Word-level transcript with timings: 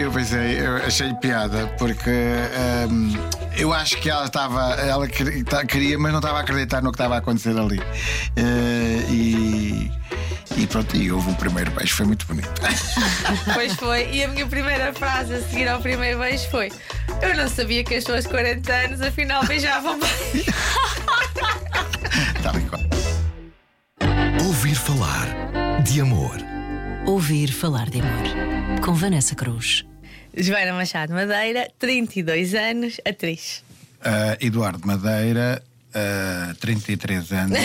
eu 0.00 0.10
pensei, 0.12 0.60
eu 0.60 0.76
achei 0.76 1.12
piada, 1.14 1.66
porque 1.78 2.10
hum, 2.90 3.12
eu 3.56 3.72
acho 3.72 3.96
que 3.98 4.08
ela 4.10 4.24
estava, 4.26 4.74
ela 4.74 5.06
tá- 5.48 5.64
queria, 5.64 5.98
mas 5.98 6.12
não 6.12 6.18
estava 6.20 6.38
a 6.38 6.40
acreditar 6.40 6.82
no 6.82 6.90
que 6.90 6.96
estava 6.96 7.16
a 7.16 7.18
acontecer 7.18 7.56
ali. 7.58 7.80
Eh, 8.36 9.04
e, 9.10 9.90
e 10.56 10.66
pronto, 10.66 10.96
e 10.96 11.10
houve 11.12 11.30
um 11.30 11.34
primeiro 11.34 11.70
beijo, 11.72 11.94
foi 11.94 12.06
muito 12.06 12.26
bonito. 12.26 12.48
Pois 13.54 13.74
foi. 13.74 14.08
E 14.12 14.24
a 14.24 14.28
minha 14.28 14.46
primeira 14.46 14.92
frase 14.92 15.34
a 15.34 15.40
seguir 15.42 15.68
ao 15.68 15.80
primeiro 15.80 16.18
beijo 16.18 16.48
foi: 16.50 16.70
Eu 17.22 17.36
não 17.36 17.48
sabia 17.48 17.82
que 17.84 17.94
as 17.94 18.04
pessoas 18.04 18.24
de 18.24 18.30
40 18.30 18.72
anos 18.72 19.00
afinal 19.00 19.44
beijavam 19.44 19.98
bem. 19.98 20.44
Tal 22.42 22.54
e 22.58 22.62
qual. 22.62 22.82
Ouvir 24.46 24.74
falar 24.74 25.26
de 25.82 26.00
amor. 26.00 26.36
Ouvir 27.06 27.52
falar 27.52 27.88
de 27.88 28.00
amor. 28.00 28.80
Com 28.82 28.92
Vanessa 28.92 29.34
Cruz. 29.34 29.84
Joana 30.36 30.72
Machado 30.72 31.12
Madeira, 31.12 31.70
32 31.78 32.54
anos, 32.54 33.00
atriz. 33.04 33.62
Ah, 34.02 34.36
Eduardo 34.40 34.86
Madeira, 34.86 35.62
ah, 35.94 36.54
33 36.60 37.32
anos, 37.32 37.58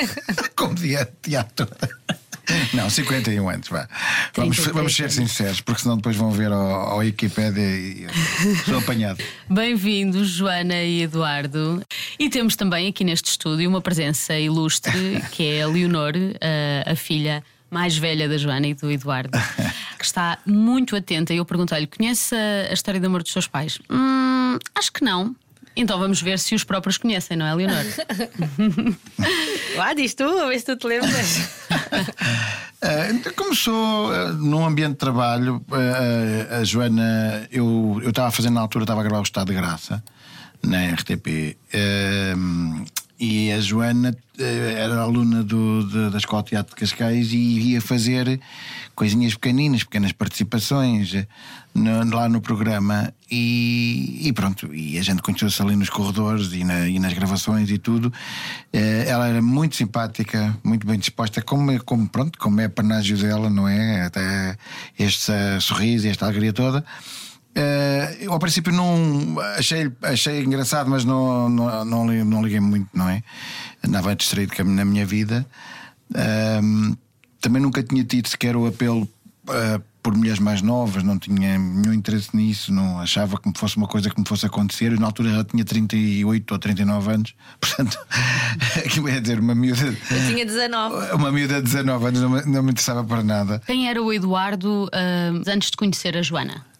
comediante 0.56 1.12
de 1.22 1.30
teatro. 1.30 1.68
Não, 2.74 2.88
51 2.90 3.48
anos, 3.48 3.68
vá. 3.68 3.88
Vamos, 4.34 4.56
33 4.56 4.74
vamos 4.74 4.94
ser 4.94 5.02
anos. 5.04 5.14
sinceros, 5.14 5.60
porque 5.60 5.82
senão 5.82 5.96
depois 5.96 6.16
vão 6.16 6.30
ver 6.30 6.52
ao, 6.52 6.60
ao 6.60 6.98
Wikipédia 6.98 7.62
e 7.62 8.06
sou 8.64 8.78
apanhado. 8.78 9.22
Bem-vindos, 9.48 10.28
Joana 10.28 10.82
e 10.82 11.02
Eduardo. 11.02 11.82
E 12.18 12.28
temos 12.28 12.54
também 12.54 12.88
aqui 12.88 13.02
neste 13.02 13.30
estúdio 13.30 13.68
uma 13.68 13.80
presença 13.80 14.38
ilustre, 14.38 15.22
que 15.32 15.54
é 15.54 15.62
a 15.62 15.66
Leonor, 15.68 16.12
a, 16.86 16.92
a 16.92 16.96
filha 16.96 17.42
mais 17.70 17.96
velha 17.96 18.28
da 18.28 18.38
Joana 18.38 18.66
e 18.68 18.74
do 18.74 18.90
Eduardo, 18.90 19.30
que 19.98 20.04
está 20.04 20.38
muito 20.46 20.94
atenta. 20.94 21.32
E 21.32 21.38
eu 21.38 21.44
perguntei-lhe: 21.44 21.86
conhece 21.86 22.34
a, 22.34 22.70
a 22.70 22.72
história 22.72 23.00
de 23.00 23.06
amor 23.06 23.22
dos 23.22 23.32
seus 23.32 23.46
pais? 23.46 23.78
Hum, 23.90 24.58
acho 24.74 24.92
que 24.92 25.04
não. 25.04 25.34
Então 25.76 25.98
vamos 25.98 26.22
ver 26.22 26.38
se 26.38 26.54
os 26.54 26.62
próprios 26.62 26.96
conhecem, 26.96 27.36
não 27.36 27.46
é, 27.46 27.54
Leonor? 27.54 27.84
Lá, 29.76 29.92
diz 29.92 30.14
tu, 30.14 30.22
a 30.22 30.46
ver 30.46 30.58
se 30.60 30.66
tu 30.66 30.76
te 30.76 30.86
lembras. 30.86 31.38
Uh, 32.84 33.34
começou 33.34 34.10
uh, 34.10 34.32
num 34.34 34.64
ambiente 34.64 34.92
de 34.92 34.98
trabalho. 34.98 35.56
uh, 35.56 36.60
a 36.60 36.64
Joana, 36.64 37.48
eu 37.50 37.98
eu 38.04 38.10
estava 38.10 38.30
fazendo 38.30 38.54
na 38.54 38.60
altura, 38.60 38.84
estava 38.84 39.00
a 39.00 39.02
gravar 39.04 39.18
o 39.18 39.24
Estado 39.24 39.48
de 39.48 39.54
Graça 39.54 40.02
na 40.62 40.92
RTP. 40.92 41.56
uh, 41.74 42.84
e 43.18 43.52
a 43.52 43.60
Joana 43.60 44.10
uh, 44.38 44.42
era 44.42 45.00
aluna 45.00 45.42
do, 45.42 45.84
de- 45.88 46.10
da 46.10 46.18
Escola 46.18 46.42
de 46.42 46.50
Teatro 46.50 46.74
de 46.74 46.80
Cascais 46.80 47.32
e 47.32 47.36
ia 47.36 47.80
fazer 47.80 48.40
coisinhas 48.94 49.34
pequeninas, 49.34 49.84
pequenas 49.84 50.12
participações 50.12 51.12
uh, 51.14 51.26
no- 51.74 52.14
lá 52.16 52.28
no 52.28 52.40
programa. 52.40 53.12
E, 53.30 54.20
e 54.28 54.32
pronto, 54.32 54.72
e 54.74 54.98
a 54.98 55.02
gente 55.02 55.20
conheceu-se 55.22 55.60
ali 55.62 55.74
nos 55.76 55.90
corredores 55.90 56.52
e, 56.52 56.62
na- 56.64 56.88
e 56.88 56.98
nas 56.98 57.12
gravações 57.12 57.70
e 57.70 57.78
tudo. 57.78 58.12
Eh, 58.72 59.04
ela 59.08 59.26
era 59.28 59.42
muito 59.42 59.74
simpática, 59.74 60.56
muito 60.62 60.86
bem 60.86 60.98
disposta, 60.98 61.42
como, 61.42 61.70
é- 61.72 61.78
como, 61.80 62.08
pronto, 62.08 62.38
como 62.38 62.60
é 62.60 62.68
panágio 62.68 63.16
dela, 63.16 63.48
não 63.50 63.66
é? 63.68 64.02
Até 64.06 64.56
este 64.98 65.32
eh, 65.32 65.58
sorriso 65.60 66.06
esta 66.06 66.26
alegria 66.26 66.52
toda. 66.52 66.84
Eh, 67.54 68.18
eu 68.20 68.32
ao 68.32 68.38
princípio 68.38 68.72
não 68.72 69.36
achei, 69.56 69.90
achei 70.02 70.42
engraçado, 70.42 70.90
mas 70.90 71.04
não, 71.04 71.48
não, 71.48 71.84
não, 71.84 72.06
não 72.24 72.42
liguei 72.42 72.60
muito, 72.60 72.88
não 72.92 73.08
é? 73.08 73.22
Andava 73.86 74.14
distraído 74.16 74.52
na 74.64 74.84
minha 74.84 75.06
vida. 75.06 75.46
Ahm, 76.14 76.94
também 77.40 77.62
nunca 77.62 77.82
tinha 77.82 78.04
tido 78.04 78.28
sequer 78.28 78.56
o 78.56 78.66
apelo 78.66 79.08
ah, 79.48 79.80
por 80.02 80.14
mulheres 80.14 80.38
mais 80.38 80.60
novas, 80.60 81.02
não 81.02 81.18
tinha 81.18 81.58
nenhum 81.58 81.94
interesse 81.94 82.36
nisso, 82.36 82.70
não 82.70 82.98
achava 82.98 83.38
que 83.38 83.48
me 83.48 83.54
fosse 83.56 83.78
uma 83.78 83.86
coisa 83.86 84.10
que 84.10 84.20
me 84.20 84.26
fosse 84.26 84.44
acontecer. 84.44 84.92
Eu, 84.92 85.00
na 85.00 85.06
altura 85.06 85.30
já 85.30 85.44
tinha 85.44 85.64
38 85.64 86.52
ou 86.52 86.58
39 86.58 87.10
anos, 87.10 87.34
portanto, 87.58 87.98
aquilo 88.84 89.08
ia 89.08 89.20
dizer 89.20 89.40
uma 89.40 89.54
miúda. 89.54 89.82
Eu 89.82 90.26
tinha 90.28 90.44
19. 90.44 91.14
Uma 91.14 91.32
miúda 91.32 91.54
de 91.54 91.62
19 91.62 92.06
anos 92.06 92.20
não 92.20 92.30
me, 92.30 92.42
não 92.42 92.62
me 92.62 92.70
interessava 92.72 93.02
para 93.02 93.22
nada. 93.22 93.62
Quem 93.66 93.88
era 93.88 94.02
o 94.02 94.12
Eduardo 94.12 94.90
ah, 94.92 95.50
antes 95.50 95.70
de 95.70 95.76
conhecer 95.76 96.16
a 96.16 96.22
Joana? 96.22 96.73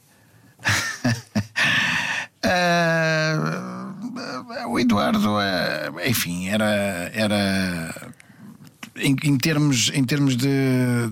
Ah, 2.47 3.94
o 4.69 4.78
Eduardo, 4.78 5.38
ah, 5.38 5.91
enfim, 6.06 6.48
era. 6.48 7.10
era 7.14 8.13
em, 8.97 9.16
em 9.25 9.37
termos, 9.37 9.91
em 9.93 10.05
termos 10.05 10.37
de, 10.37 10.49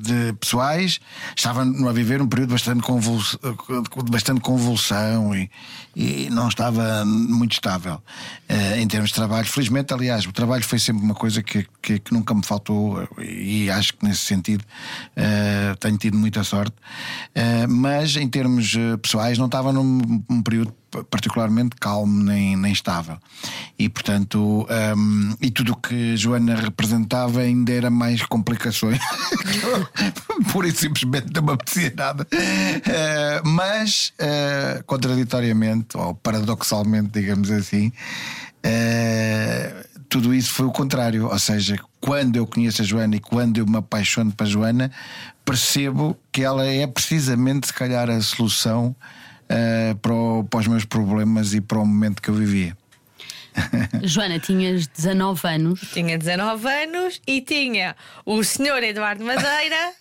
de 0.00 0.32
pessoais, 0.34 1.00
estava 1.36 1.62
a 1.62 1.92
viver 1.92 2.22
um 2.22 2.28
período 2.28 2.50
bastante, 2.50 2.82
convuls, 2.82 3.38
de 4.04 4.10
bastante 4.10 4.40
convulsão 4.40 5.34
e, 5.34 5.50
e 5.94 6.28
não 6.30 6.48
estava 6.48 7.04
muito 7.04 7.52
estável. 7.52 8.00
Eh, 8.48 8.80
em 8.80 8.86
termos 8.86 9.10
de 9.10 9.14
trabalho, 9.14 9.46
felizmente, 9.46 9.92
aliás, 9.92 10.26
o 10.26 10.32
trabalho 10.32 10.64
foi 10.64 10.78
sempre 10.78 11.02
uma 11.02 11.14
coisa 11.14 11.42
que, 11.42 11.66
que, 11.80 11.98
que 11.98 12.12
nunca 12.12 12.34
me 12.34 12.44
faltou 12.44 13.08
e 13.18 13.70
acho 13.70 13.94
que 13.94 14.04
nesse 14.04 14.20
sentido 14.20 14.64
eh, 15.16 15.74
tenho 15.80 15.98
tido 15.98 16.16
muita 16.16 16.44
sorte. 16.44 16.74
Eh, 17.34 17.66
mas 17.66 18.16
em 18.16 18.28
termos 18.28 18.74
eh, 18.76 18.96
pessoais, 18.96 19.38
não 19.38 19.46
estava 19.46 19.72
num, 19.72 20.22
num 20.28 20.42
período 20.42 20.74
particularmente 21.10 21.76
calmo 21.76 22.22
nem, 22.22 22.56
nem 22.56 22.72
estável. 22.72 23.18
E 23.78 23.88
portanto, 23.88 24.66
hum, 24.96 25.34
e 25.40 25.50
tudo 25.50 25.72
o 25.72 25.76
que 25.76 26.16
Joana 26.16 26.54
representava 26.54 27.40
ainda 27.40 27.72
era 27.72 27.90
mais 27.90 28.22
complicações. 28.22 28.98
Pura 30.52 30.68
e 30.68 30.72
simplesmente 30.72 31.32
não 31.32 31.42
me 31.42 31.52
apetecia 31.52 31.92
nada. 31.96 32.26
Eh, 32.32 33.40
mas, 33.44 34.12
eh, 34.18 34.82
contraditoriamente, 34.86 35.96
ou 35.96 36.14
paradoxalmente, 36.14 37.10
digamos 37.12 37.50
assim, 37.50 37.92
eh, 38.62 39.86
tudo 40.08 40.34
isso 40.34 40.52
foi 40.52 40.66
o 40.66 40.70
contrário. 40.72 41.26
Ou 41.26 41.38
seja, 41.38 41.78
quando 42.00 42.36
eu 42.36 42.46
conheço 42.46 42.82
a 42.82 42.84
Joana 42.84 43.16
e 43.16 43.20
quando 43.20 43.58
eu 43.58 43.66
me 43.66 43.78
apaixono 43.78 44.32
para 44.32 44.46
a 44.46 44.48
Joana, 44.48 44.90
percebo 45.44 46.16
que 46.30 46.42
ela 46.42 46.66
é 46.66 46.86
precisamente, 46.86 47.68
se 47.68 47.72
calhar, 47.72 48.10
a 48.10 48.20
solução 48.20 48.94
eh, 49.52 49.94
para, 50.00 50.14
o- 50.14 50.44
para 50.44 50.60
os 50.60 50.66
meus 50.66 50.84
problemas 50.84 51.52
e 51.54 51.60
para 51.60 51.78
o 51.78 51.86
momento 51.86 52.22
que 52.22 52.28
eu 52.30 52.34
vivia. 52.34 52.76
Joana, 54.02 54.38
tinhas 54.38 54.86
19 54.86 55.46
anos. 55.48 55.80
Tinha 55.92 56.18
19 56.18 56.66
anos 56.68 57.20
e 57.26 57.40
tinha 57.40 57.94
o 58.24 58.42
senhor 58.42 58.82
Eduardo 58.82 59.24
Madeira, 59.24 59.92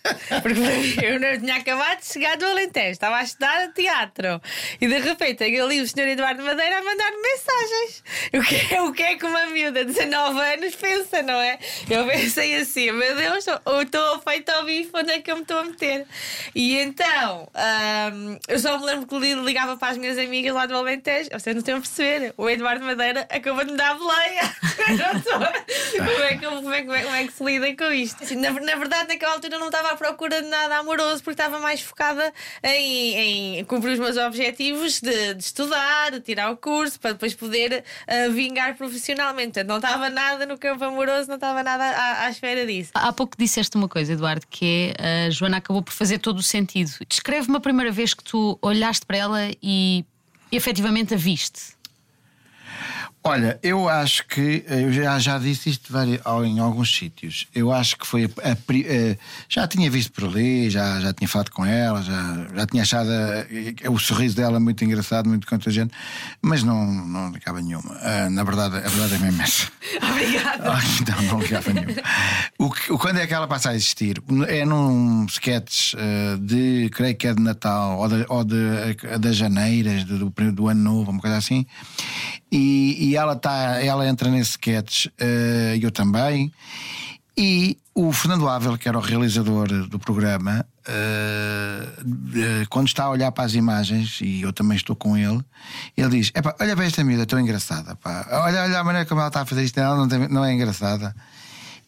porque 0.42 1.04
eu 1.04 1.20
não 1.20 1.38
tinha 1.38 1.56
acabado 1.56 2.00
de 2.00 2.06
chegar 2.06 2.36
do 2.36 2.44
Alentejo, 2.46 2.90
estava 2.90 3.16
a 3.16 3.22
estudar 3.22 3.72
teatro. 3.72 4.40
E 4.80 4.86
de 4.88 4.98
repente 4.98 5.36
tenho 5.36 5.64
ali 5.64 5.80
o 5.80 5.88
senhor 5.88 6.08
Eduardo 6.08 6.42
Madeira 6.42 6.78
a 6.78 6.82
mandar-me 6.82 7.16
mensagens. 7.22 8.04
O 8.34 8.42
que, 8.42 8.74
é- 8.74 8.82
o 8.82 8.92
que 8.92 9.02
é 9.02 9.16
que 9.16 9.24
uma 9.26 9.46
miúda 9.46 9.84
de 9.84 9.92
19 9.92 10.40
anos 10.40 10.74
pensa, 10.74 11.22
não 11.22 11.34
é? 11.40 11.58
Eu 11.88 12.06
pensei 12.06 12.56
assim: 12.56 12.90
meu 12.90 13.14
Deus, 13.16 13.46
eu 13.46 13.82
estou 13.82 14.18
feito 14.20 14.48
ao 14.50 14.64
bife, 14.64 14.90
onde 14.94 15.12
é 15.12 15.20
que 15.20 15.30
eu 15.30 15.36
me 15.36 15.42
estou 15.42 15.58
a 15.58 15.64
meter? 15.64 16.06
E 16.54 16.76
então, 16.78 17.48
eu 18.48 18.58
só 18.58 18.78
me 18.78 18.84
lembro 18.84 19.06
que 19.06 19.18
li- 19.18 19.34
ligava 19.34 19.76
para 19.76 19.88
as 19.92 19.98
minhas 19.98 20.18
amigas 20.18 20.54
lá 20.54 20.66
do 20.66 20.74
Alentejo, 20.76 21.30
vocês 21.32 21.54
não 21.54 21.60
estão 21.60 21.76
a 21.76 21.80
perceber, 21.80 22.34
o 22.36 22.48
Eduardo 22.48 22.84
Madeira 22.84 23.26
acabou 23.42 23.64
de 23.64 23.72
me 23.72 23.76
dar 23.76 23.98
boleia. 23.98 24.54
Como, 25.92 26.22
é 26.22 26.36
que, 26.36 26.46
como, 26.46 26.72
é, 26.72 26.82
como, 26.82 26.94
é, 26.94 27.02
como 27.02 27.14
é 27.14 27.26
que 27.26 27.32
se 27.32 27.44
lida 27.44 27.76
com 27.76 27.92
isto? 27.92 28.24
Assim, 28.24 28.36
Na, 28.36 28.50
na 28.50 28.74
verdade, 28.74 29.08
naquela 29.08 29.34
altura 29.34 29.58
não 29.58 29.66
estava 29.66 29.90
à 29.90 29.96
procura 29.96 30.42
de 30.42 30.48
nada 30.48 30.78
amoroso, 30.78 31.22
porque 31.22 31.40
estava 31.40 31.58
mais 31.60 31.80
focada 31.80 32.32
em, 32.62 33.58
em 33.58 33.64
cumprir 33.64 33.92
os 33.92 33.98
meus 33.98 34.16
objetivos 34.16 35.00
de, 35.00 35.34
de 35.34 35.42
estudar, 35.42 36.12
de 36.12 36.20
tirar 36.20 36.50
o 36.50 36.56
curso, 36.56 36.98
para 36.98 37.12
depois 37.12 37.34
poder 37.34 37.84
ah, 38.08 38.28
vingar 38.30 38.76
profissionalmente. 38.76 39.52
Portanto, 39.52 39.68
não 39.68 39.76
estava 39.76 40.10
nada 40.10 40.46
no 40.46 40.58
campo 40.58 40.84
amoroso, 40.84 41.28
não 41.28 41.36
estava 41.36 41.62
nada 41.62 41.84
à, 41.84 42.26
à 42.26 42.30
espera 42.30 42.66
disso. 42.66 42.90
Há 42.94 43.12
pouco 43.12 43.36
disseste 43.38 43.76
uma 43.76 43.88
coisa, 43.88 44.12
Eduardo, 44.12 44.46
que 44.48 44.94
é 44.98 45.26
a 45.26 45.30
Joana 45.30 45.58
acabou 45.58 45.82
por 45.82 45.92
fazer 45.92 46.18
todo 46.18 46.38
o 46.38 46.42
sentido. 46.42 46.90
Descreve-me 47.08 47.56
a 47.56 47.60
primeira 47.60 47.92
vez 47.92 48.14
que 48.14 48.24
tu 48.24 48.58
olhaste 48.62 49.06
para 49.06 49.16
ela 49.16 49.50
e 49.62 50.04
efetivamente 50.50 51.14
a 51.14 51.16
viste. 51.16 51.74
Olha, 53.24 53.56
eu 53.62 53.88
acho 53.88 54.26
que 54.26 54.64
eu 54.66 54.92
já, 54.92 55.16
já 55.20 55.38
disse 55.38 55.70
isto 55.70 55.92
em 56.44 56.58
alguns 56.58 56.92
sítios. 56.92 57.46
Eu 57.54 57.70
acho 57.72 57.96
que 57.96 58.04
foi 58.04 58.24
a, 58.24 58.50
a 58.50 58.56
pri- 58.56 58.84
eh, 58.88 59.16
já 59.48 59.68
tinha 59.68 59.88
visto 59.88 60.10
por 60.12 60.24
ali, 60.24 60.68
já, 60.68 60.98
já 61.00 61.12
tinha 61.12 61.28
falado 61.28 61.50
com 61.50 61.64
ela, 61.64 62.02
já, 62.02 62.46
já 62.52 62.66
tinha 62.66 62.82
achado 62.82 63.08
eh, 63.12 63.88
o 63.88 63.96
sorriso 63.96 64.34
dela 64.34 64.58
muito 64.58 64.84
engraçado, 64.84 65.28
muito 65.28 65.46
contagiante, 65.46 65.94
mas 66.42 66.64
não, 66.64 66.84
não 66.84 67.30
ligava 67.30 67.62
nenhuma. 67.62 67.96
Ah, 68.02 68.28
na 68.28 68.42
verdade, 68.42 68.78
a 68.78 68.88
verdade 68.88 69.14
é 69.14 69.18
mesmo 69.18 69.40
essa. 69.40 69.70
Obrigada. 70.10 70.72
Ah, 70.72 70.80
Não, 71.16 71.22
não 71.34 71.40
ligava 71.40 71.72
nenhuma. 71.72 71.94
O 72.58 72.70
que- 72.72 72.88
quando 72.98 73.18
é 73.18 73.26
que 73.28 73.34
ela 73.34 73.46
passa 73.46 73.70
a 73.70 73.74
existir? 73.76 74.20
É 74.48 74.64
num 74.64 75.26
sketch 75.26 75.94
eh, 75.96 76.36
de, 76.40 76.90
creio 76.92 77.14
que 77.16 77.28
é 77.28 77.34
de 77.34 77.40
Natal 77.40 78.00
ou 78.00 78.08
de, 78.08 78.26
ou 78.28 78.42
de, 78.44 78.56
eh, 79.04 79.18
das 79.18 79.36
Janeiras, 79.36 80.02
do, 80.02 80.28
do, 80.28 80.52
do 80.52 80.68
Ano 80.68 80.82
Novo, 80.82 81.12
uma 81.12 81.20
coisa 81.20 81.36
assim. 81.36 81.64
E, 82.52 83.08
e 83.08 83.16
ela, 83.16 83.34
tá, 83.34 83.82
ela 83.82 84.06
entra 84.06 84.28
nesse 84.30 84.50
sketch, 84.50 85.06
eh, 85.18 85.78
eu 85.80 85.90
também. 85.90 86.52
E 87.34 87.78
o 87.94 88.12
Fernando 88.12 88.46
Ávila, 88.46 88.76
que 88.76 88.86
era 88.86 88.98
o 88.98 89.00
realizador 89.00 89.68
do 89.88 89.98
programa, 89.98 90.66
uh, 90.86 92.66
quando 92.68 92.88
está 92.88 93.04
a 93.04 93.10
olhar 93.10 93.32
para 93.32 93.44
as 93.44 93.54
imagens, 93.54 94.18
e 94.20 94.42
eu 94.42 94.52
também 94.52 94.76
estou 94.76 94.94
com 94.94 95.16
ele, 95.16 95.42
ele 95.96 96.08
diz: 96.10 96.32
Olha 96.60 96.76
para 96.76 96.84
esta 96.84 97.02
miúda, 97.02 97.24
tão 97.24 97.40
engraçada. 97.40 97.96
Pá. 97.96 98.26
Olha, 98.30 98.64
olha 98.64 98.80
a 98.80 98.84
maneira 98.84 99.06
como 99.06 99.20
ela 99.20 99.28
está 99.28 99.42
a 99.42 99.46
fazer 99.46 99.64
isto, 99.64 99.78
ela 99.78 99.96
não, 99.96 100.06
tem, 100.06 100.28
não 100.28 100.44
é 100.44 100.52
engraçada. 100.52 101.14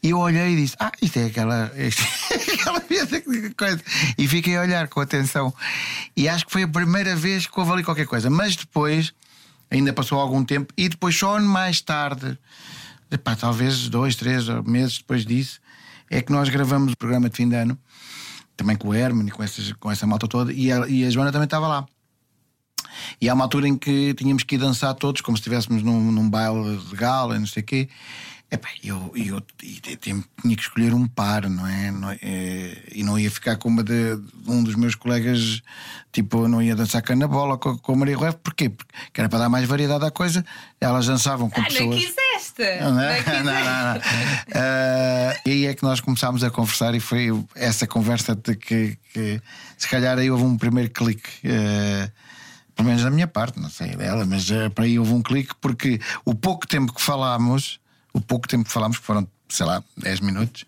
E 0.03 0.11
eu 0.11 0.19
olhei 0.19 0.53
e 0.53 0.57
disse: 0.57 0.77
Ah, 0.79 0.93
isto 1.01 1.19
é 1.19 1.27
aquela, 1.27 1.73
isto 1.77 2.03
é 2.31 2.55
aquela 2.55 2.81
coisa. 3.57 3.83
E 4.17 4.27
fiquei 4.29 4.57
a 4.57 4.63
olhar 4.63 4.89
com 4.89 5.01
atenção. 5.01 5.53
E 6.17 6.29
acho 6.29 6.47
que 6.47 6.53
foi 6.53 6.63
a 6.63 6.69
primeira 6.69 7.15
vez 7.17 7.47
que 7.47 7.59
houve 7.59 7.73
ali 7.73 7.83
qualquer 7.83 8.07
coisa. 8.07 8.29
Mas 8.29 8.57
depois, 8.57 9.13
ainda 9.71 9.93
passou 9.93 10.19
algum 10.19 10.45
tempo, 10.45 10.73
e 10.77 10.89
depois, 10.89 11.17
só 11.17 11.39
mais 11.41 11.81
tarde, 11.81 12.39
epá, 13.11 13.35
talvez 13.35 13.89
dois, 13.89 14.17
três 14.17 14.49
meses 14.65 14.99
depois 14.99 15.25
disso, 15.25 15.61
é 16.11 16.21
que 16.21 16.33
nós 16.33 16.49
gravamos 16.49 16.93
o 16.93 16.97
programa 16.97 17.29
de 17.29 17.37
fim 17.37 17.49
de 17.49 17.57
ano, 17.57 17.79
também 18.57 18.77
com 18.77 18.89
o 18.89 18.95
Herman 18.95 19.27
e 19.27 19.31
com, 19.31 19.43
essas, 19.43 19.73
com 19.73 19.91
essa 19.91 20.07
malta 20.07 20.29
toda, 20.29 20.53
e 20.53 20.71
a, 20.71 20.87
e 20.89 21.05
a 21.05 21.11
Joana 21.11 21.33
também 21.33 21.47
estava 21.47 21.67
lá. 21.67 21.87
E 23.21 23.29
há 23.29 23.35
uma 23.35 23.45
altura 23.45 23.67
em 23.67 23.77
que 23.77 24.15
tínhamos 24.15 24.45
que 24.45 24.55
ir 24.55 24.59
dançar 24.59 24.95
todos, 24.95 25.21
como 25.21 25.37
se 25.37 25.41
estivéssemos 25.41 25.83
num, 25.83 26.13
num 26.13 26.29
baile 26.29 26.77
de 26.77 26.97
gala, 26.97 27.39
não 27.39 27.47
sei 27.47 27.63
o 27.63 27.67
quê. 27.67 27.89
Epá, 28.55 28.69
eu, 28.85 29.13
eu, 29.17 29.43
eu, 29.65 29.97
tinha 29.97 30.23
que 30.57 30.63
escolher 30.63 30.95
um 30.95 31.09
par, 31.09 31.49
não 31.49 31.67
é? 31.67 31.91
Não, 31.91 32.11
é 32.11 32.77
e 32.93 33.03
não 33.03 33.19
ia 33.19 33.29
ficar 33.29 33.57
com 33.57 33.69
uma 33.69 33.83
de, 33.83 34.17
um 34.47 34.63
dos 34.63 34.77
meus 34.77 34.95
colegas, 34.95 35.61
tipo, 36.13 36.47
não 36.47 36.63
ia 36.63 36.77
dançar 36.77 37.03
cana 37.03 37.27
bola 37.27 37.59
com, 37.59 37.77
com 37.77 37.93
a 37.95 37.97
Maria 37.97 38.17
Rueff, 38.17 38.39
porquê? 38.45 38.71
Porque 38.71 39.21
era 39.21 39.29
para 39.29 39.41
dar 39.41 39.49
mais 39.49 39.67
variedade 39.67 40.05
à 40.05 40.11
coisa. 40.13 40.45
Elas 40.81 41.09
dançavam 41.09 41.51
com 41.51 41.61
ah, 41.61 41.65
pessoas. 41.65 41.85
Não 41.85 41.97
quiseste! 41.97 42.81
Não, 42.81 42.95
não, 42.95 43.01
é? 43.01 43.25
não, 43.25 43.45
não, 43.45 43.55
não. 43.55 43.97
uh, 43.97 45.41
e 45.45 45.51
aí 45.51 45.67
é 45.67 45.75
que 45.75 45.83
nós 45.83 46.01
começámos 46.01 46.45
a 46.45 46.51
conversar, 46.51 46.95
e 46.95 47.01
foi 47.01 47.31
essa 47.57 47.89
conversa 47.89 48.37
de 48.37 48.55
que, 48.55 48.97
que 49.13 49.43
se 49.77 49.89
calhar 49.89 50.17
aí 50.17 50.31
houve 50.31 50.45
um 50.45 50.57
primeiro 50.57 50.91
clique. 50.91 51.29
Uh, 51.45 52.09
pelo 52.77 52.89
menos 52.89 53.03
da 53.03 53.11
minha 53.11 53.27
parte, 53.27 53.59
não 53.59 53.71
sei 53.71 53.97
dela, 53.97 54.25
mas 54.25 54.49
uh, 54.51 54.71
para 54.73 54.85
aí 54.85 54.97
houve 54.97 55.13
um 55.13 55.23
clique, 55.23 55.55
porque 55.61 56.01
o 56.25 56.37
pouco 56.37 56.69
tempo 56.69 56.93
que 56.93 57.03
falámos 57.03 57.81
o 58.15 58.21
pouco 58.21 58.49
tempo 58.49 58.65
que 58.65 58.73
falámos, 58.73 58.99
que 58.99 59.05
foram, 59.05 59.29
sei 59.49 59.67
lá, 59.67 59.83
10 59.99 60.21
minutos, 60.21 60.65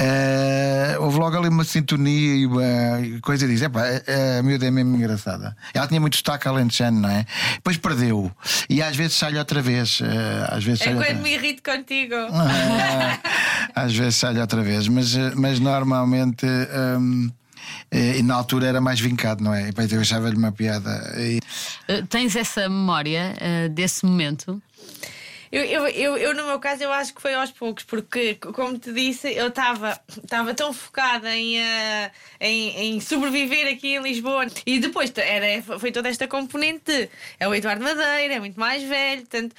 uh, 0.00 1.02
houve 1.02 1.18
logo 1.18 1.36
ali 1.36 1.48
uma 1.48 1.64
sintonia 1.64 2.34
e 2.34 2.46
uma 2.46 3.20
coisa 3.20 3.46
diz: 3.46 3.62
epá, 3.62 3.82
a, 3.82 4.38
a 4.38 4.42
miúda 4.42 4.66
é 4.66 4.70
mesmo 4.70 4.96
engraçada. 4.96 5.56
Ela 5.72 5.86
tinha 5.86 6.00
muito 6.00 6.14
destaque 6.14 6.48
alentejano, 6.48 7.00
não 7.00 7.10
é? 7.10 7.26
Depois 7.54 7.76
perdeu. 7.76 8.32
E 8.68 8.82
às 8.82 8.96
vezes 8.96 9.16
sai 9.16 9.36
outra 9.36 9.60
vez. 9.60 10.00
Uh, 10.00 10.04
às 10.48 10.64
vezes 10.64 10.80
é 10.80 10.86
quando 10.86 10.98
outra... 10.98 11.14
me 11.14 11.34
irrito 11.34 11.62
contigo. 11.62 12.14
Uh, 12.14 13.28
às 13.74 13.94
vezes 13.94 14.16
sai 14.16 14.40
outra 14.40 14.62
vez, 14.62 14.88
mas, 14.88 15.14
mas 15.36 15.60
normalmente. 15.60 16.46
Um, 16.46 17.30
e 17.90 18.22
na 18.22 18.34
altura 18.34 18.66
era 18.66 18.80
mais 18.80 18.98
vincado, 19.00 19.44
não 19.44 19.52
é? 19.52 19.68
E 19.68 19.94
eu 19.94 20.00
achava-lhe 20.00 20.36
uma 20.36 20.50
piada. 20.50 21.12
E... 21.16 21.40
Tens 22.08 22.34
essa 22.36 22.68
memória 22.68 23.34
uh, 23.36 23.68
desse 23.68 24.06
momento? 24.06 24.60
Eu, 25.52 25.64
eu, 25.64 25.86
eu, 25.88 26.16
eu, 26.16 26.34
no 26.34 26.46
meu 26.46 26.58
caso, 26.58 26.82
eu 26.82 26.90
acho 26.90 27.12
que 27.12 27.20
foi 27.20 27.34
aos 27.34 27.50
poucos, 27.50 27.84
porque, 27.84 28.36
como 28.36 28.78
te 28.78 28.90
disse, 28.90 29.30
eu 29.34 29.48
estava 29.48 30.00
tão 30.56 30.72
focada 30.72 31.28
em, 31.36 31.58
uh, 31.58 32.10
em, 32.40 32.94
em, 32.94 33.00
sobreviver 33.00 33.70
aqui 33.70 33.96
em 33.96 34.02
Lisboa. 34.02 34.46
E 34.64 34.78
depois 34.78 35.12
era, 35.14 35.62
foi 35.78 35.92
toda 35.92 36.08
esta 36.08 36.26
componente 36.26 36.84
de, 36.86 37.10
é 37.38 37.46
o 37.46 37.54
Eduardo 37.54 37.84
Madeira, 37.84 38.32
é 38.32 38.40
muito 38.40 38.58
mais 38.58 38.82
velho, 38.82 39.20
portanto, 39.20 39.54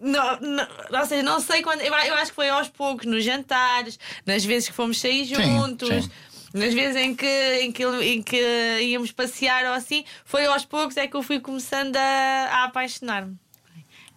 não, 0.00 0.40
não, 0.40 0.68
ou 0.98 1.06
seja, 1.06 1.22
não 1.22 1.38
sei 1.38 1.62
quando. 1.62 1.82
Eu, 1.82 1.94
eu, 1.94 2.14
acho 2.14 2.32
que 2.32 2.34
foi 2.36 2.48
aos 2.48 2.68
poucos, 2.68 3.06
nos 3.06 3.22
jantares, 3.22 4.00
nas 4.26 4.44
vezes 4.44 4.68
que 4.68 4.74
fomos 4.74 5.00
sair 5.00 5.26
juntos. 5.26 5.88
Sim, 5.88 6.02
sim. 6.02 6.10
Nas 6.52 6.74
vezes 6.74 6.96
em 6.96 7.14
que, 7.14 7.60
em, 7.60 7.70
que, 7.70 7.84
em 7.84 8.20
que 8.20 8.80
íamos 8.80 9.12
passear 9.12 9.66
ou 9.66 9.72
assim, 9.72 10.04
foi 10.24 10.46
aos 10.46 10.64
poucos 10.64 10.96
é 10.96 11.06
que 11.06 11.16
eu 11.16 11.22
fui 11.22 11.38
começando 11.38 11.94
a, 11.94 12.48
a 12.50 12.64
apaixonar-me. 12.64 13.38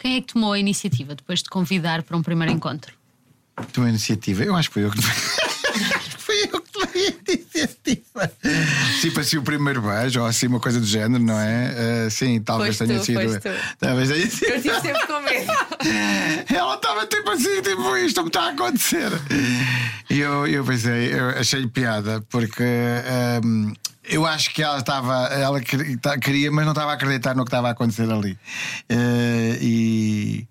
Quem 0.04 0.18
é 0.18 0.22
que 0.22 0.34
tomou 0.34 0.52
a 0.52 0.60
iniciativa 0.60 1.16
depois 1.16 1.42
de 1.42 1.50
convidar 1.50 2.04
para 2.04 2.18
um 2.18 2.22
primeiro 2.22 2.52
encontro? 2.52 2.94
Tomou 3.72 3.88
a 3.88 3.90
iniciativa? 3.90 4.44
Eu 4.44 4.54
acho 4.54 4.68
que 4.68 4.74
foi 4.74 4.84
eu 4.84 4.92
que 4.92 5.02
foi 6.18 6.44
eu 6.52 6.60
que 6.60 6.72
tomei 6.74 7.08
a 7.08 7.32
iniciativa. 7.32 8.32
Tipo 9.00 9.20
assim, 9.22 9.38
o 9.38 9.44
primeiro 9.44 9.82
beijo, 9.82 10.20
ou 10.20 10.26
assim, 10.26 10.48
uma 10.48 10.60
coisa 10.60 10.82
do 10.82 10.86
género, 10.86 11.24
não 11.24 11.40
é? 11.40 12.06
Uh, 12.08 12.12
sim, 12.12 12.42
talvez 12.42 12.78
tenha 12.78 13.00
tu, 13.00 13.06
sido. 13.06 13.40
Talvez 13.80 14.10
tenha 14.10 14.30
sido. 14.30 14.52
Eu 14.52 14.62
tive 14.62 14.82
sempre 14.82 15.08
com 15.08 15.22
medo. 15.22 15.54
Ela 16.54 16.76
estava 16.76 17.08
tipo 17.08 17.30
assim, 17.30 17.62
tipo, 17.62 17.96
isto 17.96 18.22
me 18.24 18.28
está 18.28 18.48
a 18.48 18.50
acontecer. 18.50 19.10
E 20.10 20.20
eu, 20.20 20.46
eu 20.46 20.66
pensei, 20.66 21.14
eu 21.14 21.30
achei 21.30 21.66
piada, 21.68 22.22
porque. 22.30 22.62
Um, 22.62 23.70
ehm, 23.70 23.74
eu 24.04 24.26
acho 24.26 24.54
que 24.54 24.62
ela 24.62 24.80
estava, 24.80 25.28
ela 25.28 25.62
queria, 25.62 26.52
mas 26.52 26.66
não 26.66 26.74
estava 26.74 26.92
a 26.92 26.94
acreditar 26.96 27.36
no 27.36 27.44
que 27.44 27.50
estava 27.50 27.70
a 27.70 27.72
acontecer 27.72 28.10
ali. 28.12 28.34
Uh, 28.92 29.58
e, 29.62 30.48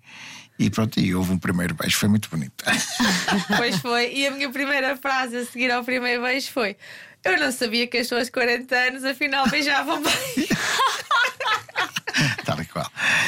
e 0.57 0.69
pronto, 0.69 0.99
e 0.99 1.13
houve 1.13 1.33
um 1.33 1.37
primeiro 1.37 1.75
beijo, 1.75 1.97
foi 1.97 2.09
muito 2.09 2.29
bonito. 2.29 2.63
Pois 3.57 3.77
foi, 3.77 4.13
e 4.13 4.27
a 4.27 4.31
minha 4.31 4.49
primeira 4.51 4.95
frase 4.95 5.37
a 5.37 5.45
seguir 5.45 5.71
ao 5.71 5.83
primeiro 5.83 6.21
beijo 6.21 6.51
foi: 6.51 6.75
Eu 7.23 7.39
não 7.39 7.51
sabia 7.51 7.87
que 7.87 7.97
as 7.97 8.07
suas 8.07 8.29
40 8.29 8.75
anos 8.75 9.03
afinal 9.03 9.47
beijavam 9.49 10.01
bem. 10.01 10.47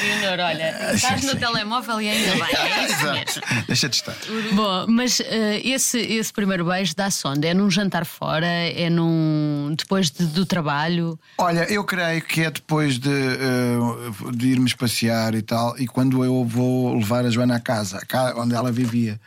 Leonor, 0.02 0.44
olha, 0.44 0.92
estás 0.94 1.20
sim, 1.20 1.26
no 1.26 1.32
sim. 1.32 1.38
telemóvel 1.38 2.00
e 2.00 2.08
ainda 2.08 2.32
bem. 2.32 2.54
É 2.54 3.12
mesmo. 3.12 3.42
Deixa 3.66 3.88
de 3.88 3.96
estar. 3.96 4.16
Bom, 4.52 4.86
mas 4.88 5.20
uh, 5.20 5.24
esse, 5.64 5.98
esse 5.98 6.32
primeiro 6.32 6.64
beijo 6.64 6.94
dá-se 6.94 7.26
onde? 7.26 7.46
É 7.46 7.54
num 7.54 7.70
jantar 7.70 8.04
fora? 8.04 8.46
É 8.46 8.90
num. 8.90 9.74
depois 9.76 10.10
de, 10.10 10.26
do 10.26 10.44
trabalho? 10.44 11.18
Olha, 11.38 11.64
eu 11.70 11.84
creio 11.84 12.22
que 12.22 12.42
é 12.42 12.50
depois 12.50 12.98
de, 12.98 13.08
uh, 13.08 14.32
de 14.32 14.48
irmos 14.48 14.74
passear 14.74 15.34
e 15.34 15.42
tal, 15.42 15.78
e 15.78 15.86
quando 15.86 16.24
eu 16.24 16.44
vou 16.44 16.96
levar 16.96 17.24
a 17.24 17.30
Joana 17.30 17.56
à 17.56 17.60
casa, 17.60 18.00
onde 18.36 18.54
ela 18.54 18.72
vivia. 18.72 19.20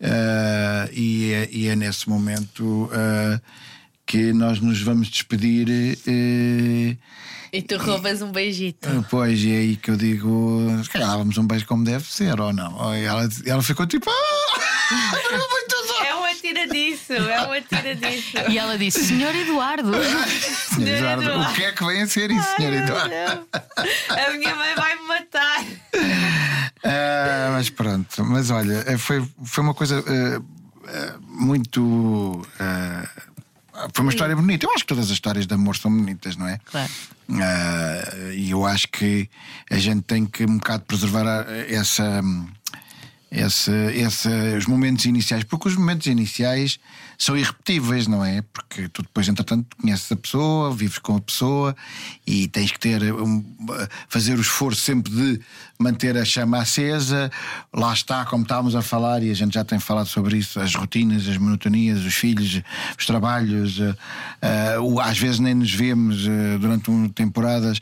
Uh, 0.00 0.92
e, 0.92 1.32
é, 1.32 1.48
e, 1.50 1.68
é, 1.68 1.74
nesse 1.74 2.08
momento 2.08 2.88
que 4.06 4.32
nós 4.32 4.60
nos 4.60 4.80
vamos 4.80 5.08
despedir. 5.08 5.66
E 7.52 7.62
tu 7.62 7.76
roubas 7.78 8.20
um 8.22 8.30
beijito. 8.30 8.88
Ah, 8.88 9.04
pois, 9.10 9.42
e 9.42 9.52
é 9.52 9.56
aí 9.58 9.76
que 9.76 9.90
eu 9.90 9.96
digo: 9.96 10.60
se 10.82 10.90
calhar 10.90 11.08
dávamos 11.08 11.36
um 11.38 11.46
beijo 11.46 11.66
como 11.66 11.84
deve 11.84 12.04
ser, 12.04 12.38
ou 12.40 12.52
não? 12.52 12.94
E 12.94 13.04
ela, 13.04 13.28
ela 13.46 13.62
ficou 13.62 13.86
tipo: 13.86 14.10
ah, 14.10 15.18
É 16.06 16.14
uma 16.14 16.34
tira 16.34 16.66
disso, 16.68 17.12
é 17.12 17.42
uma 17.42 17.60
tira 17.60 17.94
disso. 17.94 18.36
E 18.48 18.58
ela 18.58 18.76
disse: 18.76 19.04
Senhor 19.04 19.34
Eduardo. 19.34 19.92
Senhor 20.74 20.88
Eduardo, 20.88 21.22
Eduardo, 21.22 21.50
o 21.50 21.54
que 21.54 21.64
é 21.64 21.72
que 21.72 21.84
vem 21.84 22.02
a 22.02 22.06
ser 22.06 22.30
isso, 22.30 22.56
Senhor 22.56 22.72
Eduardo? 22.72 23.14
A 24.08 24.30
minha 24.32 24.54
mãe 24.54 24.74
vai 24.74 24.94
me 24.96 25.02
matar. 25.08 25.64
Uh, 26.78 27.52
mas 27.52 27.70
pronto, 27.70 28.24
mas 28.24 28.50
olha, 28.50 28.84
eh, 28.86 28.96
foi, 28.96 29.26
foi 29.44 29.64
uma 29.64 29.74
coisa 29.74 29.98
uh, 30.00 30.38
uh, 30.38 31.20
muito 31.22 32.46
foi 33.92 34.04
uma 34.04 34.10
história 34.10 34.34
bonita. 34.34 34.66
Eu 34.66 34.72
acho 34.72 34.84
que 34.84 34.88
todas 34.88 35.06
as 35.06 35.10
histórias 35.10 35.46
de 35.46 35.54
amor 35.54 35.76
são 35.76 35.90
bonitas, 35.90 36.36
não 36.36 36.46
é? 36.46 36.58
Claro. 36.64 36.90
Uh, 37.28 38.32
e 38.32 38.50
eu 38.50 38.64
acho 38.64 38.88
que 38.88 39.28
a 39.70 39.76
gente 39.76 40.02
tem 40.02 40.24
que 40.24 40.44
um 40.44 40.56
bocado 40.56 40.84
preservar 40.84 41.46
essa 41.68 42.22
esse, 43.30 43.70
esse, 43.94 44.28
os 44.56 44.66
momentos 44.66 45.04
iniciais, 45.04 45.44
porque 45.44 45.68
os 45.68 45.76
momentos 45.76 46.06
iniciais 46.06 46.78
são 47.18 47.36
irrepetíveis, 47.36 48.06
não 48.06 48.24
é? 48.24 48.42
Porque 48.52 48.88
tu 48.88 49.02
depois, 49.02 49.28
entretanto, 49.28 49.76
conheces 49.76 50.10
a 50.10 50.16
pessoa, 50.16 50.74
vives 50.74 50.98
com 50.98 51.16
a 51.16 51.20
pessoa 51.20 51.76
e 52.26 52.48
tens 52.48 52.70
que 52.70 52.78
ter 52.78 53.02
um, 53.12 53.44
fazer 54.08 54.38
o 54.38 54.40
esforço 54.40 54.80
sempre 54.80 55.12
de 55.12 55.40
manter 55.78 56.16
a 56.16 56.24
chama 56.24 56.58
acesa. 56.58 57.30
Lá 57.74 57.92
está, 57.92 58.24
como 58.24 58.44
estávamos 58.44 58.74
a 58.74 58.82
falar, 58.82 59.22
e 59.22 59.30
a 59.30 59.34
gente 59.34 59.54
já 59.54 59.64
tem 59.64 59.78
falado 59.78 60.06
sobre 60.06 60.38
isso, 60.38 60.58
as 60.58 60.74
rotinas, 60.74 61.28
as 61.28 61.36
monotonias, 61.36 62.04
os 62.04 62.14
filhos, 62.14 62.62
os 62.98 63.04
trabalhos, 63.04 63.78
uh, 63.78 63.96
uh, 64.80 65.00
às 65.00 65.18
vezes 65.18 65.38
nem 65.38 65.54
nos 65.54 65.72
vemos 65.72 66.24
uh, 66.24 66.58
durante 66.58 66.90
um, 66.90 67.08
temporadas 67.08 67.78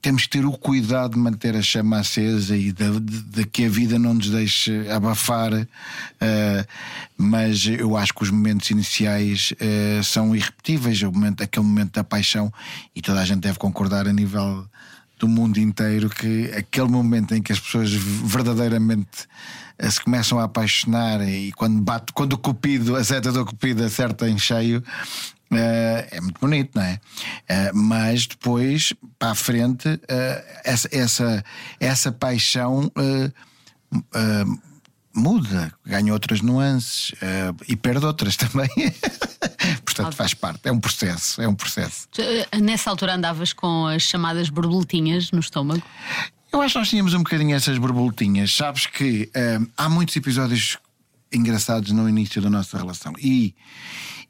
temos 0.00 0.22
que 0.22 0.30
ter 0.30 0.46
o 0.46 0.52
cuidado 0.52 1.14
de 1.14 1.18
manter 1.18 1.56
a 1.56 1.62
chama 1.62 1.98
acesa 1.98 2.56
e 2.56 2.72
de, 2.72 3.00
de, 3.00 3.22
de 3.22 3.44
que 3.44 3.64
a 3.64 3.68
vida 3.68 3.98
não 3.98 4.14
nos 4.14 4.30
deixe 4.30 4.88
abafar. 4.90 5.52
Uh, 5.52 6.66
mas 7.16 7.66
eu 7.66 7.96
acho 7.96 8.14
que 8.14 8.22
os 8.22 8.30
momentos 8.30 8.70
iniciais 8.70 9.52
uh, 9.52 10.02
são 10.04 10.34
irrepetíveis. 10.34 11.02
O 11.02 11.10
momento, 11.10 11.42
aquele 11.42 11.66
momento 11.66 11.94
da 11.94 12.04
paixão, 12.04 12.52
e 12.94 13.02
toda 13.02 13.20
a 13.20 13.24
gente 13.24 13.40
deve 13.40 13.58
concordar 13.58 14.06
a 14.06 14.12
nível 14.12 14.66
do 15.18 15.26
mundo 15.26 15.58
inteiro 15.58 16.08
que 16.08 16.52
aquele 16.56 16.88
momento 16.88 17.34
em 17.34 17.42
que 17.42 17.52
as 17.52 17.58
pessoas 17.58 17.92
verdadeiramente 17.92 19.26
uh, 19.82 19.90
se 19.90 20.00
começam 20.00 20.38
a 20.38 20.44
apaixonar 20.44 21.20
e 21.28 21.50
quando 21.52 21.80
bate, 21.80 22.12
quando 22.12 22.34
o 22.34 22.38
cupido, 22.38 22.94
a 22.94 23.02
seta 23.02 23.32
do 23.32 23.44
cupido 23.44 23.84
acerta 23.84 24.28
em 24.28 24.38
cheio, 24.38 24.82
Uh, 25.50 26.04
é 26.10 26.20
muito 26.20 26.38
bonito, 26.40 26.72
não 26.74 26.82
é? 26.82 27.00
Uh, 27.48 27.76
mas 27.76 28.26
depois, 28.26 28.92
para 29.18 29.30
a 29.30 29.34
frente, 29.34 29.88
uh, 29.88 30.00
essa, 30.64 30.88
essa, 30.92 31.44
essa 31.80 32.12
paixão 32.12 32.92
muda, 35.14 35.72
ganha 35.84 36.12
outras 36.12 36.42
nuances 36.42 37.12
e 37.66 37.74
perde 37.74 38.04
outras 38.04 38.36
também. 38.38 38.68
Portanto, 39.84 40.14
faz 40.14 40.34
parte, 40.34 40.68
é 40.68 40.72
um 40.72 40.78
processo, 40.78 41.42
é 41.42 41.48
um 41.48 41.54
processo. 41.54 42.06
Eh, 42.18 42.58
nessa 42.58 42.90
altura 42.90 43.14
andavas 43.14 43.52
com 43.52 43.86
as 43.86 44.02
chamadas 44.02 44.48
borboletinhas 44.48 45.32
no 45.32 45.40
estômago? 45.40 45.82
Eu 46.52 46.60
acho 46.60 46.74
que 46.74 46.78
nós 46.78 46.88
tínhamos 46.88 47.14
um 47.14 47.18
bocadinho 47.18 47.54
essas 47.54 47.78
borboletinhas. 47.78 48.54
Sabes 48.54 48.86
que 48.86 49.30
uh, 49.34 49.68
há 49.76 49.88
muitos 49.88 50.14
episódios 50.16 50.78
engraçados 51.32 51.90
no 51.90 52.08
início 52.08 52.40
da 52.40 52.48
nossa 52.48 52.78
relação. 52.78 53.12
E, 53.18 53.54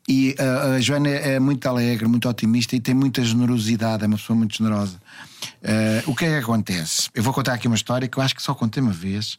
e 0.08 0.34
uh, 0.40 0.76
a 0.76 0.80
Joana 0.80 1.10
é 1.10 1.38
muito 1.38 1.68
alegre, 1.68 2.08
muito 2.08 2.26
otimista 2.26 2.74
e 2.74 2.80
tem 2.80 2.94
muita 2.94 3.22
generosidade, 3.22 4.02
é 4.02 4.06
uma 4.06 4.16
pessoa 4.16 4.36
muito 4.36 4.56
generosa. 4.56 4.96
Uh, 5.62 6.10
o 6.10 6.16
que 6.16 6.24
é 6.24 6.30
que 6.30 6.44
acontece? 6.44 7.10
Eu 7.14 7.22
vou 7.22 7.34
contar 7.34 7.52
aqui 7.52 7.66
uma 7.66 7.76
história 7.76 8.08
que 8.08 8.18
eu 8.18 8.22
acho 8.22 8.34
que 8.34 8.42
só 8.42 8.54
contei 8.54 8.82
uma 8.82 8.92
vez 8.92 9.38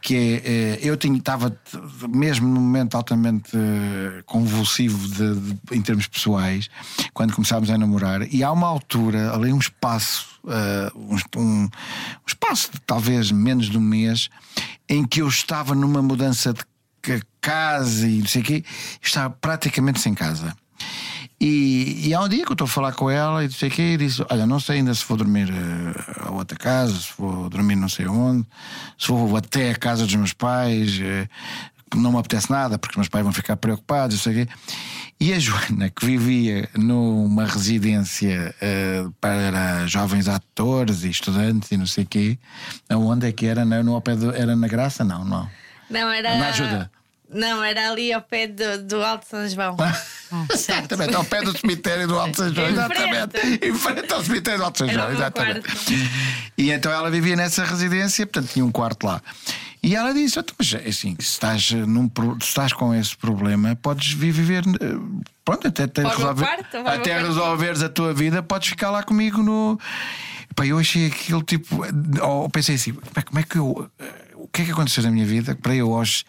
que 0.00 0.40
é, 0.44 0.78
eu 0.82 0.94
estava 0.94 1.58
mesmo 2.08 2.46
num 2.46 2.60
momento 2.60 2.96
altamente 2.96 3.50
convulsivo 4.24 5.08
de, 5.08 5.34
de, 5.34 5.58
em 5.72 5.82
termos 5.82 6.06
pessoais 6.06 6.70
quando 7.12 7.34
começámos 7.34 7.70
a 7.70 7.78
namorar 7.78 8.22
e 8.32 8.44
há 8.44 8.52
uma 8.52 8.68
altura 8.68 9.34
ali 9.34 9.52
um 9.52 9.58
espaço 9.58 10.38
um, 10.94 11.40
um, 11.40 11.68
espaço 12.24 12.70
de 12.72 12.80
talvez 12.82 13.32
menos 13.32 13.68
de 13.68 13.78
um 13.78 13.80
mês 13.80 14.28
em 14.88 15.04
que 15.04 15.22
eu 15.22 15.28
estava 15.28 15.74
numa 15.74 16.02
mudança 16.02 16.52
de 16.52 16.60
casa 17.46 18.08
e 18.08 18.18
não 18.18 18.26
sei 18.26 18.42
o 18.42 18.44
quê 18.44 18.64
estava 19.00 19.30
praticamente 19.30 20.00
sem 20.00 20.14
casa 20.14 20.52
e, 21.38 22.08
e, 22.08 22.14
há 22.14 22.20
um 22.22 22.28
dia 22.28 22.44
que 22.44 22.50
eu 22.50 22.54
estou 22.54 22.64
a 22.64 22.68
falar 22.68 22.92
com 22.92 23.10
ela 23.10 23.44
e 23.44 23.52
sei 23.52 23.68
que 23.68 23.82
e 23.82 23.96
disse: 23.98 24.24
Olha, 24.30 24.46
não 24.46 24.58
sei 24.58 24.76
ainda 24.76 24.94
se 24.94 25.04
vou 25.04 25.18
dormir 25.18 25.50
uh, 25.50 26.28
a 26.28 26.30
outra 26.32 26.56
casa, 26.56 26.98
se 26.98 27.10
vou 27.18 27.50
dormir 27.50 27.76
não 27.76 27.90
sei 27.90 28.06
onde, 28.06 28.46
se 28.98 29.08
vou 29.08 29.36
até 29.36 29.70
a 29.70 29.74
casa 29.74 30.06
dos 30.06 30.14
meus 30.14 30.32
pais, 30.32 30.98
uh, 30.98 31.28
não 31.94 32.12
me 32.12 32.18
apetece 32.18 32.50
nada 32.50 32.78
porque 32.78 32.94
os 32.94 32.96
meus 32.96 33.08
pais 33.08 33.22
vão 33.22 33.34
ficar 33.34 33.56
preocupados, 33.58 34.22
sei 34.22 34.46
quê. 34.46 34.52
E 35.20 35.34
a 35.34 35.38
Joana, 35.38 35.90
que 35.90 36.06
vivia 36.06 36.70
numa 36.74 37.44
residência 37.44 38.54
uh, 38.56 39.10
para 39.20 39.86
jovens 39.86 40.28
atores 40.28 41.04
e 41.04 41.10
estudantes 41.10 41.70
e 41.70 41.76
não 41.76 41.86
sei 41.86 42.04
o 42.04 42.06
quê, 42.06 42.38
aonde 42.88 43.26
é 43.26 43.32
que 43.32 43.44
era? 43.44 43.62
No, 43.62 43.82
no 43.82 44.02
era 44.34 44.56
na 44.56 44.68
Graça? 44.68 45.04
Não, 45.04 45.22
não. 45.22 45.48
Não, 45.90 46.10
era. 46.10 46.38
Na 46.38 46.48
ajuda. 46.48 46.90
Não, 47.28 47.62
era 47.62 47.90
ali 47.90 48.12
ao 48.12 48.22
pé 48.22 48.46
do, 48.46 48.82
do 48.84 49.02
Alto 49.02 49.26
São 49.28 49.48
João. 49.48 49.76
Ah, 49.80 50.46
exatamente, 50.52 51.14
ao 51.14 51.24
pé 51.24 51.42
do 51.42 51.56
cemitério 51.56 52.06
do 52.06 52.18
Alto 52.18 52.36
São 52.36 52.54
João. 52.54 52.68
Exatamente. 52.68 53.66
Em 53.66 53.74
frente 53.74 54.12
ao 54.12 54.22
cemitério 54.22 54.60
do 54.60 54.64
Alto 54.64 54.78
São 54.78 54.88
João. 54.88 55.12
Exatamente. 55.12 55.66
E 56.56 56.70
então 56.70 56.92
ela 56.92 57.10
vivia 57.10 57.36
nessa 57.36 57.64
residência, 57.64 58.26
portanto 58.26 58.52
tinha 58.52 58.64
um 58.64 58.72
quarto 58.72 59.06
lá. 59.06 59.20
E 59.82 59.94
ela 59.94 60.12
disse: 60.12 60.38
então, 60.38 60.54
mas 60.58 60.74
assim, 60.74 61.16
se 61.20 61.28
estás, 61.28 61.70
num, 61.70 62.10
se 62.40 62.48
estás 62.48 62.72
com 62.72 62.92
esse 62.92 63.16
problema, 63.16 63.76
podes 63.76 64.12
viver. 64.12 64.64
Eh, 64.66 64.98
pronto, 65.44 65.68
até, 65.68 65.84
até, 65.84 66.02
resolver, 66.02 66.44
quarto, 66.44 66.76
até 66.78 67.22
resolveres 67.22 67.82
a 67.82 67.88
tua 67.88 68.12
vida, 68.12 68.42
podes 68.42 68.68
ficar 68.68 68.90
lá 68.90 69.04
comigo 69.04 69.42
no. 69.42 69.78
Pá, 70.56 70.66
eu 70.66 70.78
achei 70.78 71.06
aquilo 71.06 71.40
tipo. 71.42 71.84
Oh, 72.20 72.48
pensei 72.48 72.74
assim: 72.74 72.94
como 73.26 73.38
é 73.38 73.42
que 73.44 73.58
eu 73.58 73.88
eh, 74.00 74.25
o 74.46 74.48
que 74.52 74.62
é 74.62 74.64
que 74.64 74.70
aconteceu 74.70 75.02
na 75.02 75.10
minha 75.10 75.26
vida 75.26 75.54
para 75.54 75.74
eu 75.74 75.92
aos 75.92 76.24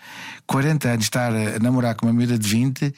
40 0.47 0.89
anos 0.89 1.05
estar 1.05 1.31
a 1.31 1.59
namorar 1.59 1.95
com 1.95 2.07
uma 2.07 2.13
miúda 2.13 2.37
de 2.37 2.47
20 2.47 2.93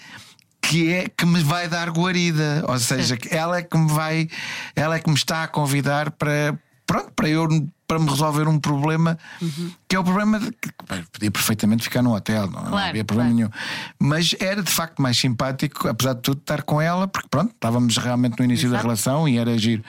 que 0.62 0.92
é 0.92 1.08
que 1.10 1.26
me 1.26 1.42
vai 1.42 1.68
dar 1.68 1.90
guarida, 1.90 2.64
ou 2.68 2.78
seja, 2.78 3.18
que 3.18 3.34
ela 3.34 3.58
é 3.58 3.64
que 3.64 3.78
me 3.78 3.92
vai, 3.92 4.30
ela 4.76 4.96
é 4.96 5.00
que 5.00 5.10
me 5.10 5.16
está 5.16 5.44
a 5.44 5.48
convidar 5.48 6.12
para 6.12 6.58
pronto, 6.86 7.12
para 7.16 7.30
eu 7.30 7.48
para 7.90 7.98
me 7.98 8.08
resolver 8.08 8.48
um 8.48 8.60
problema 8.60 9.18
uhum. 9.42 9.72
que 9.88 9.96
é 9.96 10.00
o 10.00 10.04
problema 10.04 10.40
de 10.40 10.52
que 10.52 10.70
podia 11.12 11.32
perfeitamente 11.32 11.82
ficar 11.82 12.04
no 12.04 12.14
hotel, 12.16 12.44
não, 12.44 12.52
claro, 12.52 12.70
não 12.70 12.78
havia 12.78 13.04
problema 13.04 13.32
claro. 13.32 13.36
nenhum. 13.36 13.50
Mas 13.98 14.36
era 14.40 14.62
de 14.62 14.72
facto 14.72 15.02
mais 15.02 15.18
simpático, 15.18 15.88
apesar 15.88 16.14
de 16.14 16.22
tudo, 16.22 16.40
estar 16.40 16.62
com 16.62 16.80
ela, 16.80 17.08
porque 17.08 17.28
pronto, 17.28 17.52
estávamos 17.52 17.98
realmente 17.98 18.38
no 18.38 18.46
início 18.46 18.68
Exato. 18.68 18.76
da 18.76 18.82
relação 18.84 19.28
e 19.28 19.40
era 19.40 19.58
giro. 19.58 19.84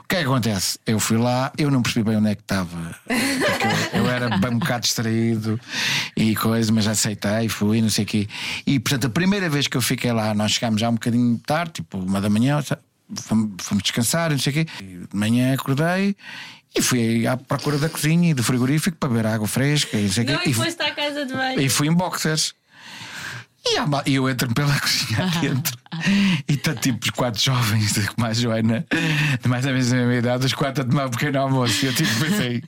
O 0.00 0.06
que 0.06 0.16
é 0.16 0.18
que 0.18 0.26
acontece? 0.26 0.78
Eu 0.84 1.00
fui 1.00 1.16
lá, 1.16 1.50
eu 1.56 1.70
não 1.70 1.80
percebi 1.80 2.04
bem 2.10 2.18
onde 2.18 2.28
é 2.28 2.34
que 2.34 2.42
estava, 2.42 2.94
eu, 3.08 4.00
eu, 4.00 4.10
era 4.10 4.36
bem 4.36 4.50
um 4.50 4.58
bocado 4.58 4.82
distraído 4.82 5.58
e 6.14 6.36
coisa, 6.36 6.70
mas 6.70 6.86
aceitei, 6.86 7.48
fui, 7.48 7.80
não 7.80 7.88
sei 7.88 8.04
o 8.04 8.06
quê. 8.06 8.28
E 8.66 8.78
portanto, 8.78 9.06
a 9.06 9.10
primeira 9.10 9.48
vez 9.48 9.66
que 9.66 9.78
eu 9.78 9.82
fiquei 9.82 10.12
lá, 10.12 10.34
nós 10.34 10.52
chegámos 10.52 10.78
já 10.78 10.90
um 10.90 10.94
bocadinho 10.94 11.40
tarde, 11.46 11.72
tipo 11.72 11.96
uma 11.96 12.20
da 12.20 12.28
manhã, 12.28 12.62
fomos, 13.14 13.54
fomos 13.62 13.82
descansar, 13.82 14.30
não 14.30 14.38
sei 14.38 14.50
o 14.50 14.54
quê. 14.54 14.66
De 15.10 15.16
manhã 15.16 15.54
acordei 15.54 16.14
e 16.76 16.82
fui 16.82 17.26
à 17.26 17.36
procura 17.36 17.78
da 17.78 17.88
cozinha 17.88 18.30
e 18.30 18.34
do 18.34 18.44
frigorífico 18.44 18.96
para 18.98 19.08
beber 19.08 19.26
água 19.26 19.48
fresca. 19.48 19.96
E, 19.96 20.10
não, 20.24 20.40
e, 20.44 20.50
e 20.50 20.52
foste 20.52 20.82
à 20.82 20.90
casa 20.90 21.24
de 21.24 21.32
banho. 21.32 21.60
E 21.60 21.68
fui 21.68 21.88
em 21.88 21.92
boxers. 21.92 22.54
E 24.06 24.14
eu 24.14 24.28
entro 24.30 24.52
pela 24.54 24.72
cozinha 24.78 25.26
aqui 25.26 25.48
dentro 25.48 25.76
e 26.48 26.52
está 26.52 26.74
tipo 26.74 26.98
os 27.02 27.10
quatro 27.10 27.40
jovens, 27.40 27.94
como 28.14 28.26
a 28.26 28.32
Joana, 28.32 28.86
de 29.42 29.48
mais 29.48 29.64
ou 29.64 29.72
menos 29.72 29.92
a 29.92 29.96
mesma 29.96 30.14
idade, 30.14 30.46
os 30.46 30.52
quatro 30.52 30.84
a 30.84 30.86
tomar 30.86 31.06
um 31.06 31.10
pequeno 31.10 31.40
almoço. 31.40 31.84
E 31.84 31.88
eu 31.88 31.94
tipo 31.94 32.10
pensei, 32.20 32.62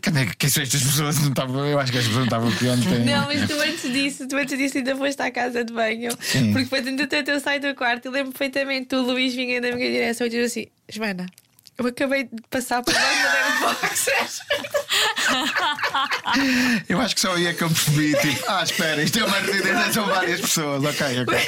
quem, 0.00 0.22
é, 0.22 0.26
quem 0.36 0.50
são 0.50 0.62
estas 0.62 0.82
pessoas? 0.82 1.20
Não 1.20 1.28
estavam, 1.28 1.66
eu 1.66 1.78
acho 1.78 1.92
que 1.92 1.98
as 1.98 2.04
pessoas 2.04 2.18
não 2.18 2.24
estavam 2.24 2.48
aqui 2.48 2.68
ontem. 2.68 3.04
Não, 3.04 3.26
mas 3.26 3.48
tu 3.48 3.60
antes 3.60 3.92
disso, 3.92 4.26
tu 4.26 4.36
antes 4.36 4.58
disso 4.58 4.78
ainda 4.78 4.96
foste 4.96 5.20
à 5.22 5.30
casa 5.30 5.64
de 5.64 5.72
banho. 5.72 6.10
Sim. 6.20 6.52
Porque 6.52 6.64
depois 6.64 6.86
ainda 6.86 7.32
eu 7.32 7.40
saio 7.40 7.60
do 7.60 7.74
quarto 7.74 8.06
e 8.06 8.10
lembro 8.10 8.32
perfeitamente 8.32 8.94
o 8.96 9.02
Luís 9.02 9.34
vinha 9.34 9.60
na 9.60 9.70
minha 9.72 9.90
direção 9.90 10.26
e 10.26 10.30
disse 10.30 10.60
assim: 10.60 10.66
Joana, 10.88 11.26
eu 11.82 11.90
acabei 11.90 12.24
de 12.24 12.42
passar 12.48 12.82
por 12.82 12.94
de 12.94 13.00
boxers. 13.60 14.40
Eu 16.88 17.00
acho 17.00 17.14
que 17.14 17.20
só 17.20 17.34
aí 17.34 17.46
é 17.46 17.54
que 17.54 17.62
eu 17.62 17.68
percebi, 17.68 18.14
tipo, 18.20 18.44
ah, 18.48 18.62
espera, 18.62 19.02
isto 19.02 19.18
é 19.18 19.24
uma 19.24 19.38
residência, 19.38 19.92
são 19.92 20.06
várias 20.06 20.40
pessoas, 20.40 20.84
ok, 20.84 21.22
ok. 21.22 21.38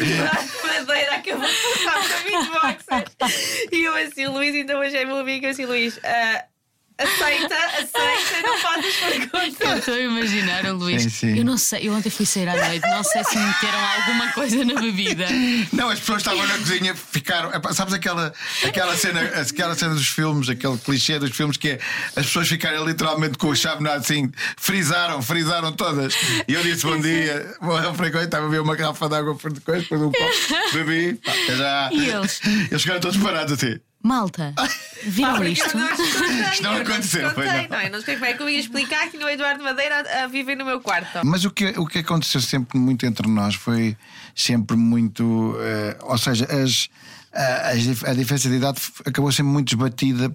madeira 0.64 1.16
acabou 1.16 1.46
de 1.46 1.54
passar 1.54 2.00
por 2.02 2.24
mim 2.24 2.42
de 2.42 2.50
boxers. 2.50 3.68
E 3.72 3.84
eu 3.84 3.94
assim, 3.94 4.26
o 4.26 4.32
Luís, 4.32 4.54
então 4.54 4.80
hoje 4.80 4.96
é 4.96 5.04
meu 5.04 5.18
amigo, 5.18 5.46
assim, 5.46 5.64
Luís. 5.64 5.96
Uh, 5.98 6.53
Aceita, 6.96 7.56
aceita, 7.56 8.46
não 8.46 8.58
fazes 8.58 8.96
perguntas. 8.96 9.60
Eu 9.60 9.78
estou 9.78 9.94
a 9.94 9.98
imaginar 9.98 10.64
o 10.66 10.76
Luís. 10.76 11.02
Sim, 11.02 11.10
sim. 11.10 11.38
Eu 11.38 11.44
não 11.44 11.58
sei, 11.58 11.88
eu 11.88 11.92
ontem 11.92 12.08
fui 12.08 12.24
sair 12.24 12.48
à 12.48 12.68
noite, 12.68 12.86
não 12.88 13.02
sei 13.02 13.24
se 13.24 13.36
meteram 13.36 13.80
alguma 13.98 14.32
coisa 14.32 14.64
na 14.64 14.80
bebida. 14.80 15.26
Não, 15.72 15.88
as 15.90 15.98
pessoas 15.98 16.18
estavam 16.18 16.46
na 16.46 16.56
cozinha, 16.56 16.94
ficaram. 16.94 17.50
Sabes 17.72 17.94
aquela, 17.94 18.32
aquela, 18.64 18.96
cena, 18.96 19.20
aquela 19.22 19.74
cena 19.74 19.94
dos 19.94 20.06
filmes, 20.06 20.48
aquele 20.48 20.78
clichê 20.78 21.18
dos 21.18 21.36
filmes 21.36 21.56
que 21.56 21.70
é 21.70 21.78
as 22.14 22.26
pessoas 22.26 22.48
ficarem 22.48 22.84
literalmente 22.84 23.38
com 23.38 23.48
o 23.48 23.56
chave 23.56 23.86
assim, 23.88 24.30
frisaram, 24.56 25.20
frisaram 25.20 25.72
todas. 25.72 26.14
E 26.46 26.54
eu 26.54 26.62
disse 26.62 26.86
bom 26.86 27.00
dia, 27.00 27.54
bom 27.60 27.94
frequente, 27.94 28.26
estava 28.26 28.46
a 28.46 28.48
ver 28.48 28.60
uma 28.60 28.76
garrafa 28.76 29.08
de 29.08 29.16
água 29.16 29.34
por 29.34 29.52
depois, 29.52 29.82
depois 29.82 30.00
um 30.00 30.12
copo, 30.12 30.72
bebi, 30.72 31.14
pá, 31.14 31.32
já. 31.56 31.90
E 31.92 32.08
eles? 32.08 32.40
Eles 32.70 32.82
ficaram 32.82 33.00
todos 33.00 33.16
parados 33.16 33.52
assim. 33.54 33.80
Malta, 34.04 34.54
viram 35.02 35.36
ah, 35.36 35.48
isto? 35.48 35.64
Isto 36.52 36.62
não 36.62 36.76
aconteceu. 36.76 37.22
Não, 37.22 37.34
não. 37.34 37.82
não, 37.82 37.90
não 37.90 38.00
sei 38.02 38.16
como 38.16 38.26
é 38.26 38.34
que 38.34 38.42
eu 38.42 38.50
ia 38.50 38.60
explicar 38.60 39.08
que 39.10 39.16
no 39.16 39.26
Eduardo 39.30 39.64
Madeira 39.64 40.04
a, 40.06 40.24
a 40.24 40.26
vive 40.26 40.54
no 40.54 40.66
meu 40.66 40.78
quarto. 40.78 41.24
Mas 41.24 41.46
o 41.46 41.50
que, 41.50 41.68
o 41.78 41.86
que 41.86 42.00
aconteceu 42.00 42.42
sempre 42.42 42.78
muito 42.78 43.06
entre 43.06 43.26
nós 43.26 43.54
foi 43.54 43.96
sempre 44.34 44.76
muito. 44.76 45.24
Uh, 45.24 45.96
ou 46.02 46.18
seja, 46.18 46.44
as, 46.44 46.90
a, 47.32 48.10
a 48.10 48.14
diferença 48.14 48.50
de 48.50 48.56
idade 48.56 48.78
acabou 49.06 49.32
sempre 49.32 49.52
muito 49.52 49.68
desbatida 49.68 50.30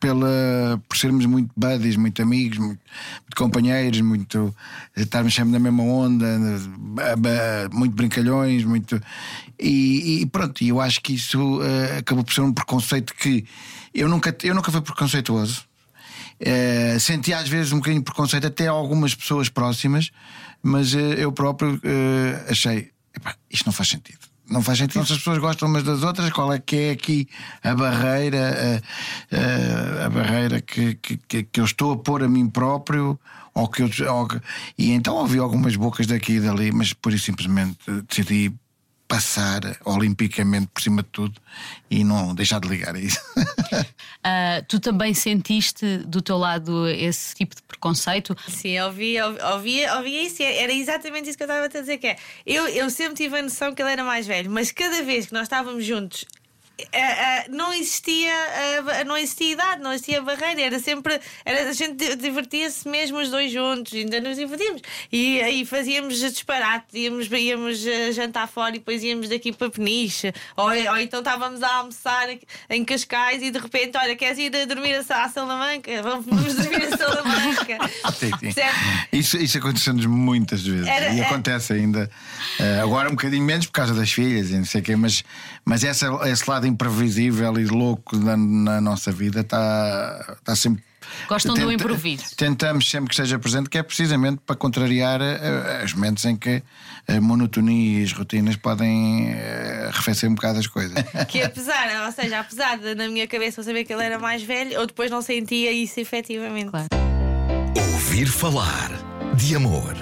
pela, 0.00 0.82
por 0.88 0.96
sermos 0.96 1.26
muito 1.26 1.50
buddies, 1.54 1.94
muito 1.94 2.20
amigos, 2.22 2.56
muito, 2.56 2.80
muito 3.20 3.36
companheiros, 3.36 4.00
muito 4.00 4.54
estarmos 4.96 5.34
sempre 5.34 5.52
na 5.52 5.58
mesma 5.58 5.82
onda, 5.82 6.26
muito 7.70 7.94
brincalhões, 7.94 8.64
muito. 8.64 9.00
E, 9.58 10.22
e 10.22 10.26
pronto, 10.26 10.64
eu 10.64 10.80
acho 10.80 11.02
que 11.02 11.14
isso 11.14 11.58
uh, 11.58 11.98
acabou 11.98 12.24
por 12.24 12.32
ser 12.32 12.40
um 12.40 12.52
preconceito 12.52 13.14
que 13.14 13.44
eu 13.94 14.08
nunca, 14.08 14.34
eu 14.42 14.54
nunca 14.54 14.72
fui 14.72 14.80
preconceituoso. 14.80 15.64
Uh, 16.40 16.98
senti 16.98 17.34
às 17.34 17.46
vezes 17.46 17.70
um 17.70 17.76
bocadinho 17.76 18.00
de 18.00 18.04
preconceito 18.06 18.46
até 18.46 18.66
algumas 18.66 19.14
pessoas 19.14 19.50
próximas, 19.50 20.10
mas 20.62 20.94
uh, 20.94 20.98
eu 20.98 21.30
próprio 21.30 21.78
achei, 22.48 22.90
isto 23.50 23.66
não 23.66 23.72
faz 23.72 23.90
sentido 23.90 24.29
não 24.50 24.62
faz 24.62 24.78
sentido. 24.78 25.06
Se 25.06 25.12
as 25.12 25.18
pessoas 25.18 25.38
gostam 25.38 25.68
umas 25.68 25.84
das 25.84 26.02
outras, 26.02 26.30
qual 26.30 26.52
é 26.52 26.58
que 26.58 26.76
é 26.76 26.90
aqui 26.90 27.28
a 27.62 27.74
barreira, 27.74 28.82
a, 29.30 30.02
a, 30.02 30.06
a 30.06 30.10
barreira 30.10 30.60
que, 30.60 30.94
que, 30.96 31.44
que 31.44 31.60
eu 31.60 31.64
estou 31.64 31.92
a 31.92 31.96
pôr 31.96 32.22
a 32.24 32.28
mim 32.28 32.48
próprio, 32.48 33.18
ou 33.54 33.68
que 33.68 33.82
eu, 33.82 33.90
ou, 34.12 34.28
e 34.76 34.90
então 34.90 35.14
ouvi 35.16 35.38
algumas 35.38 35.76
bocas 35.76 36.06
daqui 36.06 36.34
e 36.34 36.40
dali, 36.40 36.72
mas 36.72 36.92
por 36.92 37.12
isso 37.12 37.26
simplesmente 37.26 37.78
decidi 38.08 38.52
passar 39.10 39.60
olimpicamente 39.84 40.68
por 40.68 40.80
cima 40.80 41.02
de 41.02 41.08
tudo 41.08 41.40
e 41.90 42.04
não 42.04 42.32
deixar 42.32 42.60
de 42.60 42.68
ligar 42.68 42.94
a 42.94 42.98
isso. 43.00 43.18
uh, 43.36 44.62
tu 44.68 44.78
também 44.78 45.12
sentiste 45.12 45.98
do 46.06 46.22
teu 46.22 46.38
lado 46.38 46.88
esse 46.88 47.34
tipo 47.34 47.56
de 47.56 47.62
preconceito? 47.62 48.36
Sim, 48.46 48.78
ouvi, 48.78 49.20
ouvi, 49.20 49.84
ouvi 49.96 50.26
isso. 50.26 50.40
Era 50.44 50.72
exatamente 50.72 51.28
isso 51.28 51.36
que 51.36 51.42
eu 51.42 51.48
estava 51.48 51.64
a 51.64 51.68
dizer. 51.68 51.98
Que 51.98 52.06
é, 52.06 52.16
eu, 52.46 52.68
eu 52.68 52.88
sempre 52.88 53.14
tive 53.14 53.36
a 53.36 53.42
noção 53.42 53.74
que 53.74 53.82
ele 53.82 53.90
era 53.90 54.04
mais 54.04 54.28
velho, 54.28 54.48
mas 54.48 54.70
cada 54.70 55.02
vez 55.02 55.26
que 55.26 55.32
nós 55.32 55.42
estávamos 55.42 55.84
juntos 55.84 56.24
não 57.50 57.72
existia 57.72 58.32
não 59.06 59.16
existia 59.16 59.52
idade, 59.52 59.82
não 59.82 59.92
existia 59.92 60.22
barreira, 60.22 60.60
era 60.62 60.78
sempre 60.78 61.20
era, 61.44 61.68
a 61.70 61.72
gente 61.72 61.94
di- 61.94 62.16
divertia-se 62.16 62.88
mesmo 62.88 63.18
os 63.18 63.30
dois 63.30 63.50
juntos, 63.52 63.92
ainda 63.94 64.20
nos 64.20 64.36
divertíamos. 64.36 64.82
E 65.12 65.40
aí 65.40 65.64
fazíamos 65.64 66.18
disparate, 66.18 66.86
íamos, 66.98 67.28
íamos 67.30 67.86
eh, 67.86 68.12
jantar 68.12 68.48
fora 68.48 68.70
e 68.76 68.78
depois 68.78 69.02
íamos 69.02 69.28
daqui 69.28 69.52
para 69.52 69.70
Peniche, 69.70 70.32
ou, 70.56 70.66
ou 70.68 70.98
então 70.98 71.20
estávamos 71.20 71.62
a 71.62 71.74
almoçar 71.76 72.28
em 72.68 72.84
Cascais 72.84 73.42
e 73.42 73.50
de 73.50 73.58
repente, 73.58 73.96
olha, 73.96 74.14
queres 74.16 74.38
ir 74.38 74.54
a 74.54 74.64
dormir 74.64 74.94
a, 74.94 75.02
Sa- 75.02 75.24
a 75.24 75.28
Salamanca? 75.28 75.90
Vamos, 76.02 76.24
dormir 76.54 76.84
a 76.92 76.96
Salamanca. 76.96 77.78
Sim, 78.18 78.30
sim. 78.30 78.52
Percebe? 78.52 78.74
Isso, 79.12 79.36
isso 79.38 79.58
aconteceu-nos 79.58 80.06
muitas 80.06 80.62
vezes 80.66 80.86
Era- 80.86 81.12
e 81.14 81.20
é- 81.20 81.24
acontece 81.24 81.72
ainda. 81.72 82.10
Eh, 82.58 82.80
agora 82.82 83.08
um 83.08 83.12
bocadinho 83.12 83.42
menos 83.44 83.66
por 83.66 83.72
causa 83.72 83.94
das 83.94 84.10
filhas 84.12 84.50
e 84.50 84.54
não 84.54 84.64
sei 84.64 84.80
o 84.80 84.84
quê, 84.84 84.96
mas, 84.96 85.24
mas 85.64 85.84
essa, 85.84 86.06
esse 86.28 86.48
lado 86.48 86.66
imprevisível 86.70 87.58
e 87.58 87.66
louco 87.66 88.16
na, 88.16 88.36
na 88.36 88.80
nossa 88.80 89.12
vida 89.12 89.40
está 89.40 90.36
está 90.38 90.56
sempre. 90.56 90.82
Gostam 91.28 91.54
do 91.54 91.72
improviso. 91.72 92.36
Tentamos 92.36 92.88
sempre 92.88 93.08
que 93.08 93.14
esteja 93.14 93.38
presente, 93.38 93.68
que 93.68 93.78
é 93.78 93.82
precisamente 93.82 94.40
para 94.46 94.56
contrariar 94.56 95.20
eh, 95.20 95.82
os 95.84 95.92
momentos 95.94 96.24
em 96.24 96.36
que 96.36 96.62
a 97.08 97.20
monotonia 97.20 98.00
e 98.00 98.04
as 98.04 98.12
rotinas 98.12 98.56
podem 98.56 99.32
eh, 99.32 99.90
arrefecer 99.92 100.28
um 100.30 100.34
bocado 100.34 100.58
as 100.58 100.66
coisas. 100.66 100.92
Que 101.28 101.42
apesar, 101.42 102.06
ou 102.06 102.12
seja, 102.12 102.40
apesar 102.40 102.78
de 102.78 102.94
na 102.94 103.08
minha 103.08 103.26
cabeça 103.26 103.60
eu 103.60 103.64
saber 103.64 103.84
que 103.84 103.92
ele 103.92 104.04
era 104.04 104.18
mais 104.18 104.42
velho, 104.42 104.72
eu 104.72 104.86
depois 104.86 105.10
não 105.10 105.22
sentia 105.22 105.72
isso 105.72 106.00
efetivamente. 106.00 106.70
Claro. 106.70 106.88
Ouvir 107.76 108.26
falar 108.26 108.90
de 109.34 109.56
amor. 109.56 109.94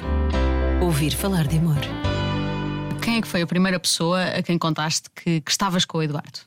Ouvir 0.80 1.14
falar 1.14 1.46
de 1.46 1.58
amor. 1.58 1.80
Quem 3.02 3.16
é 3.16 3.20
que 3.22 3.28
foi 3.28 3.42
a 3.42 3.46
primeira 3.46 3.78
pessoa 3.80 4.22
a 4.22 4.42
quem 4.42 4.58
contaste 4.58 5.08
que, 5.14 5.40
que 5.40 5.50
estavas 5.50 5.84
com 5.84 5.98
o 5.98 6.02
Eduardo? 6.02 6.40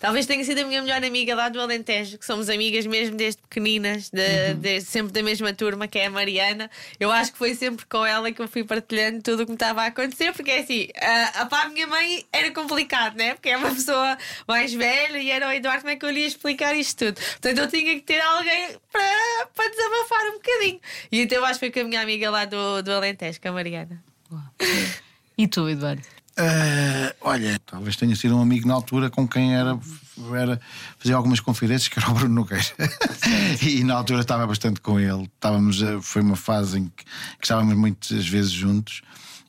Talvez 0.00 0.26
tenha 0.26 0.44
sido 0.44 0.58
a 0.60 0.64
minha 0.64 0.82
melhor 0.82 1.02
amiga 1.02 1.34
lá 1.34 1.48
do 1.48 1.60
Alentejo, 1.60 2.18
que 2.18 2.26
somos 2.26 2.48
amigas 2.48 2.84
mesmo 2.86 3.16
desde 3.16 3.40
pequeninas, 3.40 4.10
de- 4.10 4.54
desde 4.54 4.88
sempre 4.90 5.12
da 5.12 5.22
mesma 5.22 5.52
turma, 5.52 5.86
que 5.88 5.98
é 5.98 6.06
a 6.06 6.10
Mariana. 6.10 6.70
Eu 6.98 7.10
acho 7.10 7.32
que 7.32 7.38
foi 7.38 7.54
sempre 7.54 7.86
com 7.86 8.04
ela 8.04 8.30
que 8.32 8.42
eu 8.42 8.48
fui 8.48 8.64
partilhando 8.64 9.22
tudo 9.22 9.42
o 9.42 9.46
que 9.46 9.52
me 9.52 9.56
estava 9.56 9.82
a 9.82 9.86
acontecer, 9.86 10.32
porque 10.32 10.50
é 10.50 10.58
assim, 10.60 10.88
a, 11.00 11.42
a, 11.42 11.46
para 11.46 11.62
a 11.62 11.68
minha 11.68 11.86
mãe 11.86 12.24
era 12.32 12.50
complicado, 12.50 13.16
né? 13.16 13.34
Porque 13.34 13.48
é 13.48 13.56
uma 13.56 13.74
pessoa 13.74 14.18
mais 14.46 14.72
velha 14.74 15.18
e 15.18 15.30
era 15.30 15.48
o 15.48 15.52
Eduardo, 15.52 15.80
como 15.82 15.92
é 15.92 15.96
que 15.96 16.04
eu 16.04 16.10
lhe 16.10 16.20
ia 16.20 16.26
explicar 16.26 16.74
isto 16.76 17.06
tudo? 17.06 17.14
Portanto, 17.20 17.58
eu 17.58 17.68
tinha 17.68 17.94
que 17.94 18.00
ter 18.02 18.20
alguém 18.20 18.76
para, 18.92 19.46
para 19.54 19.70
desabafar 19.70 20.26
um 20.28 20.32
bocadinho. 20.34 20.80
E 21.10 21.20
então 21.22 21.38
eu 21.38 21.44
acho 21.44 21.54
que 21.60 21.66
foi 21.66 21.70
com 21.70 21.80
a 21.80 21.84
minha 21.88 22.00
amiga 22.02 22.28
lá 22.30 22.44
do, 22.44 22.82
do 22.82 22.92
Alentejo, 22.92 23.40
com 23.40 23.48
a 23.48 23.52
Mariana. 23.52 24.02
E 25.38 25.46
tu, 25.48 25.68
Eduardo? 25.68 26.02
Eh, 26.36 27.14
olha, 27.20 27.60
talvez 27.64 27.94
tenha 27.96 28.14
sido 28.16 28.36
um 28.36 28.40
amigo 28.40 28.66
na 28.66 28.74
altura 28.74 29.08
com 29.08 29.26
quem 29.26 29.54
era, 29.54 29.78
era 30.36 30.60
fazia 30.98 31.14
algumas 31.16 31.38
confidências, 31.40 31.88
que 31.88 31.98
era 31.98 32.10
o 32.10 32.14
Bruno 32.14 32.34
Nogueira. 32.34 32.64
e 33.62 33.84
na 33.84 33.94
altura 33.94 34.20
estava 34.20 34.46
bastante 34.46 34.80
com 34.80 34.98
ele. 34.98 35.30
Estávamos, 35.34 35.82
a- 35.82 36.00
foi 36.02 36.22
uma 36.22 36.36
fase 36.36 36.78
em 36.78 36.84
que, 36.86 37.04
que 37.04 37.44
estávamos 37.44 37.74
muitas 37.76 38.26
vezes 38.26 38.50
juntos 38.50 39.02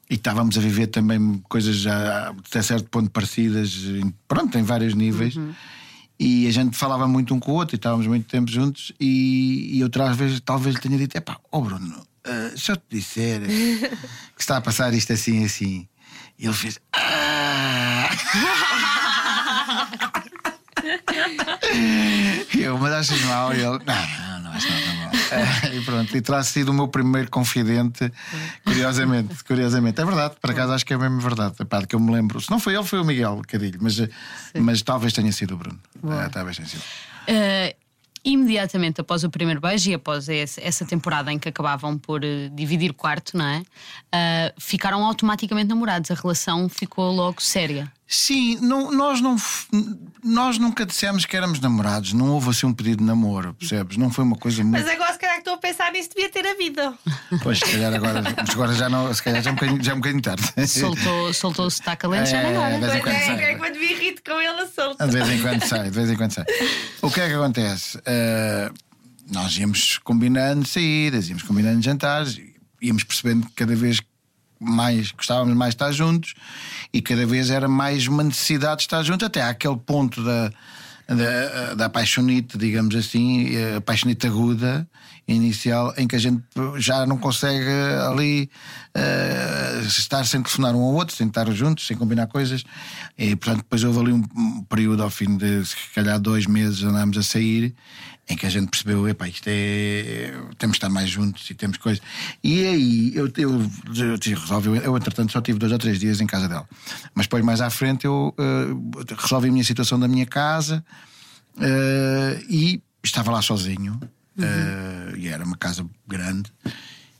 e 0.10 0.14
estávamos 0.14 0.58
a 0.58 0.62
viver 0.62 0.88
também 0.88 1.42
coisas 1.50 1.76
já 1.78 2.30
até 2.30 2.62
certo 2.62 2.88
ponto 2.90 3.10
parecidas, 3.10 3.74
em- 3.86 4.14
pronto, 4.28 4.56
em 4.58 4.64
vários 4.64 4.94
níveis. 4.94 5.36
E 6.20 6.48
a 6.48 6.52
gente 6.52 6.78
falava 6.78 7.08
muito 7.08 7.34
um 7.34 7.40
com 7.40 7.52
o 7.52 7.56
outro 7.56 7.76
e 7.76 7.78
estávamos 7.78 8.06
muito 8.08 8.26
tempo 8.28 8.50
juntos. 8.50 8.92
E, 9.00 9.76
e 9.78 9.84
outra 9.84 10.14
vez, 10.14 10.40
talvez 10.40 10.76
lhe 10.76 10.82
tenha 10.82 10.98
dito: 10.98 11.16
Epá, 11.18 11.38
ó 11.52 11.60
Bruno, 11.60 12.06
eh, 12.24 12.54
se 12.56 12.72
eu 12.72 12.78
te 12.78 12.84
disser 12.92 13.42
que 14.38 14.40
está 14.42 14.58
a 14.58 14.62
passar 14.62 14.94
isto 14.94 15.12
assim 15.12 15.42
e 15.42 15.46
assim. 15.46 15.88
E 16.38 16.46
ele 16.46 16.54
fez. 16.54 16.80
"Ah!" 16.94 18.10
E 22.54 22.62
eu, 22.62 22.78
mas 22.78 22.94
achas 22.94 23.22
mal? 23.24 23.54
E 23.54 23.58
ele, 23.58 23.64
não, 23.66 23.80
não, 23.80 24.40
não 24.44 24.52
acho 24.52 24.68
nada 24.70 24.94
mal. 24.94 25.12
Eh, 25.32 25.76
E 25.78 25.82
pronto, 25.82 26.16
e 26.18 26.22
terá 26.22 26.44
sido 26.44 26.70
o 26.70 26.74
meu 26.74 26.88
primeiro 26.88 27.30
confidente, 27.30 28.12
curiosamente, 28.64 29.44
curiosamente. 29.44 30.00
É 30.00 30.06
verdade, 30.06 30.36
por 30.40 30.52
acaso 30.52 30.74
acho 30.74 30.86
que 30.86 30.94
é 30.94 30.98
mesmo 30.98 31.20
verdade. 31.20 31.56
Epá, 31.60 31.86
que 31.86 31.96
eu 31.96 32.00
me 32.00 32.12
lembro. 32.14 32.40
Se 32.40 32.50
não 32.50 32.60
foi 32.60 32.76
ele, 32.76 32.84
foi 32.86 33.00
o 33.00 33.06
Miguel 33.06 33.42
Cadilho, 33.48 33.80
mas, 33.82 33.98
mas 34.60 34.82
talvez 34.82 35.12
tenha 35.14 35.32
sido 35.32 35.56
o 35.56 35.58
Bruno. 35.58 35.80
Eh, 36.04 36.30
talvez 36.30 36.56
tenha 36.58 36.68
sido. 36.70 36.84
Eh, 37.28 37.76
imediatamente 38.26 39.00
após 39.00 39.24
o 39.24 39.30
primeiro 39.30 39.62
beijo 39.62 39.92
e 39.92 39.94
após 39.94 40.28
essa 40.28 40.84
temporada 40.84 41.32
em 41.32 41.38
que 41.38 41.48
acabavam 41.48 41.98
por 41.98 42.24
eh, 42.24 42.50
dividir 42.52 42.92
quarto, 42.94 43.38
não 43.38 43.46
é? 43.46 43.64
Eh, 44.12 44.54
ficaram 44.58 45.06
automaticamente 45.06 45.70
namorados. 45.70 46.10
A 46.10 46.16
relação 46.16 46.68
ficou 46.68 47.12
logo 47.12 47.40
séria. 47.42 47.92
Sim, 48.08 48.60
não- 48.62 48.92
nós, 48.92 49.20
não, 49.20 49.36
nós 50.24 50.60
nunca 50.60 50.86
dissemos 50.86 51.26
que 51.26 51.36
éramos 51.36 51.60
namorados, 51.60 52.14
não 52.14 52.30
houve 52.30 52.52
assim 52.52 52.68
um 52.68 52.74
pedido 52.74 52.98
de 52.98 53.04
namoro, 53.04 53.56
percebes? 53.56 53.98
Não 53.98 54.12
foi 54.12 54.24
uma 54.24 54.36
coisa 54.36 54.64
muito. 54.64 54.74
Mas 54.84 54.88
agora, 54.88 55.12
se 55.14 55.18
calhar, 55.20 55.36
que 55.36 55.42
estou 55.42 55.56
a 55.56 55.58
pensar 55.58 55.92
nisso, 55.92 56.10
devia 56.16 56.30
ter 56.30 56.46
havido. 56.46 56.96
Pois, 57.42 57.58
se 57.58 57.66
calhar 57.66 57.92
agora, 57.94 58.22
mas 58.22 58.50
agora 58.52 58.74
já, 58.76 58.88
não, 58.90 59.12
se 59.12 59.24
calhar 59.24 59.42
já, 59.42 59.50
é 59.50 59.54
um 59.54 59.56
bocadinho, 59.56 59.84
já 59.84 59.92
é 59.92 59.96
um 59.96 59.98
bocadinho 59.98 60.22
tarde. 60.22 60.44
Soltou, 60.68 61.34
soltou 61.34 61.66
o 61.66 61.72
sotaque 61.72 62.06
além 62.06 62.26
já 62.28 62.38
É, 62.38 62.54
não 62.54 62.80
de 62.80 62.86
vez 62.86 62.94
em 62.96 63.02
Pois 63.02 63.04
quando 63.04 63.16
é, 63.16 63.26
sai. 63.26 63.44
é 63.44 63.56
quando 63.56 63.76
me 63.76 63.86
irrito 63.92 64.22
com 64.24 64.40
ele 64.40 64.62
a 64.62 64.68
solto. 64.68 65.06
De 65.08 65.12
vez 65.12 65.30
em 65.30 65.42
quando 65.42 65.64
sai, 65.68 65.84
de 65.86 65.90
vez 65.90 66.10
em 66.12 66.16
quando 66.16 66.32
sai. 66.32 66.46
O 67.02 67.10
que 67.10 67.22
é 67.22 67.28
que 67.28 67.34
acontece? 67.34 68.00
Eh, 68.06 68.72
nós 69.32 69.58
íamos 69.58 69.98
combinando 70.04 70.68
saídas, 70.68 71.28
íamos 71.28 71.42
combinando 71.42 71.82
jantares, 71.82 72.40
íamos 72.80 73.04
percebendo 73.04 73.48
que 73.48 73.54
cada 73.54 73.76
vez 73.76 74.00
mais 74.60 75.12
gostávamos 75.12 75.56
mais 75.56 75.72
de 75.72 75.76
estar 75.76 75.92
juntos 75.92 76.34
e 76.94 77.02
cada 77.02 77.26
vez 77.26 77.50
era 77.50 77.68
mais 77.68 78.08
uma 78.08 78.24
necessidade 78.24 78.78
de 78.78 78.84
estar 78.84 79.04
juntos, 79.04 79.26
até 79.26 79.42
àquele 79.42 79.78
ponto 79.78 80.24
da, 80.24 80.52
da, 81.08 81.74
da 81.76 81.86
apaixonite, 81.86 82.58
digamos 82.58 82.96
assim, 82.96 83.56
a 83.58 83.78
apaixonite 83.78 84.26
aguda 84.28 84.88
inicial, 85.28 85.94
em 85.98 86.08
que 86.08 86.16
a 86.16 86.20
gente 86.20 86.44
já 86.78 87.06
não 87.06 87.18
consegue 87.18 87.70
ali 88.08 88.50
eh, 88.94 89.82
estar 89.86 90.24
sem 90.26 90.42
telefonar 90.42 90.76
um 90.76 90.84
ao 90.84 90.94
outro, 90.94 91.16
sem 91.16 91.28
estar 91.28 91.50
juntos, 91.52 91.88
sem 91.88 91.98
combinar 91.98 92.28
coisas. 92.28 92.64
E 93.18 93.36
portanto, 93.36 93.64
depois 93.64 93.84
houve 93.84 94.00
ali 94.00 94.14
um 94.14 94.64
período 94.70 95.02
ao 95.02 95.10
fim 95.10 95.36
de 95.36 95.66
se 95.66 95.76
calhar 95.96 96.20
dois 96.20 96.46
meses 96.46 96.84
andámos 96.84 97.18
a 97.18 97.24
sair. 97.24 97.74
Em 98.28 98.36
que 98.36 98.46
a 98.48 98.50
gente 98.50 98.70
percebeu, 98.70 99.08
epá, 99.08 99.28
isto 99.28 99.48
é. 99.48 100.34
Temos 100.58 100.76
de 100.76 100.78
estar 100.78 100.90
mais 100.90 101.10
juntos 101.10 101.48
e 101.50 101.54
temos 101.54 101.78
coisas. 101.78 102.02
E 102.44 102.66
aí 102.66 103.16
eu, 103.16 103.32
eu, 103.38 103.62
eu 103.96 104.18
resolvi, 104.40 104.70
eu 104.84 104.98
entretanto 104.98 105.32
só 105.32 105.42
tive 105.42 105.60
dois 105.60 105.72
ou 105.72 105.78
três 105.78 106.00
dias 106.00 106.20
em 106.20 106.26
casa 106.26 106.48
dela. 106.50 106.68
Mas 107.14 107.28
depois 107.28 107.44
mais 107.46 107.62
à 107.62 107.70
frente 107.70 108.06
eu 108.06 108.34
eh, 108.40 109.14
resolvi 109.16 109.50
a 109.50 109.52
minha 109.52 109.64
situação 109.64 110.00
da 110.00 110.08
minha 110.08 110.26
casa 110.26 110.84
eh, 111.62 112.44
e 112.50 112.82
estava 113.04 113.32
lá 113.32 113.42
sozinho. 113.44 114.00
eh, 114.42 115.14
e 115.18 115.28
era 115.28 115.46
uma 115.46 115.56
casa 115.58 115.86
grande. 116.08 116.52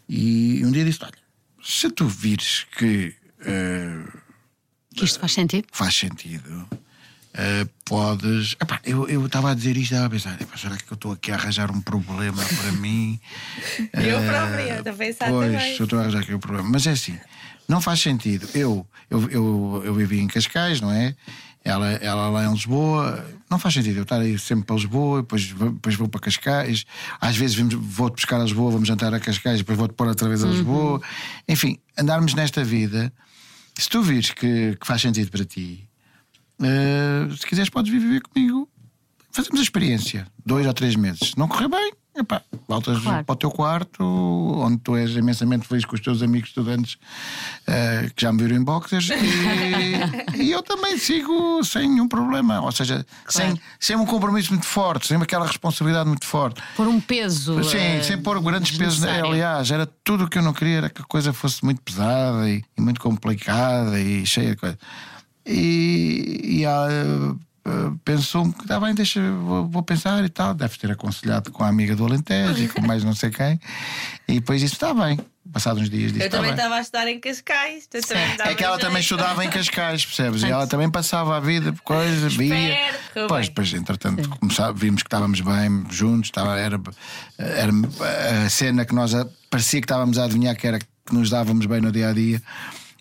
E 0.10 0.64
um 0.66 0.72
dia 0.72 0.84
disse: 0.84 1.00
Olha, 1.04 1.14
se 1.64 1.90
tu 1.92 2.08
vires 2.08 2.66
que 2.78 3.14
Que 4.96 5.06
isto 5.06 5.20
faz 5.20 5.34
sentido? 5.34 5.68
faz 5.72 5.94
sentido. 5.96 6.68
Eh, 7.38 7.68
podes. 7.86 8.56
Epá, 8.62 8.80
eu 8.84 9.08
eu 9.10 9.26
estava 9.26 9.52
a 9.52 9.54
dizer 9.54 9.76
isto, 9.78 9.94
estava 9.94 10.06
a 10.08 10.10
pensar: 10.10 10.38
será 10.58 10.78
que 10.78 10.92
eu 10.92 10.96
estou 10.96 11.12
aqui 11.12 11.32
a 11.32 11.36
arranjar 11.36 11.70
um 11.72 11.82
problema 11.82 12.44
para 12.44 12.72
mim? 12.80 13.20
Eu 13.94 14.20
Eh, 14.20 14.28
própria, 14.28 14.78
estou 14.78 14.94
a 14.94 14.96
pensar 14.96 15.30
pois, 15.30 15.52
também. 15.52 15.76
eu 15.78 15.84
estou 15.84 16.00
a 16.00 16.02
arranjar 16.02 16.20
aqui 16.22 16.34
um 16.34 16.40
problema. 16.40 16.68
Mas 16.70 16.88
é 16.88 16.92
assim, 16.92 17.18
não 17.68 17.82
faz 17.82 18.00
sentido. 18.00 18.48
Eu, 18.54 18.86
eu, 19.10 19.30
eu, 19.30 19.82
eu 19.86 19.94
vivi 19.94 20.20
em 20.20 20.28
Cascais, 20.28 20.80
não 20.82 20.92
é? 20.92 21.16
Ela, 21.64 21.94
ela 21.94 22.30
lá 22.30 22.46
em 22.46 22.52
Lisboa, 22.54 23.26
não 23.50 23.58
faz 23.58 23.74
sentido 23.74 23.98
eu 23.98 24.04
estar 24.04 24.22
aí 24.22 24.38
sempre 24.38 24.66
para 24.66 24.76
Lisboa, 24.76 25.22
depois, 25.24 25.48
depois 25.52 25.96
vou 25.96 26.08
para 26.08 26.22
Cascais. 26.22 26.86
Às 27.20 27.36
vezes 27.36 27.56
vou-te 27.58 28.18
buscar 28.18 28.40
a 28.40 28.44
Lisboa, 28.44 28.70
vamos 28.72 28.88
jantar 28.88 29.12
a 29.16 29.20
Cascais, 29.20 29.58
depois 29.58 29.76
vou-te 29.76 29.94
pôr 29.96 30.08
outra 30.08 30.30
vez 30.30 30.44
a 30.44 30.48
Lisboa. 30.48 31.02
Enfim, 31.50 31.80
andarmos 31.98 32.36
nesta 32.36 32.64
vida, 32.64 33.12
se 33.76 33.90
tu 33.90 34.04
vires 34.04 34.30
que, 34.30 34.78
que 34.80 34.86
faz 34.86 35.02
sentido 35.02 35.32
para 35.32 35.44
ti, 35.44 35.90
eh, 36.62 37.28
se 37.36 37.46
quiseres, 37.46 37.70
podes 37.70 37.92
vir 37.92 38.00
viver 38.00 38.22
comigo. 38.22 38.70
Fazemos 39.32 39.60
a 39.60 39.64
experiência, 39.64 40.28
dois 40.46 40.66
ou 40.66 40.74
três 40.74 40.96
meses. 40.96 41.32
Se 41.32 41.38
não 41.38 41.46
correr 41.50 41.68
bem, 41.68 41.92
epá, 42.16 42.42
voltas 42.70 43.02
Claro. 43.02 43.26
para 43.26 43.34
o 43.34 43.36
teu 43.36 43.52
quarto, 43.52 44.02
onde 44.02 44.78
tu 44.78 44.96
és 44.96 45.12
imensamente 45.18 45.68
feliz 45.68 45.84
com 45.84 45.94
os 45.94 46.00
teus 46.00 46.22
amigos 46.24 46.48
estudantes 46.52 46.96
eh, 47.68 48.10
que 48.16 48.22
já 48.22 48.32
me 48.32 48.42
viram 48.42 48.56
em 48.56 48.64
boxers, 48.64 49.10
e, 49.10 50.40
e 50.42 50.52
eu 50.52 50.64
também 50.64 50.98
sigo 50.98 51.62
sem 51.66 51.90
nenhum 51.90 52.08
problema. 52.08 52.62
Ou 52.62 52.72
seja, 52.72 53.06
sem, 53.28 53.60
sem 53.78 53.98
um 53.98 54.06
compromisso 54.06 54.54
muito 54.54 54.66
forte, 54.66 55.08
sem 55.08 55.18
aquela 55.18 55.46
responsabilidade 55.46 56.08
muito 56.08 56.26
forte. 56.26 56.62
Por 56.78 56.88
um 56.88 57.02
peso. 57.02 57.62
Sim, 57.66 57.78
eh, 57.78 58.04
sem 58.04 58.18
pôr 58.22 58.40
grandes 58.42 58.78
pesos. 58.78 59.04
Aliás, 59.04 59.70
era 59.70 59.86
tudo 59.86 60.24
o 60.24 60.30
que 60.30 60.38
eu 60.38 60.42
não 60.44 60.54
queria, 60.54 60.78
era 60.78 60.90
que 60.90 61.02
a 61.02 61.06
coisa 61.06 61.34
fosse 61.34 61.62
muito 61.66 61.82
pesada 61.82 62.50
e, 62.50 62.64
e 62.78 62.82
muito 62.82 63.02
complicada 63.02 64.00
e 64.00 64.26
cheia 64.26 64.52
de 64.52 64.56
coisa. 64.56 64.80
E, 65.46 66.60
e 66.60 66.66
há, 66.66 66.88
eh, 66.90 67.36
eh, 67.68 67.92
pensou 68.04 68.52
que 68.52 68.62
está 68.62 68.80
bem, 68.80 68.94
deixa, 68.94 69.20
vou, 69.32 69.68
vou, 69.68 69.84
pensar 69.84 70.24
e 70.24 70.30
tal. 70.30 70.54
Deve 70.54 70.78
ter 70.78 70.92
aconselhado 70.92 71.52
com 71.52 71.64
a 71.64 71.68
amiga 71.68 71.96
do 71.96 72.06
Alentejo 72.06 72.64
e 72.64 72.68
com 72.68 72.82
mais 72.82 73.04
não 73.04 73.14
sei 73.14 73.30
quem. 73.30 73.60
E 74.28 74.36
depois 74.36 74.62
disse: 74.62 74.74
está 74.74 74.94
bem. 74.94 75.20
Passados 75.54 75.84
uns 75.84 75.90
dias 75.92 76.12
disse, 76.12 76.26
Eu 76.26 76.30
também 76.30 76.50
tá 76.50 76.56
estava 76.56 76.76
a 76.76 76.82
estudar 76.82 77.08
em 77.08 77.20
Cascais. 77.20 77.88
É 78.46 78.56
que 78.56 78.64
ela 78.64 78.80
também 78.80 79.00
estudava 79.00 79.46
em 79.46 79.50
Cascais, 79.50 80.04
percebes? 80.04 80.42
E 80.42 80.48
ela 80.48 80.66
também 80.66 80.90
passava 80.90 81.38
a 81.38 81.40
vida 81.40 81.72
por 81.72 81.82
coisas, 81.82 82.36
via. 82.36 82.76
Pois, 83.28 83.48
depois, 83.48 83.74
entretanto, 83.74 84.28
começava, 84.40 84.74
vimos 84.74 85.04
que 85.04 85.08
estávamos 85.08 85.42
bem 85.42 85.86
juntos, 85.92 86.30
estava, 86.30 86.60
era, 86.60 86.82
era 87.38 87.72
a 88.46 88.50
cena 88.50 88.86
que 88.86 88.96
nós 88.96 89.14
parecia 89.50 89.80
que 89.80 89.86
estávamos 89.86 90.18
a 90.18 90.26
adivinhar 90.26 90.56
que 90.56 90.68
era 90.68 90.80
que 90.80 91.14
nos 91.14 91.30
dávamos 91.30 91.68
bem 91.68 91.80
no 91.80 91.92
dia 91.92 92.10
a 92.10 92.14
dia. 92.14 92.42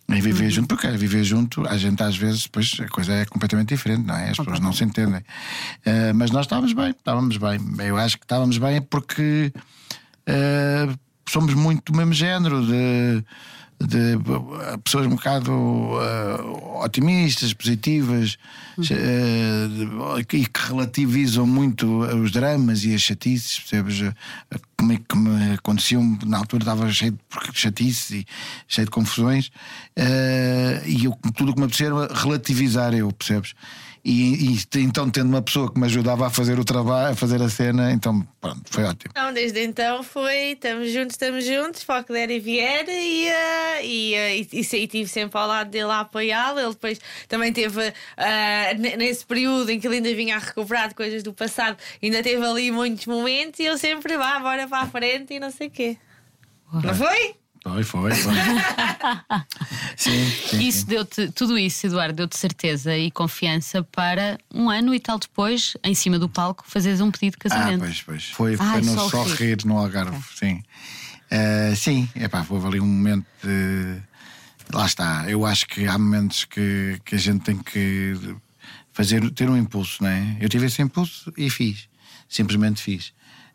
E 0.08 0.20
viver 0.20 0.44
uhum. 0.44 0.50
junto, 0.50 0.68
porque 0.68 0.88
viver 0.88 1.24
junto, 1.24 1.66
a 1.66 1.78
gente 1.78 2.02
às 2.02 2.16
vezes, 2.16 2.42
depois 2.42 2.76
a 2.78 2.88
coisa 2.88 3.12
é 3.14 3.24
completamente 3.24 3.68
diferente, 3.70 4.06
não 4.06 4.14
é? 4.14 4.30
As 4.30 4.36
pessoas 4.36 4.60
não 4.60 4.72
se 4.72 4.84
entendem. 4.84 5.20
Uh, 5.20 6.14
mas 6.14 6.30
nós 6.30 6.44
estávamos 6.44 6.72
bem, 6.74 6.90
estávamos 6.90 7.36
bem. 7.38 7.58
Eu 7.86 7.96
acho 7.96 8.18
que 8.18 8.24
estávamos 8.24 8.58
bem 8.58 8.82
porque 8.82 9.50
uh, 10.28 10.98
somos 11.26 11.54
muito 11.54 11.90
do 11.90 11.96
mesmo 11.96 12.12
género 12.12 12.66
de 12.66 13.24
de 13.80 14.18
pessoas 14.82 15.06
um 15.06 15.10
bocado 15.10 15.52
uh, 15.52 16.82
otimistas, 16.82 17.52
positivas 17.52 18.36
uh, 18.78 20.18
e 20.18 20.24
que 20.24 20.50
relativizam 20.68 21.46
muito 21.46 22.00
os 22.00 22.30
dramas 22.30 22.84
e 22.84 22.94
as 22.94 23.00
chatices, 23.00 23.58
percebes? 23.58 24.14
Como 24.76 24.92
é 24.92 24.96
que 24.96 25.16
me 25.16 25.54
aconteciam, 25.54 26.18
na 26.24 26.38
altura 26.38 26.62
estava 26.62 26.92
cheio 26.92 27.12
de 27.12 27.18
chatices 27.58 28.10
e 28.10 28.26
cheio 28.68 28.86
de 28.86 28.90
confusões, 28.90 29.48
uh, 29.98 30.86
e 30.86 31.04
eu, 31.04 31.16
tudo 31.34 31.50
o 31.50 31.54
que 31.54 31.60
me 31.60 31.66
apetecia 31.66 31.86
era 31.86 32.12
relativizar 32.12 32.94
eu, 32.94 33.10
percebes? 33.12 33.54
E, 34.04 34.52
e, 34.52 34.58
então, 34.80 35.08
tendo 35.08 35.30
uma 35.30 35.40
pessoa 35.40 35.72
que 35.72 35.80
me 35.80 35.86
ajudava 35.86 36.26
a 36.26 36.30
fazer 36.30 36.58
o 36.58 36.64
trabalho, 36.64 37.14
a 37.14 37.16
fazer 37.16 37.40
a 37.40 37.48
cena, 37.48 37.90
então 37.90 38.20
pronto, 38.38 38.60
foi 38.66 38.84
ótimo. 38.84 39.14
Não, 39.16 39.32
desde 39.32 39.64
então 39.64 40.02
foi 40.02 40.52
estamos 40.52 40.90
juntos, 40.90 41.14
estamos 41.14 41.42
juntos, 41.46 41.82
foco 41.82 42.12
der 42.12 42.30
e 42.30 42.38
vier, 42.38 42.84
e, 42.86 43.28
uh, 43.30 43.82
e, 43.82 44.14
uh, 44.14 44.48
e, 44.52 44.60
e, 44.60 44.86
tive 44.86 45.08
sempre 45.08 45.38
ao 45.38 45.48
lado 45.48 45.70
dele 45.70 45.90
a 45.90 46.00
apoiá-lo. 46.00 46.60
Ele 46.60 46.68
depois 46.68 47.00
também 47.28 47.50
teve, 47.50 47.80
uh, 47.88 48.98
nesse 48.98 49.24
período 49.24 49.70
em 49.70 49.80
que 49.80 49.86
ele 49.86 49.96
ainda 49.96 50.14
vinha 50.14 50.36
a 50.36 50.38
recuperar 50.38 50.88
de 50.88 50.94
coisas 50.94 51.22
do 51.22 51.32
passado, 51.32 51.78
ainda 52.02 52.22
teve 52.22 52.44
ali 52.44 52.70
muitos 52.70 53.06
momentos, 53.06 53.58
e 53.58 53.64
eu 53.64 53.78
sempre 53.78 54.18
vá, 54.18 54.38
bora 54.38 54.68
para 54.68 54.82
a 54.82 54.86
frente 54.86 55.32
e 55.32 55.40
não 55.40 55.50
sei 55.50 55.68
o 55.68 55.70
quê. 55.70 55.96
Não 56.70 56.94
foi? 56.94 57.36
Foi, 57.64 57.82
foi, 57.82 58.14
foi. 58.14 58.34
sim, 59.96 60.30
sim, 60.50 60.68
isso 60.68 60.80
sim. 60.80 60.86
deu-te, 60.86 61.32
tudo 61.32 61.56
isso, 61.56 61.86
Eduardo, 61.86 62.12
deu-te 62.14 62.36
certeza 62.36 62.94
e 62.94 63.10
confiança 63.10 63.82
para 63.82 64.38
um 64.52 64.68
ano 64.68 64.94
e 64.94 65.00
tal 65.00 65.18
depois, 65.18 65.74
em 65.82 65.94
cima 65.94 66.18
do 66.18 66.28
palco, 66.28 66.62
fazeres 66.68 67.00
um 67.00 67.10
pedido 67.10 67.32
de 67.32 67.38
casamento. 67.38 67.82
Ah, 67.82 67.86
pois, 67.86 68.02
pois. 68.02 68.24
Foi 68.32 68.56
Ai, 68.58 68.82
no 68.82 69.08
Só, 69.08 69.22
rir. 69.22 69.36
rir 69.36 69.64
no 69.64 69.78
Algarve, 69.78 70.22
sim. 70.36 70.62
Uh, 71.32 71.74
sim, 71.74 72.06
epá, 72.14 72.46
houve 72.50 72.66
ali 72.66 72.80
um 72.80 72.86
momento 72.86 73.26
de. 73.42 73.96
Lá 74.70 74.84
está, 74.84 75.24
eu 75.30 75.46
acho 75.46 75.66
que 75.66 75.86
há 75.86 75.96
momentos 75.96 76.44
que, 76.44 77.00
que 77.02 77.14
a 77.14 77.18
gente 77.18 77.44
tem 77.44 77.56
que 77.56 78.14
fazer, 78.92 79.28
ter 79.30 79.48
um 79.48 79.56
impulso, 79.56 80.02
não 80.02 80.10
é? 80.10 80.36
Eu 80.38 80.50
tive 80.50 80.66
esse 80.66 80.82
impulso 80.82 81.32
e 81.36 81.48
fiz, 81.48 81.88
simplesmente 82.28 82.82
fiz. 82.82 83.14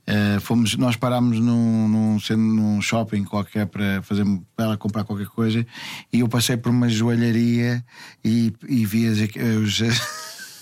Uh, 0.10 0.42
fomos, 0.42 0.76
nós 0.76 0.96
parámos 0.96 1.40
num, 1.40 1.88
num, 1.88 2.18
num 2.36 2.82
shopping 2.82 3.24
qualquer 3.24 3.68
para, 3.68 4.02
fazer, 4.02 4.26
para 4.56 4.66
ela 4.66 4.78
comprar 4.78 5.04
qualquer 5.04 5.28
coisa 5.28 5.64
e 6.12 6.22
eu 6.22 6.28
passei 6.28 6.58
por 6.58 6.70
uma 6.72 6.90
joalharia 6.90 7.86
e, 8.26 8.52
e 8.68 8.88
vi 8.88 9.06
as, 9.08 9.20
os, 9.62 9.82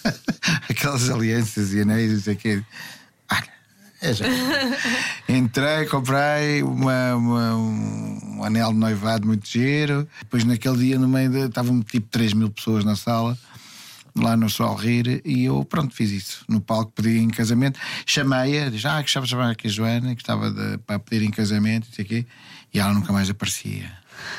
aquelas 0.70 1.10
alianças 1.10 1.74
e 1.74 1.80
anéis 1.80 2.12
e 2.12 2.22
sei 2.22 2.36
que. 2.36 2.62
Ah, 3.30 3.42
é 4.02 4.14
já. 4.14 4.26
Entrei, 5.30 5.86
comprei 5.86 6.62
uma, 6.62 7.16
uma, 7.16 7.56
um 7.56 8.44
anel 8.44 8.74
de 8.74 8.80
noivado 8.80 9.26
muito 9.26 9.48
giro. 9.48 10.06
Depois, 10.24 10.44
naquele 10.44 10.78
dia, 10.78 11.00
no 11.00 11.08
meio 11.08 11.30
de, 11.30 11.40
estavam 11.46 11.82
tipo 11.82 12.10
3 12.10 12.34
mil 12.34 12.50
pessoas 12.50 12.84
na 12.84 12.98
sala 12.98 13.38
lá 14.22 14.36
no 14.36 14.50
Sol 14.50 14.76
Rir, 14.76 15.22
e 15.26 15.46
eu, 15.46 15.64
pronto, 15.66 15.94
fiz 15.96 16.12
isso. 16.12 16.46
No 16.48 16.62
palco 16.62 16.92
pedi 16.96 17.20
em 17.20 17.30
casamento, 17.30 17.80
chamei-a, 18.06 18.70
disse: 18.70 18.88
Ah, 18.88 19.02
gostava 19.02 19.26
de 19.26 19.32
chamar 19.32 19.52
aqui 19.52 19.68
a 19.68 19.70
Joana, 19.70 20.14
gostava 20.14 20.52
de, 20.52 20.78
para 20.80 21.00
pedir 21.00 21.26
em 21.26 21.32
casamento, 21.32 21.88
e, 21.98 22.02
aqui, 22.02 22.28
e 22.74 22.80
ela 22.80 22.94
nunca 22.94 23.12
mais 23.14 23.30
aparecia. 23.30 23.92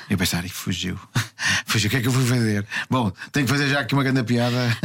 Eu 0.08 0.18
pensar, 0.18 0.44
e 0.44 0.48
fugiu. 0.48 0.98
fugiu, 1.66 1.88
o 1.88 1.90
que 1.90 1.96
é 1.96 2.00
que 2.00 2.08
eu 2.08 2.12
fui 2.12 2.26
fazer? 2.26 2.66
Bom, 2.88 3.12
tenho 3.32 3.46
que 3.46 3.52
fazer 3.52 3.68
já 3.68 3.80
aqui 3.80 3.94
uma 3.94 4.02
grande 4.02 4.22
piada. 4.24 4.76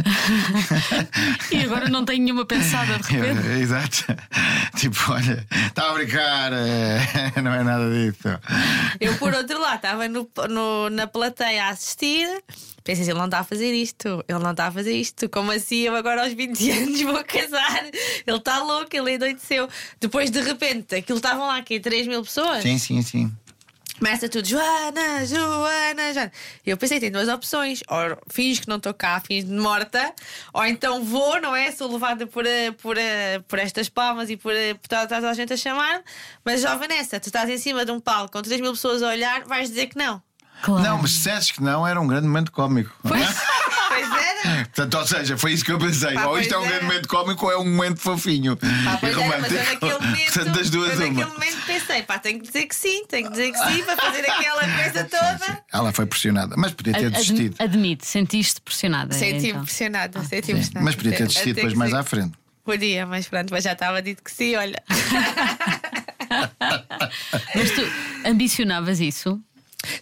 e 1.50 1.60
agora 1.60 1.88
não 1.88 2.04
tenho 2.04 2.22
nenhuma 2.22 2.44
pensada 2.44 2.98
de 2.98 3.08
repente. 3.12 3.46
Eu, 3.46 3.56
exato. 3.60 4.04
Tipo, 4.76 5.12
olha, 5.12 5.46
estava 5.66 5.90
a 5.90 5.94
brincar, 5.94 6.52
eh, 6.52 7.40
não 7.42 7.52
é 7.54 7.62
nada 7.62 7.88
disso. 7.90 8.28
Eu, 9.00 9.16
por 9.16 9.32
outro 9.32 9.60
lado, 9.60 9.76
estava 9.76 10.08
no, 10.08 10.28
no, 10.50 10.90
na 10.90 11.06
plateia 11.06 11.66
a 11.66 11.68
assistir 11.70 12.28
Pensei 12.84 13.02
assim, 13.02 13.12
ele 13.12 13.18
não 13.18 13.24
está 13.24 13.38
a 13.38 13.44
fazer 13.44 13.72
isto, 13.72 14.22
ele 14.28 14.38
não 14.40 14.50
está 14.50 14.66
a 14.66 14.70
fazer 14.70 14.92
isto. 14.92 15.26
Como 15.30 15.50
assim 15.50 15.76
eu 15.78 15.96
agora 15.96 16.22
aos 16.22 16.34
20 16.34 16.70
anos 16.70 17.00
vou 17.00 17.24
casar? 17.24 17.82
Ele 18.26 18.36
está 18.36 18.62
louco, 18.62 18.94
ele 18.94 19.14
endoideceu. 19.14 19.66
Depois 19.98 20.30
de 20.30 20.42
repente, 20.42 20.94
aquilo 20.94 21.16
estavam 21.16 21.46
lá 21.46 21.56
aqui 21.56 21.80
3 21.80 22.06
mil 22.06 22.22
pessoas. 22.22 22.62
Sim, 22.62 22.76
sim, 22.76 23.00
sim. 23.00 23.32
Começa 23.98 24.28
tudo, 24.28 24.46
Joana, 24.46 25.24
Joana, 25.24 26.12
Joana. 26.12 26.32
Eu 26.66 26.76
pensei, 26.76 26.98
tem 26.98 27.12
duas 27.12 27.28
opções. 27.28 27.80
Ou 27.88 28.18
fins 28.28 28.58
que 28.58 28.68
não 28.68 28.76
estou 28.76 28.92
cá, 28.92 29.20
fins 29.20 29.44
de 29.44 29.52
morta, 29.52 30.12
ou 30.52 30.64
então 30.64 31.04
vou, 31.04 31.40
não 31.40 31.54
é? 31.54 31.70
Sou 31.70 31.90
levada 31.90 32.26
por, 32.26 32.44
eh, 32.44 32.72
por, 32.72 32.98
eh, 32.98 33.38
por 33.46 33.58
estas 33.58 33.88
palmas 33.88 34.30
e 34.30 34.36
por, 34.36 34.52
eh, 34.52 34.74
por 34.74 34.88
toda, 34.88 35.06
toda 35.06 35.30
a 35.30 35.34
gente 35.34 35.52
a 35.52 35.56
chamar. 35.56 36.02
Mas, 36.44 36.64
ó, 36.64 36.76
Vanessa, 36.76 37.20
tu 37.20 37.28
estás 37.28 37.48
em 37.48 37.58
cima 37.58 37.84
de 37.84 37.92
um 37.92 38.00
palco 38.00 38.32
com 38.32 38.42
3 38.42 38.60
mil 38.60 38.72
pessoas 38.72 39.02
a 39.02 39.08
olhar, 39.08 39.44
vais 39.44 39.68
dizer 39.68 39.86
que 39.86 39.96
não. 39.96 40.20
Claro. 40.62 40.82
Não, 40.82 40.98
mas 40.98 41.10
se 41.12 41.16
dissesses 41.18 41.50
que 41.52 41.62
não, 41.62 41.86
era 41.86 42.00
um 42.00 42.06
grande 42.06 42.26
momento 42.26 42.50
cómico. 42.50 42.92
Pois, 43.02 43.26
pois 43.94 44.12
era. 44.12 44.64
Portanto, 44.64 44.94
ou 44.98 45.06
seja, 45.06 45.38
foi 45.38 45.52
isso 45.52 45.64
que 45.64 45.72
eu 45.72 45.78
pensei. 45.78 46.16
ou 46.16 46.38
isto 46.38 46.54
é 46.54 46.58
um 46.58 46.66
grande 46.66 46.84
momento 46.84 47.08
cómico 47.08 47.46
ou 47.46 47.52
é 47.52 47.58
um 47.58 47.64
momento 47.64 48.00
fofinho. 48.00 48.56
Pá, 48.56 48.96
pois 49.00 49.16
era, 49.16 49.38
mas 49.40 49.52
eu 49.52 49.58
naquele 49.64 49.92
momento, 49.92 50.32
Portanto, 50.32 50.54
das 50.56 50.70
duas, 50.70 51.00
eu 51.00 51.06
uma. 51.06 51.20
naquele 51.20 51.38
momento 51.38 51.66
pensei, 51.66 52.02
pá, 52.02 52.18
tenho 52.18 52.40
que 52.40 52.46
dizer 52.46 52.66
que 52.66 52.74
sim, 52.74 53.04
tenho 53.06 53.24
que 53.26 53.30
dizer 53.30 53.52
que 53.52 53.58
sim 53.58 53.82
para 53.84 53.96
fazer 53.96 54.30
aquela 54.30 54.68
coisa 54.68 55.04
toda. 55.04 55.38
Sim, 55.44 55.52
sim. 55.52 55.58
Ela 55.72 55.92
foi 55.92 56.06
pressionada, 56.06 56.54
mas 56.56 56.72
podia 56.72 56.92
ter 56.94 57.10
desistido. 57.10 57.56
Admite, 57.58 58.06
sentiste 58.06 58.60
pressionada. 58.60 59.12
Senti-me 59.14 59.50
então. 59.50 59.64
pressionada, 59.64 60.22
senti-me 60.22 60.58
pressionada. 60.60 60.84
Mas 60.84 60.94
podia 60.94 61.12
ter 61.12 61.26
desistido 61.26 61.56
depois 61.56 61.74
mais 61.74 61.92
à 61.92 62.02
frente. 62.02 62.32
Podia, 62.64 63.06
mas 63.06 63.28
pronto, 63.28 63.50
mas 63.50 63.64
já 63.64 63.72
estava 63.72 64.00
dito 64.00 64.22
que 64.22 64.30
sim, 64.30 64.56
olha. 64.56 64.82
mas 67.54 67.70
tu 67.70 67.82
ambicionavas 68.24 69.00
isso? 69.00 69.40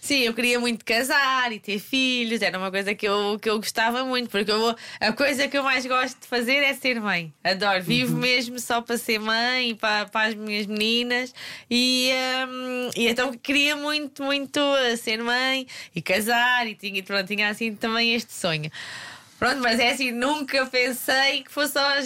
Sim, 0.01 0.19
eu 0.19 0.33
queria 0.33 0.59
muito 0.59 0.83
casar 0.85 1.51
e 1.51 1.59
ter 1.59 1.79
filhos, 1.79 2.41
era 2.41 2.57
uma 2.57 2.71
coisa 2.71 2.93
que 2.95 3.07
eu, 3.07 3.37
que 3.41 3.49
eu 3.49 3.57
gostava 3.57 4.03
muito, 4.05 4.29
porque 4.29 4.51
eu, 4.51 4.75
a 4.99 5.11
coisa 5.13 5.47
que 5.47 5.57
eu 5.57 5.63
mais 5.63 5.85
gosto 5.85 6.19
de 6.21 6.27
fazer 6.27 6.57
é 6.57 6.73
ser 6.73 6.99
mãe. 6.99 7.33
Adoro, 7.43 7.81
vivo 7.83 8.13
uhum. 8.13 8.19
mesmo 8.19 8.59
só 8.59 8.81
para 8.81 8.97
ser 8.97 9.19
mãe 9.19 9.71
e 9.71 9.75
para, 9.75 10.05
para 10.07 10.29
as 10.29 10.35
minhas 10.35 10.65
meninas. 10.65 11.33
E, 11.69 12.11
um, 12.47 12.89
e 12.95 13.07
então 13.07 13.33
queria 13.33 13.75
muito, 13.75 14.23
muito 14.23 14.59
ser 14.97 15.21
mãe 15.23 15.67
e 15.95 16.01
casar, 16.01 16.67
e 16.67 16.75
tinha, 16.75 17.01
pronto, 17.03 17.27
tinha 17.27 17.49
assim 17.49 17.75
também 17.75 18.13
este 18.13 18.33
sonho. 18.33 18.71
Pronto, 19.39 19.59
mas 19.61 19.77
é 19.77 19.91
assim, 19.91 20.11
nunca 20.11 20.65
pensei 20.67 21.43
que 21.43 21.51
fosse 21.51 21.77
aos. 21.77 22.05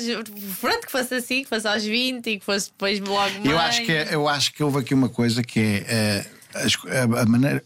Pronto, 0.60 0.86
que 0.88 0.92
fosse 0.92 1.14
assim, 1.14 1.44
que 1.44 1.50
fosse 1.50 1.68
aos 1.68 1.84
20 1.84 2.28
e 2.28 2.40
que 2.40 2.46
fosse 2.46 2.72
depois 2.72 3.00
logo 3.00 3.32
mãe. 3.42 3.52
Eu 3.52 3.60
acho 3.60 3.84
que, 3.84 3.92
é, 3.92 4.08
eu 4.12 4.28
acho 4.28 4.54
que 4.54 4.64
houve 4.64 4.80
aqui 4.80 4.94
uma 4.94 5.10
coisa 5.10 5.44
que 5.44 5.84
é. 5.88 6.26
Uh 6.34 6.37
as, 6.64 6.78
a, 6.86 7.22
a 7.22 7.26
maneira, 7.26 7.64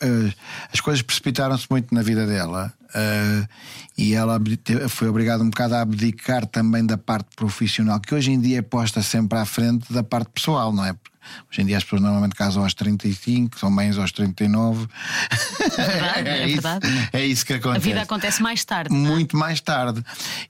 as 0.72 0.80
coisas 0.80 1.02
precipitaram-se 1.02 1.68
muito 1.70 1.94
na 1.94 2.02
vida 2.02 2.26
dela 2.26 2.74
uh, 2.90 3.48
e 3.98 4.14
ela 4.14 4.40
foi 4.90 5.08
obrigada 5.08 5.44
um 5.44 5.50
bocado 5.50 5.76
a 5.76 5.82
abdicar 5.82 6.46
também 6.46 6.86
da 6.86 6.98
parte 6.98 7.36
profissional, 7.36 8.00
que 8.00 8.14
hoje 8.14 8.32
em 8.32 8.40
dia 8.40 8.60
é 8.60 8.62
posta 8.62 9.02
sempre 9.02 9.38
à 9.38 9.46
frente 9.46 9.92
da 9.92 10.04
parte 10.04 10.30
pessoal, 10.34 10.72
não 10.72 10.86
é? 10.86 10.96
Hoje 11.50 11.62
em 11.62 11.66
dia 11.66 11.78
as 11.78 11.84
pessoas 11.84 12.02
normalmente 12.02 12.36
casam 12.36 12.64
aos 12.64 12.74
35, 12.74 13.60
são 13.60 13.70
mães 13.70 13.98
aos 13.98 14.12
39. 14.12 14.88
É 15.78 15.84
verdade, 15.84 16.30
é, 16.30 16.44
é, 16.44 16.48
verdade. 16.48 16.88
Isso, 16.88 17.10
é 17.14 17.26
isso 17.26 17.46
que 17.46 17.54
acontece. 17.54 17.88
A 17.88 17.90
vida 17.90 18.02
acontece 18.02 18.42
mais 18.42 18.66
tarde. 18.66 18.94
Muito 18.94 19.38
mais 19.38 19.62
tarde. 19.62 20.04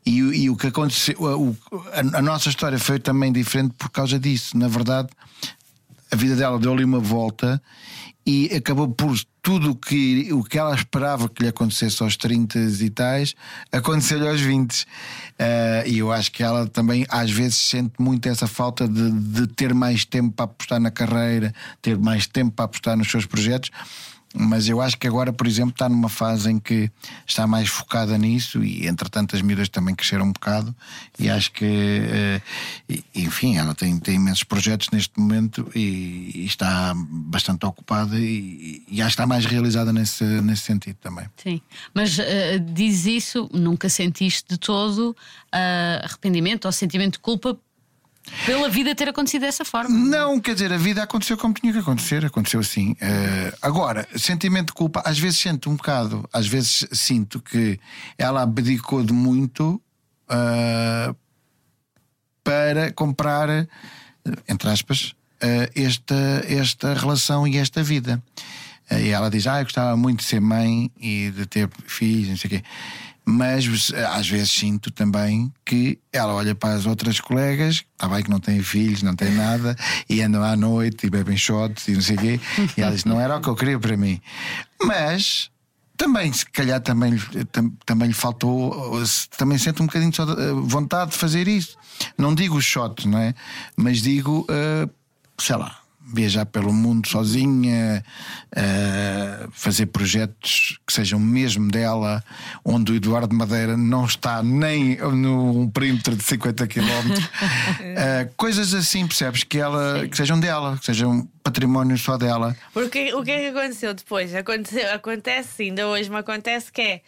E, 0.06 0.20
e 0.20 0.50
o 0.50 0.56
que 0.56 0.68
aconteceu, 0.68 1.16
o, 1.20 1.58
a, 1.92 2.20
a 2.20 2.22
nossa 2.22 2.50
história 2.50 2.80
foi 2.80 3.00
também 3.00 3.32
diferente 3.34 3.74
por 3.78 3.90
causa 3.90 4.18
disso. 4.18 4.58
Na 4.58 4.70
verdade, 4.70 5.10
a 6.10 6.16
vida 6.16 6.36
dela 6.36 6.58
deu-lhe 6.58 6.84
uma 6.84 7.00
volta 7.00 7.62
e 8.26 8.54
acabou 8.56 8.88
por 8.88 9.16
tudo 9.42 9.76
que, 9.76 10.32
o 10.32 10.44
que 10.44 10.58
ela 10.58 10.76
esperava 10.76 11.28
que 11.28 11.42
lhe 11.42 11.50
acontecesse 11.50 12.04
aos 12.04 12.16
30 12.16 12.60
e 12.60 12.90
tais, 12.90 13.36
aconteceu-lhe 13.72 14.28
aos 14.28 14.40
20. 14.40 14.82
Uh, 14.82 14.86
eh, 15.40 15.84
e 15.88 15.98
eu 15.98 16.12
acho 16.12 16.32
que 16.32 16.44
ela 16.44 16.68
também 16.68 17.06
às 17.10 17.32
vezes 17.32 17.58
sente 17.58 17.94
muito 18.00 18.30
essa 18.30 18.46
falta 18.46 18.88
de, 18.88 19.12
de 19.12 19.48
ter 19.48 19.74
mais 19.74 20.06
tempo 20.06 20.32
para 20.32 20.46
apostar 20.46 20.80
na 20.80 20.92
carreira, 20.92 21.54
ter 21.82 21.98
mais 21.98 22.28
tempo 22.28 22.52
para 22.52 22.66
apostar 22.66 22.96
nos 22.96 23.10
seus 23.10 23.26
projetos. 23.26 23.72
Mas 24.34 24.68
eu 24.68 24.82
acho 24.82 24.98
que 24.98 25.08
agora, 25.08 25.34
por 25.34 25.46
exemplo, 25.46 25.72
está 25.72 25.90
numa 25.90 26.10
fase 26.10 26.50
em 26.50 26.60
que 26.60 26.90
está 27.28 27.46
mais 27.46 27.68
focada 27.68 28.18
nisso 28.18 28.64
e, 28.64 28.88
entretanto, 28.88 29.36
as 29.36 29.42
miúdas 29.42 29.70
também 29.70 29.94
cresceram 29.94 30.26
um 30.26 30.32
bocado. 30.32 30.76
E 31.20 31.30
acho 31.30 31.52
que, 31.52 31.66
eh, 31.66 32.42
enfim, 33.14 33.58
ela 33.58 33.76
tem, 33.76 34.00
tem 34.00 34.16
imensos 34.16 34.44
projetos 34.44 34.90
neste 34.92 35.20
momento 35.20 35.70
e, 35.76 36.32
e 36.36 36.46
está 36.46 36.94
bastante 36.96 37.66
ocupada 37.66 38.18
e, 38.18 38.84
e 38.88 38.96
que 38.96 39.02
está 39.02 39.28
mais 39.28 39.46
realizada 39.46 39.92
nesse, 39.92 40.24
nesse 40.24 40.64
sentido 40.64 40.98
também. 41.02 41.26
Sim. 41.38 41.62
Mas 41.94 42.18
eh, 42.20 42.60
diz 42.60 43.06
isso, 43.06 43.50
nunca 43.54 43.90
sentiste 43.90 44.46
de 44.50 44.58
todo 44.58 45.16
ah, 45.52 46.02
arrependimento 46.04 46.66
ou 46.66 46.72
sentimento 46.72 47.14
de 47.14 47.20
culpa 47.20 47.58
pela 48.46 48.70
vida 48.70 48.96
ter 48.96 49.10
acontecido 49.10 49.42
dessa 49.42 49.66
forma? 49.66 49.90
Não, 49.90 50.40
quer 50.40 50.54
dizer, 50.54 50.72
a 50.72 50.78
vida 50.78 51.04
aconteceu 51.04 51.38
como 51.38 51.54
tinha 51.54 51.72
que 51.72 51.80
acontecer, 51.80 52.26
aconteceu 52.26 52.60
assim. 52.60 52.96
Eh, 53.02 53.54
agora, 53.62 54.08
sentimento 54.16 54.68
de 54.68 54.74
culpa, 54.74 55.02
às 55.06 55.20
vezes 55.20 55.40
sinto 55.40 55.70
um 55.70 55.76
bocado, 55.76 56.28
às 56.32 56.48
vezes 56.48 56.88
sinto 56.92 57.42
que 57.42 57.80
ela 58.18 58.42
abdicou 58.42 59.04
de 59.04 59.14
muito 59.14 59.82
ah, 60.30 61.14
para 62.44 62.92
comprar, 62.94 63.68
entre 64.48 64.70
aspas, 64.70 65.14
eh, 65.42 65.70
esta, 65.76 66.46
esta 66.48 66.94
relação 66.94 67.48
e 67.48 67.58
esta 67.58 67.84
vida. 67.84 68.22
E 68.92 69.10
ela 69.10 69.30
diz: 69.30 69.48
Ah, 69.48 69.60
eu 69.60 69.64
gostava 69.64 69.96
muito 69.96 70.20
de 70.20 70.26
ser 70.26 70.42
mãe 70.42 70.92
e 71.00 71.32
de 71.32 71.46
ter 71.46 71.70
filhos, 71.86 72.30
não 72.30 72.38
sei 72.38 72.48
o 72.48 72.52
quê. 72.52 72.64
Mas 73.24 73.92
eh, 73.94 74.04
às 74.06 74.28
vezes 74.28 74.52
sinto 74.52 74.90
também 74.92 75.54
que 75.66 76.00
ela 76.12 76.34
olha 76.34 76.56
para 76.56 76.74
as 76.74 76.86
outras 76.86 77.20
colegas, 77.20 77.84
está 77.94 78.08
bem 78.10 78.24
que 78.24 78.30
não 78.30 78.40
têm 78.40 78.62
filhos, 78.64 79.04
não 79.04 79.16
têm 79.16 79.32
nada, 79.34 79.76
e 80.10 80.22
andam 80.22 80.44
à 80.44 80.56
noite 80.56 81.06
e 81.06 81.10
bebem 81.10 81.38
shots 81.38 81.88
e 81.88 81.92
não 81.94 82.02
sei 82.02 82.16
o 82.16 82.20
quê. 82.20 82.40
E 82.78 82.82
ela 82.82 82.92
diz: 82.94 83.06
Não 83.06 83.22
era 83.22 83.38
o 83.38 83.42
que 83.42 83.48
eu 83.48 83.56
queria 83.56 83.80
para 83.80 83.96
mim. 83.96 84.20
Mas 84.84 85.50
também, 85.96 86.34
se 86.34 86.46
calhar, 86.48 86.82
também, 86.82 87.12
lhe- 87.12 87.46
tam- 87.46 87.72
também 87.86 88.08
lhe 88.08 88.14
faltou, 88.14 88.74
ou 88.94 89.06
se- 89.06 89.30
também 89.30 89.58
sente 89.58 89.82
um 89.84 89.86
bocadinho 89.86 90.12
de, 90.12 90.20
eh, 90.22 90.52
vontade 90.64 91.12
de 91.12 91.18
fazer 91.18 91.48
isso. 91.48 91.78
Não 92.18 92.34
digo 92.34 92.58
o 92.58 92.62
shot, 92.62 93.08
não 93.08 93.20
é? 93.20 93.36
Mas 93.78 94.02
digo, 94.02 94.46
eh, 94.50 94.90
sei 95.40 95.56
lá, 95.58 95.78
viajar 96.14 96.46
pelo 96.46 96.74
mundo 96.74 97.08
sozinha, 97.08 98.04
eh, 98.56 99.48
fazer 99.52 99.88
projetos 99.88 100.80
que 100.86 100.94
sejam 100.94 101.20
mesmo 101.20 101.72
dela, 101.72 102.24
onde 102.64 102.92
o 102.92 102.96
Eduardo 102.96 103.36
Madeira 103.36 103.78
não 103.78 104.06
está 104.06 104.44
nem 104.44 104.98
num 104.98 105.70
perímetro 105.70 106.16
de 106.16 106.24
50 106.24 106.68
km. 106.68 106.82
Eh, 107.84 108.30
coisas 108.38 108.74
assim, 108.74 109.08
percebes? 109.08 109.44
Que, 109.44 109.58
ela, 109.58 110.08
que 110.08 110.16
sejam 110.16 110.40
dela, 110.40 110.78
que 110.78 110.86
sejam 110.86 111.28
património 111.44 111.98
só 111.98 112.18
dela. 112.18 112.56
Porque 112.74 113.14
o 113.14 113.24
que 113.24 113.32
é 113.32 113.40
que 113.40 113.58
aconteceu 113.58 113.94
depois? 113.94 114.34
Aconteceu, 114.34 114.94
acontece, 114.94 115.64
ainda 115.64 115.88
hoje 115.88 116.10
me 116.10 116.18
acontece 116.18 116.72
que 116.72 116.82
é. 116.82 117.02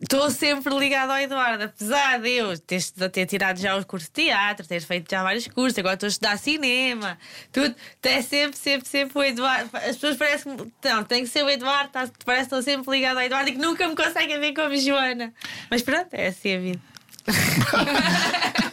Estou 0.00 0.30
sempre 0.30 0.74
ligado 0.74 1.10
ao 1.10 1.18
Eduardo, 1.18 1.64
apesar 1.64 2.18
de 2.20 2.30
eu 2.30 2.58
ter, 2.58 2.80
ter 3.12 3.26
tirado 3.26 3.60
já 3.60 3.76
os 3.76 3.84
cursos 3.84 4.08
de 4.08 4.24
teatro, 4.24 4.66
ter 4.66 4.80
feito 4.80 5.10
já 5.10 5.22
vários 5.22 5.46
cursos, 5.46 5.78
agora 5.78 5.94
estou 5.94 6.06
a 6.06 6.08
estudar 6.08 6.38
cinema, 6.38 7.18
tudo. 7.52 7.74
É 8.02 8.22
sempre, 8.22 8.56
sempre, 8.58 8.88
sempre 8.88 9.18
o 9.18 9.22
Eduardo. 9.22 9.70
As 9.74 9.96
pessoas 9.96 10.16
parecem. 10.16 10.56
Não, 10.82 11.04
tem 11.04 11.22
que 11.22 11.28
ser 11.28 11.44
o 11.44 11.50
Eduardo, 11.50 11.90
tá, 11.90 12.08
parece 12.24 12.48
que 12.48 12.54
estou 12.56 12.62
sempre 12.62 12.90
ligado 12.90 13.18
ao 13.18 13.24
Eduardo 13.24 13.50
e 13.50 13.52
que 13.52 13.58
nunca 13.58 13.86
me 13.86 13.94
conseguem 13.94 14.40
ver 14.40 14.54
como 14.54 14.74
Joana. 14.74 15.34
Mas 15.70 15.82
pronto, 15.82 16.08
é 16.12 16.28
assim 16.28 16.56
a 16.56 16.58
vida. 16.58 16.80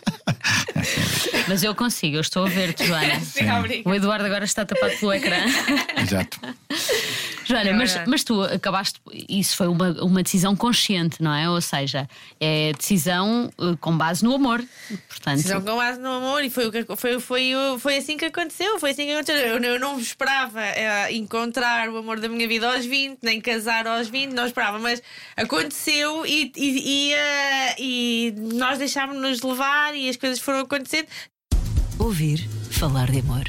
Mas 1.48 1.64
eu 1.64 1.74
consigo, 1.74 2.18
eu 2.18 2.22
estou 2.22 2.46
a 2.46 2.50
ver-te, 2.50 2.86
Joana. 2.86 3.20
Sim. 3.22 3.46
O 3.86 3.94
Eduardo 3.94 4.26
agora 4.26 4.46
está 4.46 4.66
tapado 4.66 4.98
pelo 4.98 5.14
ecrã. 5.14 5.38
Exato. 5.98 6.40
Joana, 7.48 7.72
mas, 7.74 7.98
mas 8.06 8.24
tu 8.26 8.42
acabaste, 8.44 9.00
isso 9.30 9.56
foi 9.56 9.68
uma, 9.68 9.92
uma 10.04 10.22
decisão 10.22 10.54
consciente, 10.54 11.24
não 11.24 11.34
é? 11.34 11.50
Ou 11.50 11.62
seja, 11.62 12.08
é 12.42 12.74
decisão 12.74 13.50
eh, 13.58 13.78
com 13.80 13.98
base 13.98 14.22
no 14.22 14.36
amor. 14.36 14.62
Portanto, 15.08 15.38
Decisão 15.38 15.62
com 15.62 15.78
base 15.78 15.98
no 15.98 16.10
amor 16.10 16.44
e 16.44 16.50
foi, 16.50 16.68
o 16.68 16.72
que, 16.72 16.86
foi, 16.98 17.20
foi, 17.22 17.52
foi 17.80 17.98
assim 17.98 18.18
que 18.18 18.26
aconteceu. 18.26 18.78
Foi 18.80 18.92
assim 18.92 19.06
que 19.06 19.14
aconteceu. 19.14 19.38
Eu, 19.38 19.64
eu 19.64 19.80
não 19.80 19.98
esperava 19.98 20.62
eh, 20.62 21.14
encontrar 21.14 21.88
o 21.90 21.98
amor 21.98 22.20
da 22.20 22.28
minha 22.28 22.48
vida 22.50 22.70
aos 22.70 22.86
20, 22.86 23.20
nem 23.22 23.40
casar 23.40 23.88
aos 23.88 24.10
20, 24.10 24.34
não 24.34 24.46
esperava, 24.46 24.78
mas 24.78 25.02
aconteceu 25.38 26.26
e, 26.26 26.52
e, 26.54 27.10
e, 27.10 27.14
eh, 27.14 27.76
e 27.80 28.34
nós 28.36 28.78
deixámos-nos 28.78 29.42
levar 29.42 29.96
e 29.96 30.10
as 30.10 30.18
coisas 30.18 30.40
foram 30.40 30.60
acontecendo. 30.60 31.08
Ouvir 32.08 32.48
falar 32.72 33.12
de 33.12 33.20
amor. 33.20 33.44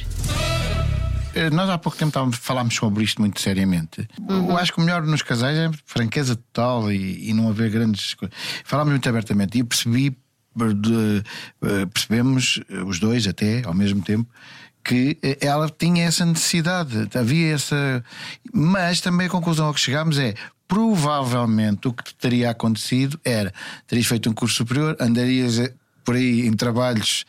Eh, 1.32 1.48
Nós 1.50 1.70
há 1.70 1.78
pouco 1.78 1.96
tempo 1.96 2.08
estávamos, 2.08 2.36
falámos 2.38 2.74
sobre 2.74 3.04
isto 3.04 3.20
muito 3.20 3.40
seriamente. 3.40 4.04
Eu 4.28 4.56
acho 4.58 4.72
que 4.72 4.80
o 4.80 4.82
melhor 4.82 5.02
nos 5.04 5.22
casais 5.22 5.56
é 5.56 5.70
franqueza 5.86 6.34
total 6.34 6.90
e, 6.90 7.30
e 7.30 7.32
não 7.32 7.48
haver 7.48 7.70
grandes 7.70 8.14
coisas. 8.14 8.36
Falámos 8.64 8.90
muito 8.90 9.08
abertamente 9.08 9.56
e 9.56 9.60
eu 9.60 9.64
percebi, 9.66 10.10
de- 10.10 11.22
eh, 11.62 11.86
percebemos, 11.86 12.60
eh, 12.68 12.82
os 12.82 12.98
dois 12.98 13.28
até 13.28 13.62
ao 13.64 13.74
mesmo 13.74 14.02
tempo, 14.02 14.28
que 14.84 15.16
ela 15.40 15.68
tinha 15.70 16.04
essa 16.04 16.24
necessidade, 16.26 17.08
havia 17.14 17.54
essa. 17.54 18.02
Mas 18.52 19.00
também 19.00 19.28
a 19.28 19.30
conclusão 19.30 19.68
a 19.68 19.74
que 19.74 19.78
chegámos 19.78 20.18
é. 20.18 20.34
Provavelmente 20.66 21.86
o 21.86 21.92
que 21.92 22.12
teria 22.16 22.50
acontecido 22.50 23.20
era 23.24 23.54
terias 23.86 24.06
feito 24.08 24.28
um 24.28 24.32
curso 24.32 24.56
superior, 24.56 24.96
andarias 24.98 25.60
por 26.04 26.14
aí 26.16 26.46
em 26.46 26.54
trabalhos 26.54 27.26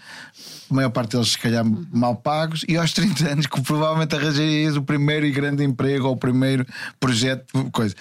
a 0.70 0.74
maior 0.74 0.90
parte 0.90 1.12
deles, 1.12 1.30
se 1.30 1.38
calhar, 1.38 1.66
mal 1.92 2.16
pagos, 2.16 2.64
e 2.68 2.78
aos 2.78 2.94
30 2.94 3.30
anos, 3.32 3.48
que 3.48 3.62
provavelmente 3.62 4.16
arranjarias 4.16 4.76
o 4.76 4.82
primeiro 4.82 5.26
e 5.26 5.32
grande 5.32 5.64
emprego 5.64 6.08
ou 6.08 6.14
o 6.14 6.18
primeiro 6.18 6.66
projeto, 7.00 7.46
coisa. 7.72 7.96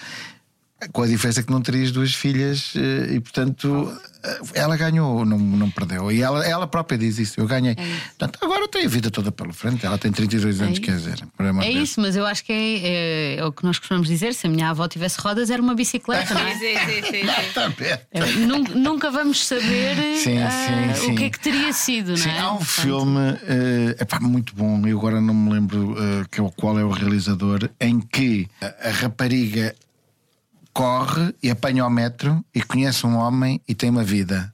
Com 0.93 1.01
a 1.03 1.07
diferença 1.07 1.43
que 1.43 1.51
não 1.51 1.61
terias 1.61 1.91
duas 1.91 2.13
filhas 2.13 2.71
eh, 2.75 3.15
e, 3.15 3.19
portanto, 3.19 3.93
eh, 4.23 4.39
ela 4.53 4.77
ganhou, 4.77 5.25
não, 5.25 5.37
não 5.37 5.69
perdeu. 5.69 6.09
E 6.09 6.21
ela, 6.21 6.45
ela 6.47 6.65
própria 6.67 6.97
diz 6.97 7.19
isso: 7.19 7.37
eu 7.37 7.45
ganhei. 7.45 7.75
Portanto, 8.17 8.39
agora 8.41 8.65
tem 8.69 8.85
a 8.85 8.87
vida 8.87 9.11
toda 9.11 9.29
pela 9.29 9.51
frente. 9.51 9.85
Ela 9.85 9.97
tem 9.97 10.09
32 10.09 10.61
anos, 10.61 10.77
É 10.77 10.81
quer 10.81 10.95
dizer. 10.95 11.19
por 11.35 11.45
amor 11.45 11.63
é 11.65 11.69
isso, 11.69 11.99
mas 11.99 12.15
eu 12.15 12.25
acho 12.25 12.45
que 12.45 12.53
é, 12.53 12.77
é- 12.77 13.35
é 13.39 13.45
o 13.45 13.51
que 13.51 13.65
nós 13.65 13.77
costumamos 13.77 14.07
dizer: 14.07 14.33
se 14.33 14.47
a 14.47 14.49
minha 14.49 14.69
avó 14.69 14.87
tivesse 14.87 15.19
rodas, 15.19 15.49
era 15.49 15.61
uma 15.61 15.75
bicicleta, 15.75 16.33
não 16.33 16.41
é? 16.47 16.55
Sim, 16.59 16.75
sim, 16.85 17.11
sim. 17.11 17.27
É, 18.11 18.25
nun- 18.45 18.63
Nunca 18.75 19.11
vamos 19.11 19.45
saber 19.45 20.17
Sim, 20.23 20.37
ah, 20.39 20.49
sim, 20.95 21.05
sim. 21.07 21.11
o 21.11 21.15
que 21.15 21.23
é 21.25 21.29
que 21.29 21.39
teria 21.41 21.73
sido, 21.73 22.15
Sim, 22.15 22.29
não 22.29 22.35
é? 22.35 22.39
há 22.39 22.51
um 22.53 22.57
Portanto, 22.57 22.81
filme 22.81 23.19
eh, 23.43 23.95
epá, 23.99 24.19
muito 24.21 24.55
bom, 24.55 24.81
eu 24.87 24.97
agora 24.97 25.19
não 25.19 25.33
me 25.33 25.51
lembro 25.51 25.95
que 26.31 26.39
é 26.39 26.43
o- 26.43 26.51
qual 26.51 26.79
é 26.79 26.83
o 26.83 26.89
realizador, 26.89 27.69
em 27.81 27.99
que 27.99 28.47
a, 28.61 28.87
a 28.87 28.91
rapariga 28.91 29.75
corre 30.73 31.33
e 31.41 31.49
apanha 31.49 31.85
o 31.85 31.89
metro 31.89 32.43
e 32.53 32.61
conhece 32.61 33.05
um 33.05 33.15
homem 33.17 33.61
e 33.67 33.73
tem 33.75 33.89
uma 33.89 34.03
vida. 34.03 34.53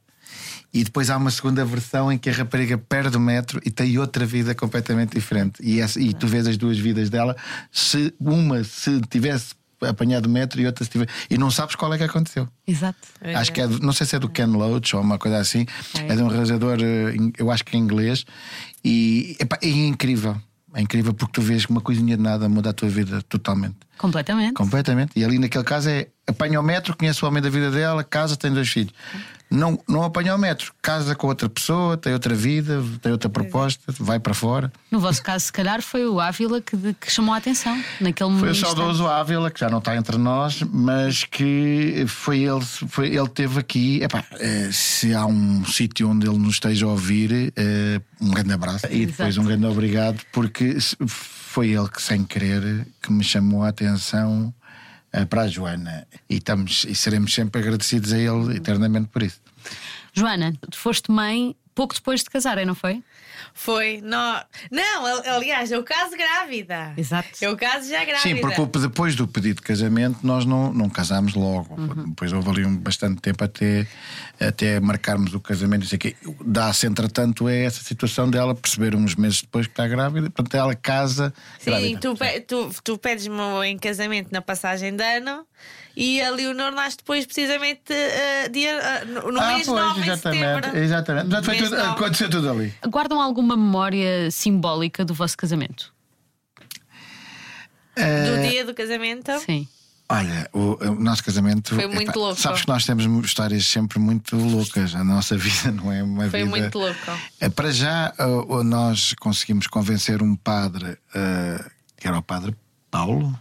E 0.73 0.83
depois 0.83 1.09
há 1.09 1.15
uma 1.15 1.31
segunda 1.31 1.63
versão 1.63 2.11
em 2.11 2.17
que 2.17 2.29
a 2.29 2.33
rapariga 2.33 2.77
perde 2.77 3.15
o 3.15 3.19
metro 3.19 3.61
e 3.65 3.71
tem 3.71 3.97
outra 3.97 4.25
vida 4.25 4.53
completamente 4.53 5.13
diferente. 5.13 5.53
E, 5.61 5.79
essa- 5.79 5.99
e 6.01 6.13
tu 6.13 6.27
vês 6.27 6.45
as 6.47 6.57
duas 6.57 6.77
vidas 6.77 7.09
dela, 7.09 7.35
se 7.71 8.13
uma 8.19 8.61
se 8.63 8.99
tivesse 9.09 9.53
apanhado 9.81 10.25
o 10.25 10.29
metro 10.29 10.59
e 10.59 10.65
outra 10.65 10.83
se 10.83 10.89
tivesse. 10.89 11.11
E 11.29 11.37
não 11.37 11.49
sabes 11.51 11.75
qual 11.75 11.93
é 11.93 11.97
que 11.97 12.03
aconteceu. 12.03 12.47
Exato. 12.67 12.97
Acho 13.35 13.51
que 13.53 13.61
é, 13.61 13.67
do- 13.67 13.79
não 13.79 13.93
sei 13.93 14.05
se 14.05 14.15
é 14.15 14.19
do 14.19 14.27
Ken 14.27 14.47
Loach 14.47 14.95
ou 14.95 15.01
uma 15.01 15.17
coisa 15.17 15.37
assim. 15.37 15.65
É, 16.11 16.15
de 16.15 16.21
um 16.23 16.27
realizador, 16.27 16.77
eh, 16.81 17.15
eu 17.37 17.49
acho 17.51 17.63
que 17.63 17.75
é 17.75 17.79
inglês. 17.79 18.25
E 18.83 19.35
epá, 19.39 19.57
é 19.61 19.69
incrível. 19.69 20.35
É 20.75 20.81
incrível 20.81 21.13
porque 21.13 21.31
tu 21.31 21.41
vês 21.41 21.65
que 21.65 21.71
uma 21.71 21.79
coisinha 21.79 22.17
de 22.17 22.21
nada 22.21 22.49
muda 22.49 22.71
a 22.71 22.73
tua 22.73 22.89
vida 22.89 23.21
totalmente. 23.21 23.77
Completamente. 23.97 24.53
Completamente. 24.53 25.11
E 25.15 25.23
ali 25.23 25.39
naquele 25.39 25.63
caso 25.63 25.89
é 25.89 26.07
apanha 26.27 26.59
o 26.59 26.63
metro, 26.63 26.97
conhece 26.97 27.23
o 27.23 27.27
homem 27.29 27.41
da 27.41 27.49
vida 27.49 27.71
dela, 27.71 28.03
casa, 28.03 28.35
tem 28.35 28.51
dois 28.51 28.67
filhos. 28.67 28.93
Não, 29.55 29.79
não 29.87 30.03
apanha 30.03 30.35
o 30.35 30.37
metro, 30.37 30.73
casa 30.81 31.15
com 31.15 31.27
outra 31.27 31.47
pessoa, 31.47 31.95
tem 31.97 32.13
outra 32.13 32.35
vida, 32.35 32.83
tem 33.01 33.11
outra 33.11 33.29
proposta, 33.29 33.81
vai 33.99 34.19
para 34.19 34.33
fora. 34.33 34.71
No 34.91 34.99
vosso 34.99 35.23
caso, 35.23 35.45
se 35.45 35.53
calhar, 35.53 35.81
foi 35.81 36.05
o 36.05 36.19
Ávila 36.19 36.59
que, 36.61 36.75
de- 36.75 36.93
que 36.93 37.11
chamou 37.11 37.33
a 37.33 37.37
atenção 37.37 37.73
naquele 38.01 38.29
Foi 38.31 38.37
o 38.37 38.41
momento. 38.41 38.55
saudoso 38.59 39.07
Ávila, 39.07 39.49
que 39.49 39.59
já 39.59 39.69
não 39.69 39.77
está 39.79 39.95
entre 39.95 40.17
nós, 40.17 40.61
mas 40.63 41.23
que 41.23 42.05
foi 42.07 42.39
ele, 42.43 42.61
foi, 42.63 43.15
ele 43.15 43.29
teve 43.29 43.59
aqui. 43.59 44.03
Epá, 44.03 44.23
eh, 44.39 44.69
se 44.71 45.13
há 45.13 45.25
um 45.25 45.63
sítio 45.65 46.09
onde 46.09 46.27
ele 46.27 46.37
nos 46.37 46.55
esteja 46.55 46.85
a 46.85 46.89
ouvir, 46.89 47.53
eh, 47.55 48.01
um 48.19 48.31
grande 48.31 48.53
abraço 48.53 48.85
e 48.89 49.05
depois 49.05 49.29
Exato. 49.29 49.41
um 49.41 49.45
grande 49.49 49.65
obrigado, 49.65 50.19
porque 50.31 50.77
foi 51.07 51.69
ele 51.69 51.87
que, 51.87 52.01
sem 52.01 52.23
querer, 52.23 52.85
que 53.01 53.11
me 53.11 53.23
chamou 53.23 53.63
a 53.63 53.69
atenção 53.69 54.53
para 55.23 55.43
a 55.43 55.47
Joana. 55.47 56.07
E, 56.29 56.35
estamos, 56.35 56.85
e 56.85 56.95
seremos 56.95 57.33
sempre 57.33 57.61
agradecidos 57.61 58.11
a 58.11 58.17
ele 58.17 58.57
eternamente 58.57 59.07
por 59.07 59.23
isso. 59.23 59.39
Joana, 60.13 60.53
tu 60.69 60.77
foste 60.77 61.11
mãe 61.11 61.55
pouco 61.75 61.93
depois 61.93 62.23
de 62.23 62.29
casarem, 62.29 62.65
não 62.65 62.73
foi? 62.73 63.03
Foi. 63.53 64.01
Não, 64.01 64.41
não 64.71 65.05
al- 65.05 65.35
aliás, 65.35 65.71
eu 65.71 65.83
caso 65.83 66.11
grávida. 66.17 66.93
Exato. 66.97 67.29
Eu 67.41 67.55
caso 67.55 67.87
já 67.89 68.03
grávida. 68.03 68.19
Sim, 68.19 68.37
porque 68.41 68.79
depois 68.79 69.15
do 69.15 69.27
pedido 69.27 69.57
de 69.57 69.61
casamento 69.61 70.19
nós 70.23 70.45
não, 70.45 70.73
não 70.73 70.89
casámos 70.89 71.33
logo. 71.35 71.75
Depois 72.07 72.33
houve 72.33 72.49
ali 72.49 72.65
um, 72.65 72.75
bastante 72.77 73.21
tempo 73.21 73.43
até, 73.43 73.85
até 74.39 74.79
marcarmos 74.79 75.33
o 75.33 75.39
casamento. 75.39 75.85
Quê. 75.97 76.15
Dá-se, 76.45 76.87
entretanto, 76.87 77.47
é 77.47 77.63
essa 77.65 77.83
situação 77.83 78.29
dela 78.29 78.55
perceber 78.55 78.95
uns 78.95 79.15
meses 79.15 79.41
depois 79.41 79.67
que 79.67 79.73
está 79.73 79.87
grávida. 79.87 80.29
Portanto, 80.29 80.55
ela 80.55 80.75
casa. 80.75 81.33
Sim, 81.59 81.71
grávida. 81.71 81.99
tu, 81.99 82.15
pe- 82.15 82.39
tu, 82.41 82.71
tu 82.83 82.97
pedes-me 82.97 83.35
em 83.65 83.77
casamento 83.77 84.29
na 84.31 84.41
passagem 84.41 84.95
de 84.95 85.03
ano 85.03 85.45
e 85.97 86.21
a 86.21 86.29
Leonor 86.29 86.71
nasce 86.73 86.97
depois, 86.97 87.25
precisamente, 87.25 87.93
eh, 87.93 88.49
dia, 88.49 88.71
eh, 88.71 89.05
no, 89.05 89.39
Ah, 89.39 89.53
mês 89.53 89.65
pois, 89.65 89.81
9 89.81 90.01
de 90.01 90.09
exatamente. 90.09 90.43
setembro. 90.43 90.77
Exatamente. 90.77 91.23
Portanto, 91.27 91.45
foi 91.45 91.55
Tudo, 91.69 91.77
nove. 91.77 91.89
aconteceu 91.91 92.29
tudo 92.29 92.49
ali. 92.49 92.73
Guardam 92.87 93.21
alguma 93.21 93.55
memória 93.57 94.29
simbólica 94.31 95.03
do 95.05 95.13
vosso 95.13 95.37
casamento? 95.37 95.93
Eh, 97.95 98.29
Do 98.29 98.49
dia 98.49 98.65
do 98.65 98.73
casamento. 98.73 99.31
Sim. 99.39 99.67
Olha, 100.07 100.47
o, 100.53 100.77
o 100.85 100.95
nosso 100.95 101.23
casamento 101.23 101.73
Foi 101.73 101.87
muito 101.87 102.19
louco. 102.19 102.39
Sabes 102.39 102.61
que 102.61 102.67
nós 102.67 102.85
temos 102.85 103.05
histórias 103.25 103.65
sempre 103.65 103.97
muito 103.97 104.35
loucas. 104.35 104.93
A 104.93 105.03
nossa 105.03 105.35
vida 105.37 105.71
não 105.71 105.91
é 105.91 106.03
uma 106.03 106.29
Foi 106.29 106.43
vida. 106.43 106.49
muito 106.49 106.77
louco. 106.77 106.99
É, 107.39 107.49
Para 107.49 107.71
já, 107.71 108.13
nós 108.63 109.15
conseguimos 109.19 109.65
convencer 109.65 110.21
um 110.21 110.35
padre, 110.35 110.91
uh, 110.91 111.71
que 111.97 112.07
era 112.07 112.17
o 112.17 112.21
padre 112.21 112.55
Paulo. 112.91 113.37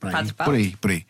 Por 0.00 0.08
aí, 0.08 0.12
Padre 0.12 0.32
Paulo. 0.34 0.52
por 0.52 0.58
aí, 0.58 0.76
por 0.76 0.90
aí. 0.90 1.06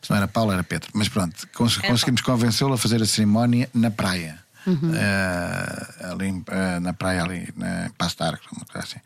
Se 0.00 0.10
não 0.10 0.16
era 0.16 0.26
Paulo, 0.26 0.50
era 0.50 0.64
Pedro. 0.64 0.90
Mas 0.94 1.08
pronto, 1.08 1.46
cons- 1.54 1.76
conseguimos 1.76 2.22
convencê-lo 2.22 2.72
a 2.72 2.78
fazer 2.78 3.00
a 3.02 3.06
cerimónia 3.06 3.68
na 3.74 3.90
praia. 3.90 4.41
Uh, 4.66 6.12
ali 6.12 6.30
uh, 6.30 6.80
na 6.80 6.92
praia, 6.92 7.22
ali 7.24 7.48
na 7.56 7.90
Pastar, 7.98 8.38
uma 8.52 8.64
coisa 8.66 8.86
assim. 8.86 9.00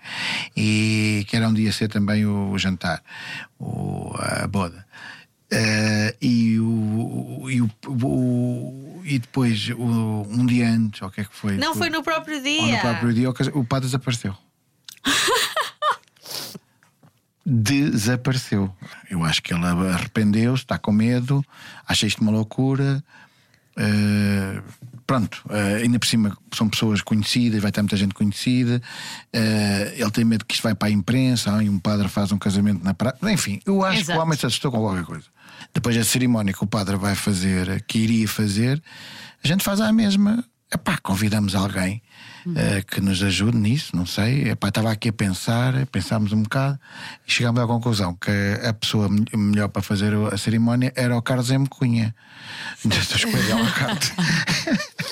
E 0.57 1.25
que 1.29 1.37
era 1.37 1.49
um 1.49 1.55
dia 1.55 1.73
ser 1.73 1.89
também 1.89 2.27
o, 2.27 2.51
o 2.51 2.59
jantar, 2.59 3.03
o, 3.59 4.13
a 4.19 4.47
boda. 4.47 4.85
Uh, 5.53 6.13
e, 6.21 6.59
o, 6.59 7.47
e, 7.49 7.61
o, 7.63 7.71
o- 7.89 9.03
e 9.05 9.19
depois, 9.19 9.69
um 9.79 10.45
dia 10.45 10.69
antes, 10.69 11.01
ou 11.03 11.09
o 11.09 11.11
que 11.11 11.21
é 11.21 11.25
que 11.25 11.35
foi? 11.35 11.57
Não, 11.57 11.75
foi 11.75 11.89
no 11.89 12.03
próprio 12.03 12.37
Ou 12.37 12.43
dia. 12.43 12.73
no 12.75 12.81
próprio 12.81 13.15
dia, 13.15 13.31
o 13.55 13.65
padre 13.65 13.87
desapareceu. 13.87 14.37
desapareceu. 17.45 18.75
Eu 19.09 19.25
acho 19.25 19.43
que 19.43 19.55
ele 19.55 19.65
arrependeu-se, 19.65 20.65
está 20.65 20.79
com 20.79 20.91
medo, 20.93 21.45
acha 21.87 22.07
isto 22.07 22.21
uma 22.21 22.33
loucura. 22.33 23.03
Eh, 23.77 24.61
pronto, 25.07 25.43
eh, 25.51 25.83
ainda 25.83 25.99
por 25.99 26.07
cima 26.07 26.37
são 26.55 26.69
pessoas 26.69 27.01
conhecidas, 27.03 27.61
vai 27.63 27.71
ter 27.71 27.83
muita 27.83 27.97
gente 27.97 28.15
conhecida. 28.15 28.81
eh, 29.33 29.95
ele 29.97 30.11
tem 30.11 30.25
medo 30.25 30.45
que 30.45 30.55
isto 30.55 30.63
vai 30.63 30.75
para 30.75 30.89
a 30.89 30.91
imprensa 30.91 31.63
e 31.63 31.69
um 31.69 31.79
padre 31.79 32.09
faz 32.09 32.33
um 32.33 32.39
casamento 32.39 32.83
na 32.83 32.95
praia. 32.95 33.17
Enfim, 33.25 33.61
eu 33.67 33.85
acho 33.85 33.97
que 33.97 34.03
Exato. 34.05 34.19
o 34.19 34.23
homem 34.23 34.37
se 34.39 34.47
assustou 34.47 34.71
com 34.73 34.79
qualquer 34.79 35.05
coisa. 35.05 35.27
Depois 35.73 35.97
da 35.97 36.05
cerimónia 36.05 36.53
que 36.53 36.65
o 36.65 36.67
padre 36.67 36.97
vai 36.97 37.15
fazer, 37.15 37.83
que 37.87 37.99
iria 37.99 38.27
fazer, 38.29 38.83
a 39.43 39.47
gente 39.49 39.63
faz 39.63 39.81
a 39.81 39.93
mesma. 39.93 40.45
Epá, 40.77 40.99
convidamos 41.03 41.55
alguém 41.55 42.03
eh, 42.55 42.83
que 42.87 43.01
nos 43.01 43.23
ajude 43.23 43.57
nisso, 43.57 43.97
não 43.97 44.05
sei. 44.07 44.51
Epá, 44.51 44.69
estava 44.69 44.93
aqui 44.93 45.09
a 45.09 45.13
pensar, 45.13 45.87
pensámos 45.87 46.33
um 46.33 46.43
bocado 46.43 46.79
e 47.27 47.33
chegámos 47.33 47.61
à 47.61 47.67
conclusão 47.67 48.15
que 48.15 48.31
a 48.63 48.73
pessoa 48.73 49.09
me- 49.09 49.25
melhor 49.35 49.69
para 49.69 49.83
fazer 49.83 50.13
a 50.33 50.37
cerimónia 50.39 50.93
era 50.95 51.17
o 51.17 51.23
Carlos 51.23 51.51
M. 51.51 51.67
Cunha. 51.67 52.15
Ao 53.59 53.73
Carte. 53.73 54.13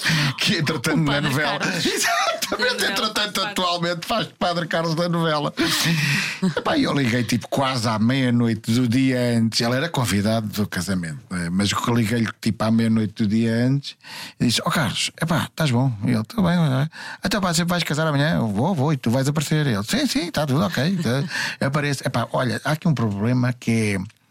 que 0.38 0.56
entretanto 0.56 0.96
na 0.96 1.20
novela. 1.20 1.58
Carlos. 1.58 1.86
Exatamente, 1.86 2.84
novela 2.84 2.92
entretanto 2.92 3.40
atualmente 3.42 4.06
faz 4.06 4.28
Padre 4.38 4.66
Carlos 4.66 4.94
da 4.94 5.08
novela. 5.08 5.52
Epá, 6.56 6.78
eu 6.78 6.92
liguei 6.92 7.24
tipo 7.24 7.48
quase 7.48 7.88
à 7.88 7.98
meia-noite 7.98 8.72
do 8.72 8.88
dia 8.88 9.38
antes. 9.38 9.60
Ele 9.60 9.74
era 9.74 9.88
convidado 9.88 10.46
do 10.48 10.66
casamento, 10.66 11.20
né? 11.30 11.48
mas 11.50 11.70
eu 11.70 11.94
liguei-lhe 11.94 12.28
tipo 12.40 12.62
à 12.64 12.70
meia-noite 12.70 13.22
do 13.22 13.28
dia 13.28 13.52
antes 13.52 13.96
e 14.38 14.46
disse: 14.46 14.60
Ó 14.64 14.70
Carlos, 14.70 15.10
epá, 15.20 15.44
estás 15.44 15.70
bom? 15.70 15.92
E 16.04 16.10
ele: 16.10 16.20
Está 16.20 16.42
bem, 16.42 16.56
não 16.56 16.80
é? 16.80 16.88
então 17.24 17.40
pá, 17.40 17.52
você 17.52 17.64
vais 17.64 17.82
casar 17.82 18.06
amanhã? 18.06 18.36
Eu 18.36 18.48
vou, 18.48 18.74
vou, 18.74 18.92
e 18.92 18.96
tu 18.96 19.10
vais 19.10 19.28
aparecer. 19.28 19.66
Ele: 19.66 19.82
Sim, 19.84 20.06
sim, 20.06 20.28
está 20.28 20.46
tudo 20.46 20.62
ok. 20.64 20.96
tá." 20.96 21.24
Eu 21.60 21.68
apareço. 21.68 22.02
Epá, 22.06 22.28
olha, 22.32 22.60
há 22.64 22.72
aqui 22.72 22.88
um 22.88 22.94
problema 22.94 23.52
que 23.52 23.94
é. 23.94 24.23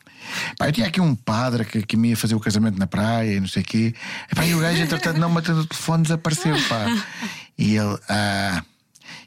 Pá, 0.57 0.67
eu 0.67 0.71
tinha 0.71 0.87
aqui 0.87 1.01
um 1.01 1.15
padre 1.15 1.65
que, 1.65 1.81
que 1.83 1.97
me 1.97 2.09
ia 2.09 2.17
fazer 2.17 2.35
o 2.35 2.39
casamento 2.39 2.77
na 2.77 2.87
praia 2.87 3.33
e 3.33 3.39
não 3.39 3.47
sei 3.47 3.61
o 3.61 3.65
quê. 3.65 3.93
Epá, 4.31 4.45
e 4.45 4.55
o 4.55 4.59
gajo, 4.59 4.81
entretanto, 4.81 5.19
não 5.19 5.29
me 5.29 5.39
atendeu 5.39 5.61
o 5.61 5.65
telefone, 5.65 6.03
desapareceu. 6.03 6.55
Pá. 6.67 6.85
E 7.57 7.75
ele, 7.75 7.97
ah, 8.09 8.63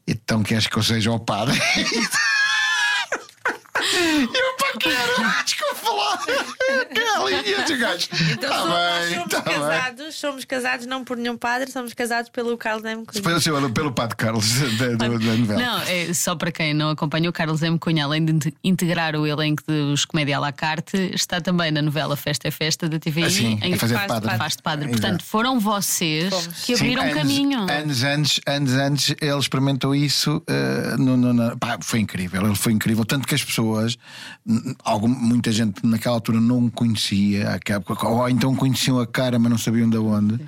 então 0.07 0.43
queres 0.43 0.67
que 0.67 0.77
eu 0.77 0.83
seja 0.83 1.13
o 1.13 1.19
padre? 1.19 1.59
eu, 4.35 4.56
falar. 4.81 6.19
Eu 6.69 6.87
quero. 6.87 7.47
E 7.47 7.53
esse 7.53 7.77
gajo, 7.77 8.09
Então 8.33 8.49
tá 8.51 8.57
somos, 8.59 8.69
nós 8.69 9.05
bem, 9.09 9.15
somos 9.15 9.29
tá 9.33 9.41
bem. 9.41 9.55
casados, 9.55 10.15
somos 10.15 10.45
casados 10.45 10.87
não 10.87 11.05
por 11.05 11.17
nenhum 11.17 11.37
padre, 11.37 11.71
somos 11.71 11.93
casados 11.95 12.31
pelo 12.31 12.57
Carlos 12.57 12.85
M. 12.85 13.05
Cunha. 13.05 13.23
Pelo, 13.23 13.41
seu- 13.41 13.71
pelo 13.73 13.93
padre 13.93 14.17
Carlos 14.17 14.49
da, 14.79 14.87
da, 14.89 14.95
da 14.97 15.09
novela. 15.09 15.61
Não, 15.61 15.79
é, 15.83 16.13
só 16.13 16.35
para 16.35 16.51
quem 16.53 16.75
não 16.75 16.91
acompanha, 16.91 17.29
o 17.29 17.33
Carlos 17.33 17.63
M. 17.63 17.79
Cunha, 17.79 18.05
além 18.05 18.25
de 18.25 18.33
inte- 18.33 18.55
integrar 18.63 19.17
o 19.17 19.27
elenco 19.27 19.63
dos 19.67 20.05
Comédia 20.05 20.37
à 20.37 20.41
la 20.41 20.53
carte, 20.53 20.97
está 21.15 21.41
também 21.41 21.71
na 21.71 21.83
novela 21.83 22.17
Festa 22.17 22.49
é 22.49 22.51
Festa 22.51 22.89
da 22.89 22.99
TVI. 22.99 23.25
Ah, 23.25 23.31
sim, 23.31 23.59
em 23.63 23.73
que 23.73 23.79
fazer 23.79 23.95
faz 23.95 24.07
de 24.07 24.21
padre. 24.21 24.39
faz 24.39 24.57
de 24.57 24.63
padre. 24.63 24.85
Exato. 24.87 25.01
Portanto, 25.01 25.25
foram 25.25 25.59
vocês 25.61 26.31
Fomos. 26.33 26.65
que 26.65 26.75
abriram 26.75 27.03
Sim, 27.03 27.09
anos- 27.11 27.23
caminho. 27.23 27.61
Anos 27.71 28.03
antes, 28.05 28.41
anos 28.47 28.73
antes, 28.73 29.15
ele 29.21 29.39
experimentou 29.39 29.95
isso. 29.95 30.43
eh, 30.49 30.97
no, 30.99 31.17
no- 31.17 31.33
na- 31.33 31.57
pá, 31.57 31.79
foi 31.81 32.01
incrível, 32.01 32.45
ele 32.47 32.55
foi 32.55 32.73
incrível. 32.73 33.05
Tanto 33.05 33.27
que 33.27 33.35
as 33.35 33.43
pessoas, 33.45 33.97
algum- 34.85 35.09
muita 35.09 35.51
gente 35.53 35.85
naquela 35.87 36.15
altura 36.17 36.41
não 36.41 36.69
conhecia, 36.71 37.59
ou 38.03 38.29
então 38.29 38.55
conheciam 38.55 38.99
a 39.01 39.07
cara, 39.07 39.39
mas 39.39 39.51
não 39.51 39.59
sabiam 39.59 39.89
de 39.89 39.99
onde. 39.99 40.41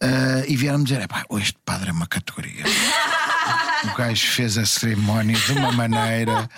Eh, 0.00 0.44
e 0.48 0.56
vieram-me 0.56 0.84
dizer: 0.84 1.00
"Epá, 1.02 1.24
este 1.40 1.56
padre 1.64 1.88
é 1.88 1.92
uma 1.92 2.06
categoria. 2.06 2.64
o 3.84 3.96
gajo 3.96 4.26
fez 4.28 4.58
a 4.58 4.66
cerimónia 4.66 5.36
de 5.36 5.52
uma 5.52 5.72
maneira. 5.72 6.48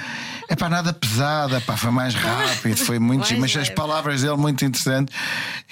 É 0.49 0.57
para 0.57 0.69
nada 0.71 0.93
pesada, 0.95 1.61
pá, 1.61 1.77
foi 1.77 1.91
mais 1.91 2.15
rápido, 2.15 2.77
foi 2.79 2.99
muito. 2.99 3.33
Mas 3.39 3.55
as 3.57 3.69
palavras 3.71 4.23
dele 4.23 4.37
muito 4.37 4.65
interessantes. 4.65 5.15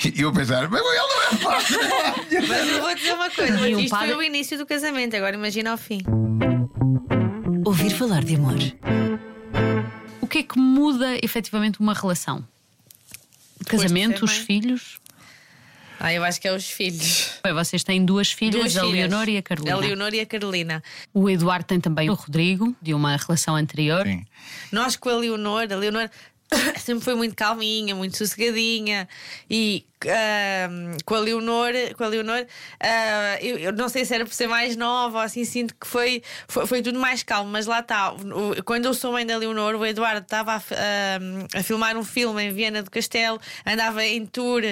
E 0.05 0.21
eu 0.21 0.33
pensar, 0.33 0.69
mas 0.69 0.81
ele 0.81 0.99
não 0.99 1.23
é 1.23 1.37
padre. 1.43 2.47
Mas 2.47 2.69
eu 2.69 2.81
vou 2.83 2.95
dizer 2.95 3.13
uma 3.15 3.31
coisa: 3.31 3.55
um 3.59 3.81
isto 3.81 3.91
padre- 3.91 4.09
foi 4.13 4.17
o 4.17 4.23
início 4.23 4.59
do 4.59 4.67
casamento, 4.67 5.17
agora 5.17 5.35
imagina 5.35 5.71
ao 5.71 5.79
fim. 5.79 6.03
Ouvir 7.65 7.91
falar 7.91 8.23
de 8.23 8.37
amor. 8.37 8.55
O 10.27 10.29
que 10.29 10.39
é 10.39 10.43
que 10.43 10.59
muda 10.59 11.17
efetivamente 11.23 11.79
uma 11.79 11.95
relação? 11.95 12.45
De 13.61 13.65
casamento, 13.65 14.25
os 14.25 14.33
filhos? 14.33 14.99
Ah, 16.01 16.13
eu 16.13 16.25
acho 16.25 16.41
que 16.41 16.49
é 16.49 16.53
os 16.53 16.69
filhos. 16.69 17.39
Bem, 17.45 17.53
vocês 17.53 17.85
têm 17.85 18.05
duas 18.05 18.33
filhas, 18.33 18.61
Duas 18.61 18.77
a 18.77 18.81
filhas. 18.81 19.09
Leonor 19.09 19.29
e 19.29 19.37
a 19.37 19.43
Carolina. 19.43 19.77
A 19.77 19.79
Leonor 19.79 20.15
e 20.15 20.19
a 20.19 20.27
Carolina. 20.27 20.83
O 21.15 21.31
Eduardo 21.31 21.65
tem 21.65 21.79
também 21.79 22.11
o 22.11 22.15
Rodrigo, 22.15 22.75
de 22.83 22.93
uma 22.93 23.17
relação 23.17 23.55
anterior. 23.55 24.05
Sim. 24.05 24.27
Nós 24.73 24.97
com 24.97 25.09
a 25.09 25.15
Leonor, 25.15 25.69
a 25.71 25.77
Leonor 25.77 26.11
sempre 26.79 27.05
foi 27.05 27.15
muito 27.15 27.35
calminha, 27.35 27.95
muito 27.95 28.17
sossegadinha 28.17 29.09
e 29.51 29.85
com 31.05 31.15
a 31.15 31.19
Leonor, 31.19 31.73
com 31.97 32.05
a 32.05 32.07
Leonor 32.07 32.47
ah, 32.81 33.39
eu, 33.41 33.59
eu 33.59 33.73
não 33.73 33.89
sei 33.89 34.05
se 34.05 34.15
era 34.15 34.25
por 34.25 34.35
ser 34.35 34.47
mais 34.47 34.77
nova 34.77 35.25
assim, 35.25 35.45
sinto 35.45 35.75
que 35.75 35.87
foi, 35.87 36.23
foi, 36.47 36.67
foi 36.67 36.83
tudo 36.83 36.99
mais 36.99 37.23
calmo, 37.23 37.51
mas 37.51 37.67
lá 37.67 37.81
está. 37.81 38.15
Quando 38.65 38.85
eu 38.85 38.95
sou 38.95 39.13
mãe 39.13 39.27
da 39.27 39.37
Leonor, 39.37 39.75
o 39.75 39.85
Eduardo 39.85 40.21
estava 40.21 40.53
a, 40.53 40.57
ahm, 40.57 41.47
a 41.55 41.63
filmar 41.63 41.97
um 41.97 42.05
filme 42.05 42.43
em 42.45 42.53
Viena 42.53 42.83
do 42.83 42.91
Castelo, 42.91 43.41
andava 43.65 44.05
em 44.05 44.27
tour 44.27 44.63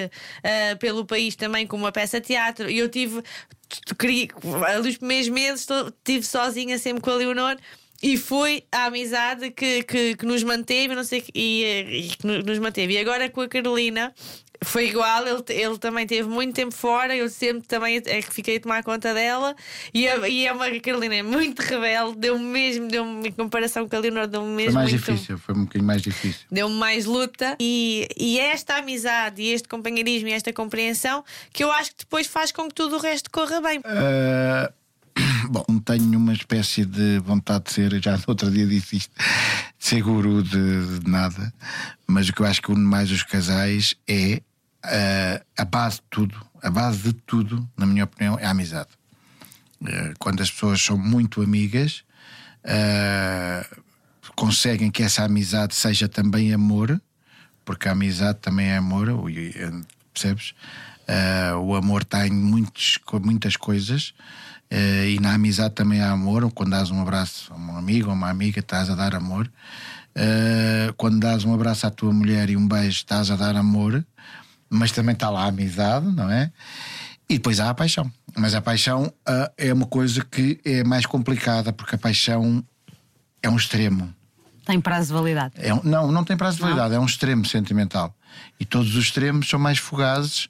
ah, 0.43 0.75
pelo 0.77 1.05
país 1.05 1.35
também 1.35 1.65
com 1.67 1.75
uma 1.75 1.91
peça 1.91 2.21
de 2.21 2.27
teatro 2.27 2.69
e 2.69 2.77
eu 2.77 2.89
tive. 2.89 3.21
Ali 4.67 4.89
os 4.89 4.97
primeiros 4.97 5.27
meses 5.27 5.67
estive 5.67 6.23
sozinha 6.23 6.77
sempre 6.77 7.01
com 7.01 7.09
a 7.09 7.15
Leonor 7.15 7.57
e 8.05 8.17
foi 8.17 8.63
a 8.71 8.85
amizade 8.85 9.49
que, 9.49 9.81
que, 9.83 10.15
que 10.15 10.25
nos 10.27 10.43
manteve 10.43 10.93
não 10.93 11.03
sei, 11.03 11.23
e, 11.33 11.63
e 11.89 12.15
que 12.15 12.27
no- 12.27 12.43
nos 12.43 12.59
manteve. 12.59 12.93
E 12.93 12.97
agora 12.99 13.27
com 13.29 13.41
a 13.41 13.47
Carolina 13.47 14.13
foi 14.63 14.87
igual, 14.87 15.27
ele, 15.27 15.43
ele 15.49 15.77
também 15.77 16.05
teve 16.07 16.27
muito 16.29 16.53
tempo 16.55 16.73
fora, 16.73 17.15
eu 17.15 17.27
sempre 17.29 17.67
também 17.67 18.01
é 18.05 18.21
que 18.21 18.33
fiquei 18.33 18.57
a 18.57 18.59
tomar 18.59 18.83
conta 18.83 19.13
dela. 19.13 19.55
E, 19.93 20.07
a, 20.07 20.27
e 20.29 20.45
é 20.45 20.51
uma 20.53 20.69
Carolina 20.79 21.15
é 21.15 21.23
muito 21.23 21.59
rebelde, 21.61 22.15
deu-me 22.17 22.45
mesmo, 22.45 22.87
deu-me 22.87 23.27
em 23.27 23.31
comparação 23.31 23.87
com 23.89 23.95
a 23.95 23.99
Leonor, 23.99 24.27
deu-me 24.27 24.47
Foi 24.47 24.55
mesmo 24.55 24.73
mais 24.75 24.91
muito. 24.91 25.05
difícil, 25.11 25.37
foi 25.39 25.55
um 25.55 25.61
bocadinho 25.65 25.85
mais 25.87 26.01
difícil. 26.01 26.41
Deu-me 26.51 26.75
mais 26.75 27.05
luta 27.05 27.55
e, 27.59 28.07
e 28.15 28.39
é 28.39 28.51
esta 28.51 28.77
amizade 28.77 29.41
e 29.41 29.51
este 29.51 29.67
companheirismo 29.67 30.29
e 30.29 30.33
esta 30.33 30.53
compreensão 30.53 31.23
que 31.51 31.63
eu 31.63 31.71
acho 31.71 31.91
que 31.91 31.97
depois 31.99 32.25
faz 32.27 32.51
com 32.51 32.67
que 32.67 32.73
tudo 32.75 32.95
o 32.97 32.99
resto 32.99 33.29
corra 33.31 33.59
bem. 33.61 33.81
Ah, 33.83 34.71
bom, 35.49 35.79
tenho 35.79 36.17
uma 36.17 36.33
espécie 36.33 36.85
de 36.85 37.19
vontade 37.19 37.65
de 37.65 37.73
ser, 37.73 38.03
já 38.03 38.17
no 38.17 38.23
outro 38.27 38.51
dia 38.51 38.65
disse 38.65 38.97
isto, 38.97 39.11
de 39.17 39.85
ser 39.85 40.01
guru 40.01 40.43
de, 40.43 40.99
de 40.99 41.09
nada, 41.09 41.53
mas 42.07 42.29
o 42.29 42.33
que 42.33 42.41
eu 42.41 42.45
acho 42.45 42.61
que 42.61 42.71
une 42.71 42.83
mais 42.83 43.11
os 43.11 43.23
casais 43.23 43.95
é 44.07 44.41
ah, 44.83 45.41
a 45.57 45.65
base 45.65 45.97
de 45.97 46.03
tudo, 46.09 46.45
a 46.61 46.69
base 46.69 47.01
de 47.01 47.13
tudo, 47.13 47.67
na 47.77 47.85
minha 47.85 48.03
opinião, 48.03 48.37
é 48.39 48.45
a 48.45 48.51
amizade. 48.51 48.89
Eh, 49.87 50.13
quando 50.19 50.41
as 50.41 50.49
pessoas 50.49 50.81
são 50.81 50.97
muito 50.97 51.41
amigas, 51.41 52.03
eh, 52.63 53.65
conseguem 54.35 54.91
que 54.91 55.03
essa 55.03 55.23
amizade 55.23 55.75
seja 55.75 56.07
também 56.07 56.53
amor, 56.53 57.01
porque 57.63 57.87
a 57.87 57.91
amizade 57.91 58.39
também 58.39 58.67
é 58.67 58.77
amor, 58.77 59.07
percebes? 60.13 60.53
Eh, 61.07 61.53
o 61.55 61.75
amor 61.75 62.01
está 62.03 62.27
em 62.27 62.31
muitos, 62.31 62.99
muitas 63.21 63.55
coisas. 63.55 64.13
Eh, 64.77 65.11
e 65.11 65.19
na 65.19 65.33
amizade 65.33 65.73
também 65.73 66.01
há 66.01 66.11
amor. 66.11 66.51
Quando 66.51 66.71
dás 66.71 66.91
um 66.91 67.01
abraço 67.01 67.53
a 67.53 67.55
um 67.55 67.77
amigo 67.77 68.09
ou 68.09 68.13
uma 68.13 68.29
amiga, 68.29 68.59
estás 68.59 68.89
a 68.89 68.95
dar 68.95 69.15
amor. 69.15 69.49
Eh, 70.13 70.93
quando 70.97 71.19
dás 71.19 71.45
um 71.45 71.53
abraço 71.53 71.87
à 71.87 71.89
tua 71.89 72.11
mulher 72.11 72.49
e 72.49 72.57
um 72.57 72.67
beijo, 72.67 72.97
estás 72.97 73.31
a 73.31 73.37
dar 73.37 73.55
amor. 73.55 74.05
Mas 74.69 74.91
também 74.91 75.13
está 75.13 75.29
lá 75.29 75.43
a 75.43 75.47
amizade, 75.47 76.05
não 76.07 76.29
é? 76.29 76.51
E 77.29 77.35
depois 77.35 77.59
há 77.61 77.69
a 77.69 77.73
paixão. 77.73 78.11
Mas 78.35 78.53
a 78.53 78.61
paixão 78.61 79.11
ah, 79.25 79.49
é 79.57 79.71
uma 79.73 79.85
coisa 79.85 80.23
que 80.25 80.59
é 80.65 80.83
mais 80.83 81.05
complicada, 81.05 81.71
porque 81.71 81.95
a 81.95 81.97
paixão 81.97 82.63
é 83.41 83.49
um 83.49 83.55
extremo. 83.55 84.13
Tem 84.65 84.81
prazo 84.81 85.07
de 85.07 85.13
validade. 85.13 85.53
É 85.57 85.73
um- 85.73 85.81
não, 85.83 86.11
não 86.11 86.23
tem 86.23 86.35
prazo 86.35 86.57
de 86.57 86.63
validade, 86.63 86.93
é 86.95 86.99
um 86.99 87.05
extremo 87.05 87.45
sentimental. 87.45 88.13
E 88.59 88.65
todos 88.65 88.95
os 88.95 89.05
extremos 89.05 89.47
são 89.47 89.59
mais 89.59 89.77
fugazes 89.77 90.49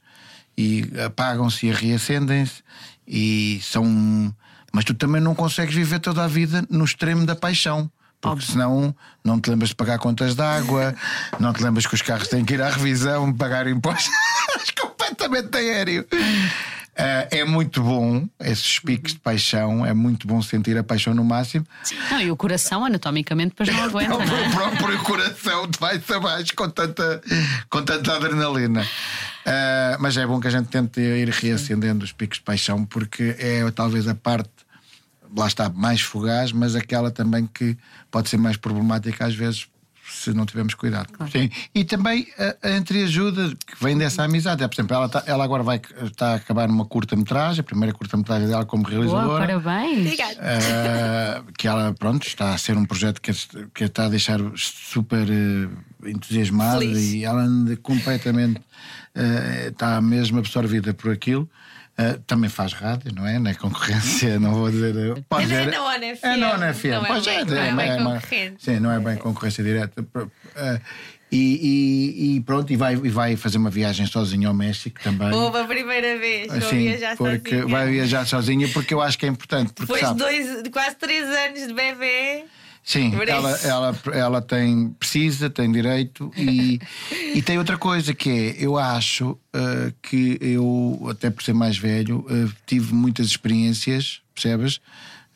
e 0.58 0.90
apagam-se 1.06 1.68
e 1.68 1.72
reacendem-se 1.72 2.64
e 3.08 3.60
são. 3.62 4.34
Mas 4.72 4.84
tu 4.84 4.94
também 4.94 5.22
não 5.22 5.34
consegues 5.34 5.74
viver 5.74 6.00
toda 6.00 6.24
a 6.24 6.28
vida 6.28 6.66
no 6.70 6.84
extremo 6.84 7.26
da 7.26 7.36
paixão. 7.36 7.90
Porque 8.20 8.44
senão 8.44 8.96
não 9.24 9.40
te 9.40 9.52
lembras 9.52 9.70
de 9.70 9.76
pagar 9.76 10.00
contas 10.00 10.34
de 10.34 10.42
água, 10.42 10.96
não 11.40 11.54
te 11.54 11.62
lembras 11.62 11.86
que 11.86 11.94
os 11.94 12.02
carros 12.02 12.28
têm 12.28 12.44
que 12.44 12.56
ir 12.56 12.62
à 12.62 12.70
revisão, 12.70 13.32
pagar 13.32 13.68
impostos. 13.68 14.10
completamente 14.82 15.56
aéreo. 15.58 16.06
Ah, 16.98 17.28
é 17.30 17.44
muito 17.44 17.82
bom 17.84 18.26
esses 18.40 18.80
picos 18.80 19.14
de 19.14 19.20
paixão, 19.20 19.86
é 19.86 19.94
muito 19.94 20.26
bom 20.26 20.42
sentir 20.42 20.78
a 20.78 20.84
paixão 20.84 21.14
no 21.14 21.26
máximo. 21.26 21.66
Não, 22.10 22.22
e 22.22 22.32
o 22.32 22.38
coração, 22.38 22.86
anatomicamente, 22.86 23.50
depois 23.50 23.70
não 23.70 23.84
aguenta, 23.84 24.10
Não, 24.18 24.26
não 24.26 24.38
é? 24.38 24.48
o 24.48 24.52
próprio 24.52 25.00
coração 25.00 25.70
te 25.70 25.78
vai-se 25.78 26.14
abaixo 26.14 26.54
com 26.56 26.70
tanta, 26.70 27.22
com 27.70 27.84
tanta 27.84 28.16
adrenalina. 28.16 28.88
Ah, 29.46 29.98
mas 30.00 30.18
é 30.18 30.26
bom 30.26 30.40
que 30.40 30.48
a 30.48 30.52
gente 30.52 30.68
tente 30.70 31.00
ir 31.00 31.30
reacendendo 31.30 32.04
os 32.04 32.12
picos 32.12 32.38
de 32.40 32.44
paixão, 32.44 32.84
porque 32.86 33.36
é 33.38 33.70
talvez 33.72 34.08
a 34.08 34.16
parte, 34.16 34.50
lá 35.36 35.48
está, 35.48 35.70
mais 35.70 36.02
fugaz, 36.02 36.52
mas 36.52 36.76
aquela 36.76 37.12
também 37.12 37.48
que 37.54 37.78
pode 38.10 38.30
ser 38.30 38.38
mais 38.38 38.58
problemática 38.58 39.26
às 39.26 39.36
vezes. 39.36 39.68
Se 40.08 40.32
não 40.34 40.46
tivermos 40.46 40.76
cuidado. 40.76 41.10
Sim. 41.32 41.50
E 41.74 41.84
também 41.84 42.28
a, 42.38 42.68
a 42.70 42.78
entreajuda 42.78 43.50
que 43.66 43.84
vem 43.84 43.98
dessa 43.98 44.22
amizade. 44.24 44.64
É, 44.64 44.68
por 44.68 44.76
exemplo, 44.76 44.96
ela, 44.96 45.10
tá- 45.10 45.24
ela 45.26 45.44
agora 45.44 45.64
vai 45.64 45.82
está 46.04 46.34
a 46.34 46.36
acabar 46.36 46.70
uma 46.70 46.86
curta-metragem, 46.86 47.62
a 47.62 47.64
primeira 47.64 47.92
curta-metragem 47.92 48.48
dela 48.48 48.66
como 48.68 48.84
Boa, 48.84 48.94
realizadora. 48.94 49.48
parabéns. 49.48 50.02
Obrigada. 50.06 50.40
Uh, 50.40 51.52
que 51.58 51.68
ela, 51.68 51.92
pronto, 51.98 52.28
está 52.28 52.54
a 52.54 52.58
ser 52.60 52.78
um 52.78 52.86
projeto 52.86 53.20
que, 53.20 53.32
que 53.74 53.84
está 53.86 54.06
a 54.06 54.10
deixar 54.10 54.40
super 54.56 55.28
uh, 55.28 56.08
entusiasmada 56.08 56.80
Feliz. 56.82 57.14
e 57.14 57.26
ela 57.26 57.42
anda 57.42 57.76
completamente, 57.78 58.60
uh, 58.60 58.64
está 59.68 60.00
mesmo 60.02 60.40
absorvida 60.40 60.94
por 60.94 61.12
aquilo. 61.12 61.50
Uh, 61.98 62.20
também 62.28 62.50
faz 62.50 62.74
rádio, 62.74 63.10
não 63.16 63.26
é? 63.26 63.40
Na 63.40 63.56
concorrência, 63.56 64.38
não 64.38 64.54
vou 64.54 64.70
dizer. 64.70 64.94
Pode 65.30 65.46
é 65.46 65.48
dizer- 65.48 65.72
na 65.72 65.82
ONU 65.86 66.16
FM, 66.18 66.24
É 66.26 66.36
na 66.38 66.52
ONU 66.54 66.74
FM. 66.74 66.86
não 66.92 67.06
é 67.06 67.08
Pois 67.08 67.26
bem- 67.26 67.46
não 67.46 67.58
é 67.58 67.72
bem 67.74 68.02
uma- 68.02 68.14
concorrente. 68.16 68.56
Sim, 68.66 68.80
não 68.82 68.92
é 68.92 69.00
bem 69.00 69.16
concorrência 69.16 69.64
direta. 69.64 70.02
Uh, 70.02 70.82
e, 71.32 71.38
e- 71.38 72.36
e 72.36 72.42
pronto, 72.42 72.72
e 72.74 72.76
vai, 72.76 72.96
e 72.96 73.10
vai 73.10 73.36
fazer 73.38 73.58
uma 73.58 73.70
viagem 73.70 74.06
sozinha 74.06 74.50
ao 74.50 74.54
México 74.54 75.00
também. 75.02 75.32
Houve 75.32 75.58
a 75.60 75.64
primeira 75.64 76.18
vez, 76.20 76.48
vou 76.52 76.62
Sim, 76.70 76.80
viajar 76.80 77.16
porque 77.16 77.50
sozinha. 77.50 77.68
vai 77.68 77.90
viajar 77.90 78.26
sozinha 78.26 78.68
porque 78.74 78.94
eu 78.94 79.02
acho 79.02 79.18
que 79.18 79.26
é 79.26 79.30
importante. 79.30 79.72
Depois 79.80 80.02
de 80.64 80.70
quase 80.70 80.96
três 80.98 81.24
anos 81.30 81.66
de 81.66 81.74
bebê. 81.74 82.44
Sim, 82.86 83.12
ela, 83.28 83.52
ela, 83.64 84.00
ela 84.14 84.42
tem, 84.44 84.90
precisa, 85.00 85.50
tem 85.50 85.72
direito 85.72 86.32
e, 86.38 86.80
e 87.34 87.42
tem 87.42 87.58
outra 87.58 87.80
coisa 87.80 88.14
que 88.14 88.30
é, 88.30 88.56
eu 88.64 88.78
acho 88.78 89.32
uh, 89.32 89.92
que 90.04 90.38
eu, 90.40 91.08
até 91.10 91.32
por 91.32 91.42
ser 91.42 91.54
mais 91.54 91.80
velho, 91.80 92.20
uh, 92.20 92.54
tive 92.64 92.94
muitas 92.94 93.26
experiências, 93.26 94.22
percebes? 94.36 94.76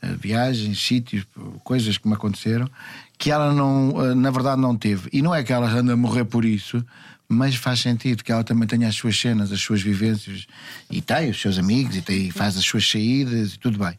Uh, 0.03 0.15
viagens, 0.21 0.79
sítios, 0.79 1.25
coisas 1.63 1.97
que 1.97 2.07
me 2.07 2.13
aconteceram, 2.13 2.69
que 3.17 3.31
ela 3.31 3.51
não, 3.51 4.13
na 4.13 4.29
verdade 4.29 4.61
não 4.61 4.77
teve. 4.77 5.09
E 5.11 5.19
não 5.19 5.33
é 5.33 5.43
que 5.43 5.51
ela 5.51 5.67
anda 5.71 5.93
a 5.93 5.97
morrer 5.97 6.25
por 6.25 6.45
isso, 6.45 6.85
mas 7.27 7.55
faz 7.55 7.79
sentido 7.79 8.23
que 8.23 8.31
ela 8.31 8.43
também 8.43 8.67
tenha 8.67 8.87
as 8.87 8.95
suas 8.95 9.19
cenas, 9.19 9.51
as 9.51 9.59
suas 9.59 9.81
vivências 9.81 10.45
e 10.89 11.01
tem 11.01 11.31
os 11.31 11.41
seus 11.41 11.57
amigos 11.57 11.95
e, 11.95 12.01
tem, 12.03 12.27
e 12.27 12.31
faz 12.31 12.55
as 12.57 12.63
suas 12.63 12.87
saídas 12.87 13.55
e 13.55 13.57
tudo 13.59 13.79
bem. 13.79 13.97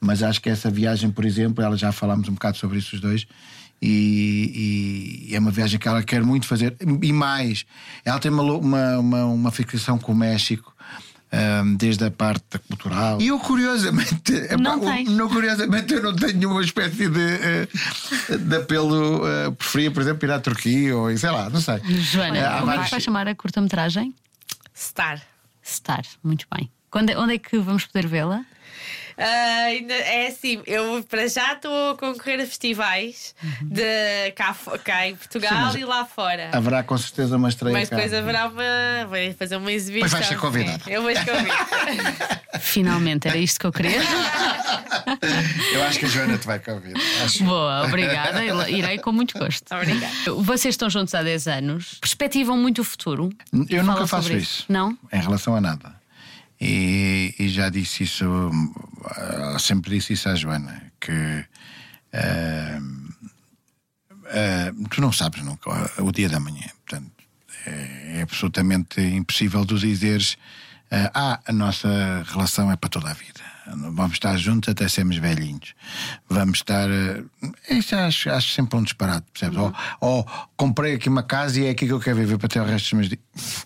Mas 0.00 0.22
acho 0.22 0.40
que 0.40 0.48
essa 0.48 0.70
viagem, 0.70 1.10
por 1.10 1.24
exemplo, 1.24 1.62
ela 1.62 1.76
já 1.76 1.90
falámos 1.92 2.28
um 2.28 2.32
bocado 2.34 2.56
sobre 2.56 2.78
isso 2.78 2.94
os 2.96 3.00
dois. 3.00 3.26
E, 3.80 5.26
e 5.30 5.34
é 5.34 5.38
uma 5.38 5.50
viagem 5.50 5.78
que 5.78 5.86
ela 5.88 6.02
quer 6.02 6.22
muito 6.22 6.46
fazer. 6.46 6.76
E 7.02 7.12
mais, 7.12 7.64
ela 8.04 8.18
tem 8.18 8.30
uma, 8.30 8.42
uma, 8.42 8.98
uma, 8.98 9.24
uma 9.26 9.50
fixação 9.50 9.98
com 9.98 10.12
o 10.12 10.16
México. 10.16 10.74
ahm, 11.30 11.76
desde 11.76 12.04
a 12.06 12.10
parte 12.10 12.58
cultural. 12.68 13.20
E 13.20 13.26
eu, 13.28 13.38
curiosamente, 13.38 14.32
Não 14.58 14.80
não, 15.14 15.28
curiosamente, 15.28 15.92
eu 15.92 16.02
não 16.02 16.16
tenho 16.16 16.50
uma 16.50 16.62
espécie 16.62 17.08
de, 17.08 17.20
eh, 17.20 17.68
de 18.38 18.56
apelo. 18.56 19.26
eh, 19.26 19.50
preferia, 19.50 19.90
por 19.90 20.00
exemplo, 20.02 20.26
ir 20.26 20.32
à 20.32 20.40
Turquia 20.40 20.96
ou 20.96 21.14
sei 21.16 21.30
lá, 21.30 21.50
não 21.50 21.60
sei. 21.60 21.78
Joana, 21.86 22.48
há 22.48 22.60
como 22.60 22.70
é 22.72 22.84
que 22.84 22.90
vai 22.90 23.00
chamar 23.00 23.28
a 23.28 23.34
curta-metragem? 23.34 24.14
Star. 24.74 25.20
Star, 25.62 26.02
muito 26.24 26.46
bem. 26.54 26.70
Quando, 26.90 27.10
onde 27.18 27.34
é 27.34 27.38
que 27.38 27.58
vamos 27.58 27.84
poder 27.84 28.06
vê-la? 28.08 28.42
Ainda 29.18 29.94
é 29.94 30.28
assim, 30.28 30.62
eu 30.64 31.04
para 31.08 31.26
já 31.28 31.54
estou 31.54 31.90
a 31.90 31.96
concorrer 31.96 32.40
a 32.40 32.46
festivais 32.46 33.34
de 33.60 34.30
cá, 34.36 34.54
cá 34.84 35.08
em 35.08 35.16
Portugal 35.16 35.50
Sim, 35.50 35.58
mas 35.58 35.74
e 35.74 35.84
lá 35.84 36.04
fora. 36.04 36.50
Haverá 36.52 36.84
com 36.84 36.96
certeza 36.96 37.36
uma 37.36 37.48
estreia. 37.48 37.76
Mas 37.76 37.88
cá. 37.88 37.96
depois 37.96 38.14
haverá 38.14 38.46
uma. 38.46 39.06
Vai 39.08 39.32
fazer 39.32 39.56
uma 39.56 39.72
exibição. 39.72 40.08
Pois 40.08 40.12
vais 40.12 40.26
ser 40.26 40.38
convidada. 40.38 40.82
Eu 40.86 41.02
vou 41.02 41.12
ser 41.12 41.24
convidada. 41.24 42.42
Finalmente, 42.60 43.26
era 43.26 43.36
isto 43.36 43.58
que 43.58 43.66
eu 43.66 43.72
queria. 43.72 43.98
Eu 45.72 45.84
acho 45.84 45.98
que 45.98 46.06
a 46.06 46.08
Joana 46.08 46.38
te 46.38 46.46
vai 46.46 46.58
convidar. 46.58 47.00
Acho. 47.24 47.44
Boa, 47.44 47.84
obrigada. 47.84 48.44
Irei 48.68 48.98
com 48.98 49.10
muito 49.10 49.38
gosto. 49.38 49.64
Obrigada. 49.74 50.12
Vocês 50.38 50.74
estão 50.74 50.88
juntos 50.90 51.14
há 51.14 51.22
10 51.22 51.46
anos, 51.48 51.98
perspectivam 52.00 52.56
muito 52.56 52.82
o 52.82 52.84
futuro? 52.84 53.30
Eu 53.52 53.84
Fala 53.84 53.94
nunca 53.94 54.06
faço 54.06 54.28
sobre 54.28 54.42
isso. 54.42 54.64
Não? 54.68 54.96
Em 55.12 55.20
relação 55.20 55.54
a 55.56 55.60
nada. 55.60 55.97
E, 56.60 57.34
e 57.38 57.48
já 57.48 57.68
disse 57.68 58.04
isso, 58.04 58.24
ah, 59.04 59.56
sempre 59.58 59.90
disse 59.90 60.14
isso 60.14 60.28
à 60.28 60.34
Joana, 60.34 60.92
que 61.00 61.44
ah, 62.12 62.80
ah, 64.26 64.72
tu 64.90 65.00
não 65.00 65.12
sabes 65.12 65.42
nunca 65.42 65.70
o 66.02 66.10
dia 66.12 66.28
da 66.28 66.40
manhã. 66.40 66.66
Portanto, 66.84 67.10
é, 67.66 68.18
é 68.18 68.22
absolutamente 68.22 69.00
impossível 69.00 69.64
tu 69.64 69.78
dizeres 69.78 70.36
ah, 70.90 71.10
ah, 71.14 71.40
a 71.46 71.52
nossa 71.52 72.24
relação 72.28 72.72
é 72.72 72.76
para 72.76 72.88
toda 72.88 73.10
a 73.10 73.14
vida. 73.14 73.40
Vamos 73.66 74.14
estar 74.14 74.34
juntos 74.38 74.70
até 74.70 74.88
sermos 74.88 75.18
velhinhos. 75.18 75.74
Vamos 76.26 76.58
estar. 76.58 76.88
Isso 77.68 77.94
acho, 77.94 78.30
acho 78.30 78.54
sempre 78.54 78.78
um 78.78 78.82
disparate, 78.82 79.26
percebes? 79.30 79.58
Ou, 79.58 79.74
ou 80.00 80.26
comprei 80.56 80.94
aqui 80.94 81.10
uma 81.10 81.22
casa 81.22 81.60
e 81.60 81.66
é 81.66 81.70
aqui 81.70 81.86
que 81.86 81.92
eu 81.92 82.00
quero 82.00 82.16
viver 82.16 82.38
para 82.38 82.48
ter 82.48 82.60
o 82.60 82.64
resto 82.64 82.84
dos 82.84 82.92
meus 82.94 83.08
dias. 83.08 83.20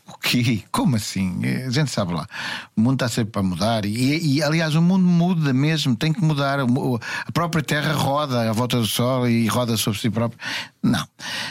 O 0.07 0.19
quê? 0.19 0.63
Como 0.71 0.97
assim? 0.97 1.41
A 1.67 1.71
gente 1.71 1.91
sabe 1.91 2.13
lá. 2.15 2.27
O 2.77 2.81
mundo 2.81 2.95
está 2.95 3.09
sempre 3.09 3.33
para 3.33 3.43
mudar. 3.43 3.85
E, 3.85 4.37
e, 4.37 4.43
aliás, 4.43 4.75
o 4.75 4.83
mundo 4.83 5.05
muda 5.07 5.53
mesmo, 5.53 5.97
tem 5.97 6.13
que 6.13 6.23
mudar. 6.23 6.59
A 6.61 7.33
própria 7.33 7.63
Terra 7.63 7.93
roda 7.93 8.49
à 8.49 8.53
volta 8.53 8.79
do 8.79 8.87
Sol 8.87 9.29
e 9.29 9.47
roda 9.49 9.77
sobre 9.77 9.99
si 9.99 10.11
própria. 10.11 10.39
Não. 10.83 11.07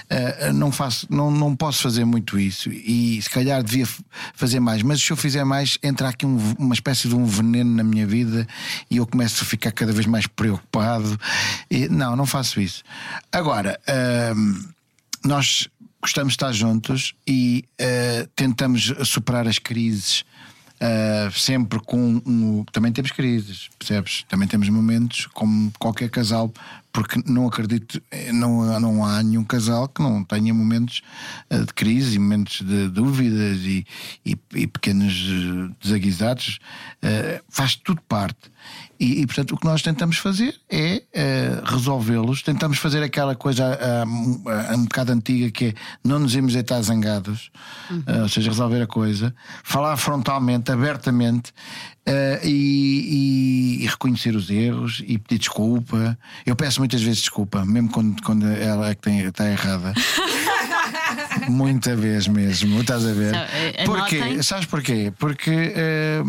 Ah, 0.09 0.53
não, 0.53 0.72
faço, 0.72 1.07
não, 1.09 1.30
não 1.32 1.55
posso 1.55 1.82
fazer 1.82 2.05
muito 2.05 2.38
isso. 2.39 2.69
E 2.72 3.22
se 3.22 3.30
calhar 3.30 3.63
devia 3.63 3.88
fazer 4.34 4.59
mais. 4.59 4.82
Mas 4.84 5.01
se 5.01 5.11
eu 5.11 5.17
fizer 5.17 5.43
mais, 5.43 5.78
entra 5.84 6.09
aqui 6.09 6.26
um- 6.26 6.55
uma 6.57 6.74
espécie 6.74 7.07
de 7.07 7.15
um 7.15 7.26
veneno 7.26 7.76
na 7.76 7.84
minha 7.84 8.05
vida 8.07 8.47
e 8.89 8.97
eu 8.97 9.07
começo 9.07 9.43
a 9.43 9.45
ficar 9.45 9.72
cada 9.72 9.91
vez 9.91 10.05
mais 10.05 10.28
preocupado. 10.28 11.19
E, 11.69 11.88
não, 11.89 12.15
não 12.15 12.26
faço 12.26 12.59
isso. 12.61 12.84
Agora. 13.32 13.80
ahm, 13.88 14.69
nós 15.24 15.67
gostamos 16.02 16.34
de 16.34 16.36
estar 16.36 16.52
juntos 16.52 17.14
e 17.28 17.64
eh, 17.78 18.28
tentamos 18.36 18.93
superar 19.06 19.47
as 19.47 19.60
crises. 19.60 20.26
eh, 20.80 21.30
sempre 21.34 21.80
com 21.80 22.22
um, 22.26 22.66
também 22.72 22.91
temos 22.91 23.12
crises, 23.12 23.70
percebes? 23.78 24.26
Também 24.28 24.47
temos 24.47 24.68
momentos 24.68 25.28
como 25.28 25.72
qualquer 25.78 26.10
casal, 26.10 26.52
porque 26.91 27.21
não 27.25 27.47
acredito, 27.47 28.01
eh, 28.11 28.31
não, 28.31 28.79
não 28.79 29.05
há 29.05 29.23
nenhum 29.23 29.43
casal 29.43 29.87
que 29.87 30.01
não 30.01 30.23
tenha 30.23 30.53
momentos 30.53 31.01
eh, 31.49 31.59
de 31.59 31.73
crise 31.73 32.19
momentos 32.19 32.61
de 32.61 32.87
dúvidas 32.89 33.59
e, 33.59 33.85
e, 34.25 34.37
e 34.53 34.67
pequenos 34.67 35.13
eh, 35.13 35.75
desaguisados, 35.81 36.59
eh, 37.01 37.41
faz 37.49 37.75
tudo 37.75 38.01
parte. 38.07 38.51
E, 38.99 39.21
e, 39.21 39.25
portanto 39.25 39.53
o 39.53 39.57
que 39.57 39.65
nós 39.65 39.81
tentamos 39.81 40.17
fazer 40.17 40.55
é 40.69 41.01
eh, 41.13 41.61
resolvê-los. 41.65 42.43
Tentamos 42.43 42.77
fazer 42.77 43.01
aquela 43.01 43.35
coisa 43.35 43.79
ah, 43.81 44.05
um, 44.05 44.83
bocado 44.83 45.11
antiga 45.11 45.49
que 45.49 45.65
é 45.65 45.73
não 46.03 46.19
nos 46.19 46.35
irmos 46.35 46.53
deitar 46.53 46.79
zangados, 46.83 47.51
ah, 48.05 48.21
ou 48.21 48.29
seja, 48.29 48.51
resolver 48.51 48.81
a 48.81 48.87
coisa, 48.87 49.33
falar 49.63 49.97
frontalmente, 49.97 50.71
abertamente 50.71 51.51
Uh, 52.08 52.43
e, 52.43 53.78
e- 53.80 53.84
e 53.84 53.88
reconhecer 53.88 54.36
os 54.36 54.49
erros 54.49 55.04
e 55.06 55.20
pedir 55.20 55.38
desculpa. 55.39 56.18
Eu 56.45 56.56
peço 56.56 56.80
muitas 56.80 57.02
vezes 57.02 57.20
desculpa, 57.22 57.64
mesmo 57.64 57.89
quando, 57.91 58.22
quando 58.24 58.47
ela 58.47 58.89
é 58.89 58.95
que 58.95 59.02
tem, 59.02 59.20
está 59.20 59.47
errada. 59.49 59.93
Muita 61.47 61.95
vez 61.95 62.28
mesmo, 62.28 62.82
estás 62.82 63.06
a 63.06 63.14
ver? 63.14 63.32
Sabe, 63.34 63.52
eh, 63.76 63.84
Porquê? 63.86 64.43
Sabes 64.43 64.66
porquê? 64.66 65.14
Porque 65.20 65.74
eh, 65.76 66.22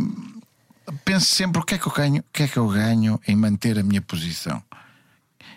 penso 1.04 1.26
sempre 1.34 1.60
o 1.60 1.64
que 1.64 1.74
é 1.74 1.78
que 1.78 1.86
eu 1.86 1.92
ganho, 1.92 2.20
o 2.20 2.24
que 2.32 2.42
é 2.42 2.48
que 2.48 2.56
eu 2.56 2.68
ganho 2.68 3.20
em 3.26 3.36
manter 3.36 3.78
a 3.78 3.82
minha 3.82 4.02
posição. 4.02 4.62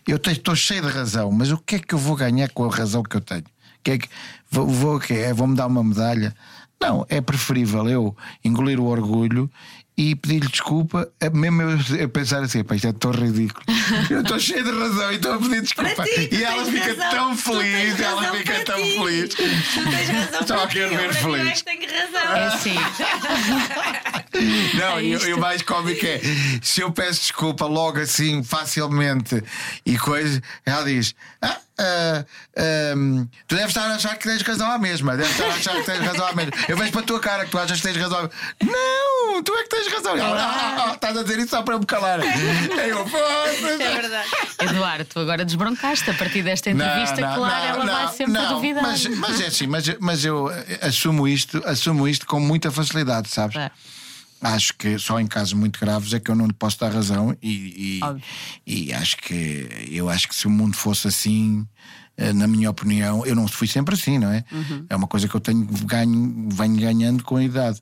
Eu 0.08 0.18
estou 0.18 0.56
cheio 0.56 0.82
de 0.84 0.88
razão, 0.90 1.32
mas 1.32 1.52
o 1.52 1.58
que 1.58 1.76
é 1.76 1.80
que 1.80 1.94
eu 1.94 2.00
vou 2.00 2.16
ganhar 2.16 2.50
com 2.52 2.64
a 2.64 2.74
razão 2.74 3.02
que 3.04 3.16
eu 3.18 3.22
tenho? 3.22 3.44
Que 3.84 3.92
é 3.92 3.98
que 3.98 4.08
vou, 4.50 4.68
vou, 4.68 4.96
o 4.98 5.00
quê? 5.00 5.14
É, 5.16 5.34
vou-me 5.34 5.56
dar 5.56 5.68
uma 5.68 5.84
medalha? 5.84 6.34
Não, 6.80 7.06
é 7.10 7.20
preferível 7.22 7.88
eu 7.90 8.16
engolir 8.44 8.80
o 8.80 8.86
orgulho 8.86 9.50
e 9.98 10.14
pedir-lhe 10.16 10.48
desculpa, 10.50 11.08
é 11.22 11.30
mesmo 11.30 11.62
eu, 11.98 12.10
pensar 12.10 12.44
assim, 12.44 12.64
pá, 12.64 12.76
isto 12.76 12.88
é 12.88 12.94
tão 12.94 13.12
ridículo. 13.12 13.64
Eu 14.10 14.22
estou 14.22 14.40
cheio 14.40 14.64
de 14.64 14.72
razão 14.72 15.12
e 15.12 15.16
estou 15.16 15.34
a 15.34 15.38
pedir 15.38 15.62
desculpa. 15.62 16.04
Ti, 16.04 16.30
e 16.32 16.44
ela 16.44 16.66
fica 16.66 16.88
razão, 16.88 17.10
tão 17.12 17.38
feliz, 17.38 18.00
ela 18.00 18.32
fica 18.34 18.64
tão 18.66 18.76
ti. 18.76 18.98
feliz. 18.98 19.30
Tu 19.30 19.90
tens 19.90 20.10
razão 20.10 20.48
Só 20.48 20.68
quero 20.68 20.98
ver 20.98 21.14
feliz. 21.14 21.48
é 21.48 21.52
que 21.52 21.64
tenho 21.64 21.92
razão. 21.92 22.36
É 22.36 22.46
assim. 22.48 22.76
Não, 24.78 24.98
É 25.00 25.04
e, 25.04 25.12
e 25.12 25.34
o 25.34 25.40
mais 25.40 25.62
cómico 25.62 26.06
é 26.06 26.20
se 26.62 26.82
eu 26.82 26.92
peço 26.92 27.22
desculpa 27.22 27.66
logo 27.66 28.00
assim, 28.00 28.44
facilmente 28.44 29.42
e 29.86 29.98
coisa, 29.98 30.42
ela 30.66 30.84
diz: 30.84 31.16
ah, 31.42 31.58
ah, 31.78 32.26
ahm, 32.58 33.26
Tu 33.48 33.56
deves 33.56 33.70
estar 33.70 33.90
a 33.92 33.96
achar 33.96 34.18
que 34.18 34.24
tens 34.28 34.42
razão 34.42 34.72
à 34.72 34.78
mesma, 34.78 35.18
deves 35.18 35.32
estar 35.32 35.46
a 35.46 35.50
achar 35.50 35.76
que 35.76 35.84
tens 35.84 36.00
razão 36.00 36.28
à 36.28 36.34
mesma. 36.34 36.52
Eu 36.68 36.78
vejo 36.78 36.92
para 36.92 37.02
a 37.02 37.04
tua 37.04 37.20
cara 37.20 37.46
que 37.46 37.52
tu 37.52 37.58
achas 37.60 37.82
que 37.82 37.88
tens 37.88 37.98
razão. 37.98 38.30
Não, 38.64 39.44
tu 39.44 39.54
é 39.54 39.64
que 39.64 39.70
tens 39.70 39.88
razão. 39.92 40.18
Ela, 40.18 40.42
ah, 40.42 40.56
ah, 40.56 40.86
ah, 40.90 40.94
estás 40.94 41.18
a 41.18 41.24
dizer 41.24 41.40
isso 41.40 41.50
só 41.50 41.62
para 41.64 41.78
me 41.78 41.86
calar. 41.86 42.20
Eu, 42.88 43.04
"Poças." 43.06 43.80
É 43.80 44.02
verdade. 44.02 44.30
Eduardo, 44.62 45.06
tu 45.06 45.20
agora 45.20 45.44
desbroncaste 45.44 46.10
a 46.10 46.14
partir 46.14 46.44
desta 46.44 46.70
entrevista, 46.70 47.16
claro, 47.16 47.82
ela 47.82 47.86
vai 47.86 48.08
sempre 48.16 48.34
não, 48.34 48.54
duvidar. 48.56 48.84
Mas, 48.84 49.06
mas 49.06 49.42
é 49.42 49.48
assim, 49.48 49.68
mas, 49.68 49.86
mas 50.00 50.24
eu 50.26 50.50
assumo 50.82 51.28
isto, 51.28 51.62
assumo 51.66 52.08
isto 52.08 52.26
com 52.26 52.40
muita 52.40 52.72
facilidade, 52.72 53.30
sabes? 53.30 53.56
É. 53.58 53.72
Acho 54.42 54.74
que 54.76 55.00
só 55.00 55.20
em 55.20 55.28
casos 55.28 55.54
muito 55.54 55.80
graves 55.80 56.14
é 56.14 56.20
que 56.20 56.30
eu 56.30 56.36
não 56.36 56.46
lhe 56.46 56.54
posso 56.54 56.80
dar 56.80 56.92
razão 56.92 57.36
e, 57.42 58.00
e, 58.66 58.86
e 58.88 58.94
acho 58.94 59.18
que 59.18 59.88
eu 59.90 60.10
acho 60.10 60.28
que 60.28 60.36
se 60.36 60.46
o 60.46 60.50
mundo 60.50 60.76
fosse 60.76 61.08
assim, 61.08 61.66
na 62.34 62.48
minha 62.48 62.70
opinião, 62.70 63.26
eu 63.26 63.36
não 63.36 63.48
fui 63.48 63.68
sempre 63.68 63.94
assim, 63.96 64.18
não 64.18 64.32
é? 64.32 64.44
Uhum. 64.52 64.86
É 64.90 64.96
uma 64.96 65.08
coisa 65.08 65.28
que 65.28 65.36
eu 65.36 65.40
tenho 65.42 65.66
ganho, 65.86 66.48
venho 66.52 66.76
ganhando 66.78 67.24
com 67.24 67.36
a 67.36 67.44
idade. 67.44 67.82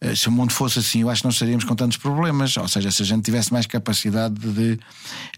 Eh, 0.00 0.14
Se 0.16 0.28
o 0.28 0.32
mundo 0.32 0.52
fosse 0.52 0.78
assim, 0.78 1.02
eu 1.02 1.10
acho 1.10 1.20
que 1.22 1.26
não 1.26 1.32
estaríamos 1.32 1.64
com 1.64 1.74
tantos 1.74 1.98
problemas. 1.98 2.56
Ou 2.56 2.66
seja, 2.68 2.90
se 2.90 3.02
a 3.02 3.04
gente 3.04 3.22
tivesse 3.24 3.52
mais 3.52 3.66
capacidade 3.66 4.34
de. 4.34 4.78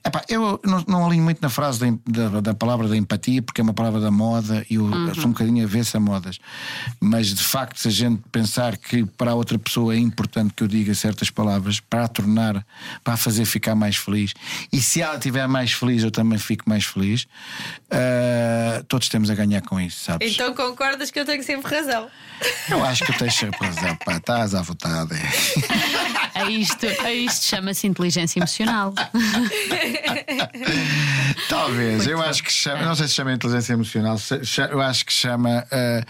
Epá, 0.04 0.22
eu 0.28 0.60
não, 0.64 0.84
não 0.86 1.06
alinho 1.06 1.24
muito 1.24 1.40
na 1.42 1.48
frase 1.48 1.80
da, 2.06 2.28
da, 2.28 2.40
da 2.40 2.54
palavra 2.54 2.86
da 2.88 2.96
empatia, 2.96 3.42
porque 3.42 3.60
é 3.60 3.64
uma 3.64 3.74
palavra 3.74 4.00
da 4.00 4.10
moda 4.10 4.64
e 4.70 4.74
eu 4.74 4.84
Uhum. 4.84 5.14
sou 5.14 5.24
um 5.26 5.32
bocadinho 5.32 5.64
avesso 5.64 5.96
a 5.96 6.00
modas. 6.00 6.38
Mas 7.00 7.34
de 7.34 7.42
facto, 7.42 7.78
se 7.80 7.88
a 7.88 7.90
gente 7.90 8.22
pensar 8.30 8.76
que 8.76 9.04
para 9.04 9.32
a 9.32 9.34
outra 9.34 9.58
pessoa 9.58 9.94
é 9.94 9.98
importante 9.98 10.54
que 10.54 10.62
eu 10.62 10.68
diga 10.68 10.94
certas 10.94 11.30
palavras 11.30 11.80
para 11.80 12.04
a 12.04 12.08
tornar, 12.08 12.64
para 13.02 13.14
a 13.14 13.16
fazer 13.16 13.44
ficar 13.44 13.74
mais 13.74 13.96
feliz, 13.96 14.32
e 14.72 14.80
se 14.80 15.00
ela 15.02 15.16
estiver 15.16 15.46
mais 15.48 15.72
feliz, 15.72 16.02
eu 16.02 16.10
também 16.10 16.38
fico 16.38 16.68
mais 16.68 16.84
feliz, 16.84 17.26
ah, 18.36 18.84
todos 18.88 19.08
temos 19.08 19.30
a 19.30 19.34
ganhar 19.34 19.62
com 19.62 19.80
isso, 19.80 20.04
sabes? 20.04 20.32
Então 20.34 20.54
concordas 20.54 21.10
que 21.10 21.18
eu 21.18 21.24
tenho 21.24 21.42
sempre 21.42 21.74
razão. 21.74 22.08
Eu 22.68 22.84
acho 22.84 23.04
que 23.04 23.12
eu 23.12 23.16
tenho 23.16 23.30
sempre 23.32 23.66
razão, 23.66 23.96
pá, 24.04 24.16
estás 24.16 24.54
à 24.54 24.60
vontade. 24.62 25.14
A 26.34 26.50
isto, 26.50 26.86
a 27.02 27.10
isto 27.12 27.44
chama-se 27.46 27.86
inteligência 27.86 28.38
emocional. 28.38 28.92
Talvez, 31.48 32.06
eu 32.06 32.20
acho 32.22 32.42
que 32.42 32.52
chama, 32.52 32.82
não 32.84 32.94
sei 32.94 33.08
se 33.08 33.14
chama 33.14 33.32
inteligência 33.32 33.72
emocional, 33.72 34.16
eu 34.70 34.80
acho 34.82 35.04
que 35.06 35.12
chama 35.12 35.64
ah, 35.70 36.04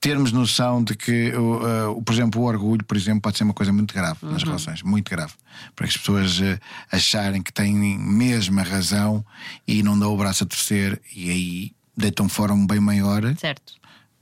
termos 0.00 0.32
noção 0.32 0.82
de 0.84 0.94
que, 0.94 1.32
o- 1.34 2.00
por 2.02 2.12
exemplo, 2.12 2.40
o 2.42 2.44
orgulho, 2.44 2.84
por 2.84 2.96
exemplo, 2.96 3.20
pode 3.20 3.38
ser 3.38 3.44
uma 3.44 3.54
coisa 3.54 3.72
muito 3.72 3.92
grave 3.94 4.18
nas 4.22 4.42
relações, 4.42 4.82
muito 4.82 5.10
grave. 5.10 5.32
Para 5.74 5.86
que 5.86 5.90
as 5.90 5.96
pessoas 5.96 6.40
ah, 6.42 6.58
acharem 6.96 7.42
que 7.42 7.52
têm 7.52 7.74
mesmo 7.74 8.60
a 8.60 8.62
razão 8.62 9.24
e 9.66 9.82
não 9.82 9.98
dão 9.98 10.12
o 10.12 10.16
braço 10.16 10.44
a 10.44 10.46
torcer 10.46 11.00
e 11.14 11.30
aí 11.30 11.72
deitam 11.96 12.28
fora 12.28 12.52
um 12.52 12.66
bem 12.66 12.80
maior 12.80 13.22
certo. 13.36 13.74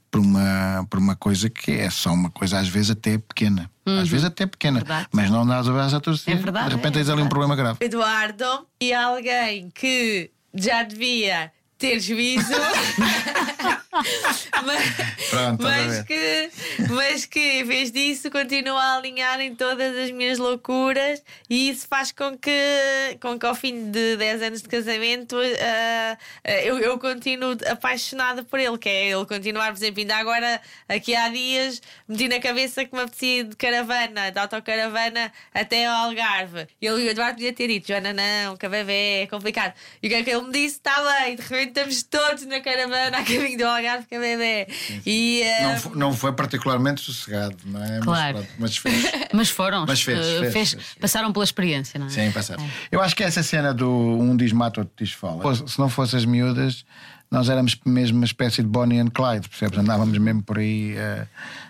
por 0.09 0.19
uma, 0.21 0.85
por 0.89 0.99
uma 0.99 1.15
coisa 1.15 1.49
que 1.49 1.71
é 1.71 1.89
só 1.89 2.13
uma 2.13 2.29
coisa 2.29 2.59
às 2.59 2.67
vezes 2.67 2.91
até 2.91 3.17
pequena. 3.17 3.69
Às 3.85 4.07
vezes 4.07 4.25
até 4.25 4.45
pequena, 4.45 4.79
Verdade. 4.79 5.07
mas 5.11 5.29
não 5.31 5.45
dás 5.45 5.67
o 5.67 5.73
braço 5.73 5.95
a 5.95 5.99
torcer. 5.99 6.35
É 6.35 6.37
verdade, 6.37 6.69
De 6.69 6.75
repente 6.75 6.93
é 6.93 6.97
tens 6.99 7.09
ali 7.09 7.21
um 7.21 7.27
problema 7.29 7.55
grave. 7.55 7.79
Eduardo 7.83 8.67
e 8.79 8.93
alguém 8.93 9.69
que 9.73 10.29
já 10.53 10.83
devia 10.83 11.51
ter 11.77 11.99
juízo. 11.99 12.53
mas, 14.65 15.29
Pronto, 15.29 15.63
mas 15.63 16.03
que, 16.03 16.49
mas 16.89 17.25
que 17.25 17.39
em 17.39 17.63
vez 17.65 17.91
disso 17.91 18.31
continua 18.31 18.81
a 18.81 18.97
alinhar 18.97 19.41
em 19.41 19.53
todas 19.53 19.97
as 19.97 20.11
minhas 20.11 20.37
loucuras 20.39 21.21
e 21.49 21.69
isso 21.69 21.87
faz 21.89 22.13
com 22.13 22.37
que, 22.37 23.17
com 23.19 23.37
que 23.37 23.45
ao 23.45 23.53
fim 23.53 23.91
de 23.91 24.15
10 24.15 24.41
anos 24.43 24.61
de 24.61 24.69
casamento 24.69 25.35
ah, 25.35 26.17
eu, 26.63 26.79
eu 26.79 26.97
continuo 26.97 27.57
apaixonada 27.69 28.43
por 28.43 28.59
ele, 28.59 28.77
que 28.77 28.87
é 28.87 29.09
ele 29.09 29.25
continuar, 29.25 29.67
por 29.71 29.77
exemplo, 29.77 29.99
ainda 29.99 30.15
agora 30.15 30.61
aqui 30.87 31.13
há 31.13 31.27
dias 31.27 31.81
meti 32.07 32.29
na 32.29 32.39
cabeça 32.39 32.85
que 32.85 32.95
me 32.95 33.01
apetecia 33.01 33.43
de 33.43 33.57
caravana, 33.57 34.31
de 34.31 34.39
autocaravana 34.39 35.33
até 35.53 35.85
ao 35.85 36.05
Algarve. 36.05 36.65
E 36.81 36.87
ele, 36.87 37.07
o 37.07 37.09
Eduardo 37.09 37.35
podia 37.35 37.51
ter 37.51 37.67
dito, 37.67 37.87
Joana, 37.87 38.13
não, 38.13 38.55
que 38.55 38.69
bebê 38.69 39.23
é 39.23 39.27
complicado. 39.27 39.73
E 40.01 40.07
o 40.07 40.09
que 40.09 40.15
é 40.15 40.23
que 40.23 40.29
ele 40.29 40.43
me 40.43 40.51
disse? 40.53 40.77
Está 40.77 40.95
bem, 41.19 41.35
de 41.35 41.41
repente 41.41 41.67
estamos 41.67 42.03
todos 42.03 42.45
na 42.45 42.61
caravana 42.61 43.17
a 43.17 43.23
caminho 43.25 43.57
do 43.57 43.65
Algarve 43.65 43.80
a 43.87 44.19
bebê. 44.19 44.67
E, 45.05 45.43
ah, 45.43 45.79
Não, 45.85 45.95
não 45.95 46.13
foi 46.13 46.33
particularmente 46.33 47.01
sossegado, 47.01 47.57
não 47.65 47.83
é? 47.83 47.99
Claro. 47.99 48.45
Mas, 48.57 48.79
pronto, 48.79 48.93
mas 48.93 49.03
fez. 49.05 49.11
Mas 49.33 49.49
foram. 49.49 49.85
Mas 49.87 50.01
fez, 50.01 50.19
eh, 50.19 50.51
fez, 50.51 50.71
fez. 50.71 50.95
Passaram 50.99 51.31
pela 51.31 51.45
experiência, 51.45 51.99
não 51.99 52.07
é? 52.07 52.09
Sim, 52.09 52.31
passado. 52.31 52.61
Eu 52.91 53.01
acho 53.01 53.15
que 53.15 53.23
essa 53.23 53.41
cena 53.41 53.73
do 53.73 53.89
um 53.89 54.35
diz 54.35 54.51
mata, 54.51 54.81
outro 54.81 54.93
diz 54.97 55.13
fala. 55.13 55.55
Se 55.55 55.79
não 55.79 55.89
fosse 55.89 56.15
as 56.15 56.25
miúdas, 56.25 56.85
nós 57.29 57.47
éramos 57.49 57.77
mesmo 57.85 58.17
uma 58.17 58.25
espécie 58.25 58.61
de 58.61 58.67
Bonnie 58.67 58.99
and 58.99 59.09
Clyde, 59.09 59.47
percebes? 59.47 59.79
Andávamos 59.79 60.17
mesmo 60.17 60.43
por 60.43 60.57
aí. 60.59 60.95
eh, 60.97 61.27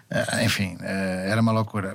eh, 0.09 0.45
enfim, 0.45 0.77
era 0.81 1.39
uma 1.41 1.51
loucura. 1.51 1.93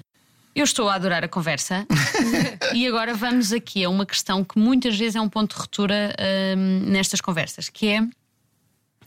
Eu 0.55 0.64
estou 0.64 0.89
a 0.89 0.95
adorar 0.95 1.23
a 1.23 1.29
conversa 1.29 1.87
e 2.73 2.87
agora 2.87 3.12
vamos 3.12 3.53
aqui 3.53 3.85
a 3.85 3.91
uma 3.91 4.07
questão 4.07 4.43
que 4.43 4.59
muitas 4.59 4.97
vezes 4.97 5.14
é 5.14 5.21
um 5.21 5.29
ponto 5.29 5.55
de 5.55 5.61
ruptura 5.61 6.17
hum, 6.57 6.81
nestas 6.87 7.21
conversas, 7.21 7.69
que 7.69 7.89
é 7.89 8.01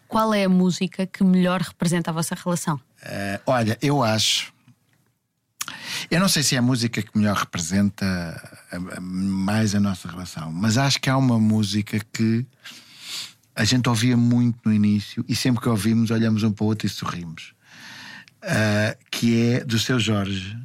qual 0.10 0.34
é 0.34 0.44
a 0.44 0.50
música 0.50 1.06
que 1.08 1.24
melhor 1.24 1.62
representa 1.62 2.10
a 2.12 2.14
vossa 2.14 2.36
relação? 2.36 2.78
Eh, 3.04 3.40
olha, 3.46 3.78
eu 3.82 4.04
acho. 4.04 4.52
Eu 6.10 6.20
não 6.20 6.28
sei 6.28 6.42
se 6.44 6.56
é 6.56 6.58
a 6.58 6.62
música 6.62 7.02
que 7.02 7.16
melhor 7.18 7.36
representa 7.38 8.06
a- 8.72 9.00
mais 9.00 9.76
a 9.76 9.80
nossa 9.80 10.10
relação, 10.10 10.52
mas 10.52 10.78
acho 10.78 11.00
que 11.00 11.10
há 11.10 11.16
uma 11.18 11.40
música 11.40 12.00
que 12.12 12.46
a 13.56 13.64
gente 13.64 13.88
ouvia 13.88 14.18
muito 14.18 14.58
no 14.66 14.74
início 14.74 15.24
e 15.28 15.36
sempre 15.36 15.62
que 15.62 15.70
ouvimos 15.70 16.10
olhamos 16.12 16.42
um 16.44 16.52
para 16.52 16.64
o 16.64 16.68
outro 16.68 16.88
e 16.88 16.90
sorrimos. 16.90 17.54
Ah, 18.42 18.98
que 19.12 19.52
é 19.52 19.64
do 19.64 19.78
seu 19.78 20.00
Jorge. 20.00 20.58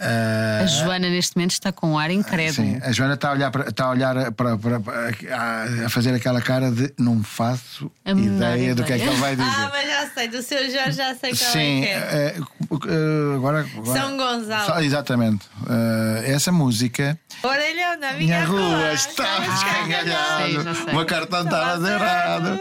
Ah, 0.00 0.60
A 0.62 0.66
Joana 0.66 1.10
neste 1.10 1.36
momento 1.36 1.50
está 1.52 1.70
com 1.72 1.92
um 1.92 1.98
ar 1.98 2.10
incrédulo. 2.10 2.66
Sim, 2.66 2.80
a 2.82 2.90
Joana 2.90 3.14
está 3.14 3.28
a 3.28 3.32
olhar, 3.32 3.50
para, 3.50 3.68
está 3.68 3.84
a, 3.84 3.90
olhar 3.90 4.32
para, 4.32 4.56
para- 4.56 4.80
para- 4.80 5.84
a- 5.84 5.88
fazer 5.90 6.14
aquela 6.14 6.40
cara 6.40 6.70
de 6.70 6.92
não 6.98 7.22
faço 7.22 7.90
A 8.04 8.14
menor 8.14 8.54
ideia 8.56 8.74
do 8.74 8.82
que 8.82 8.92
é 8.92 8.96
que 8.96 9.02
ideia. 9.02 9.12
ele 9.12 9.20
vai 9.20 9.36
dizer. 9.36 9.48
ah, 9.50 9.70
mas 9.72 9.86
já 9.88 10.06
sei, 10.14 10.28
do 10.28 10.42
seu 10.42 10.70
Jorge 10.70 10.92
já 10.92 11.14
sei 11.14 11.30
qual 11.36 11.52
Sim, 11.52 11.82
é 11.82 11.86
que 11.86 11.88
é. 11.88 11.96
eh, 11.96 12.34
eh, 12.38 13.34
agora, 13.36 13.60
agora- 13.76 14.00
São 14.00 14.16
Gonçalo. 14.16 14.80
Exatamente. 14.82 15.46
Eh, 15.68 16.32
essa 16.32 16.50
música. 16.50 17.18
Orelhão 17.42 17.98
na 18.00 18.12
Minha 18.12 18.40
minha, 18.40 18.44
rua 18.46 18.92
está 18.92 19.24
sei, 19.36 19.44
já 19.46 19.52
descangalhado. 19.54 20.74
sei. 20.76 20.92
O 20.92 20.96
meu 20.96 21.06
cartão 21.06 21.42
estava 21.42 21.74
Estava 21.74 21.80
zerado. 21.86 22.60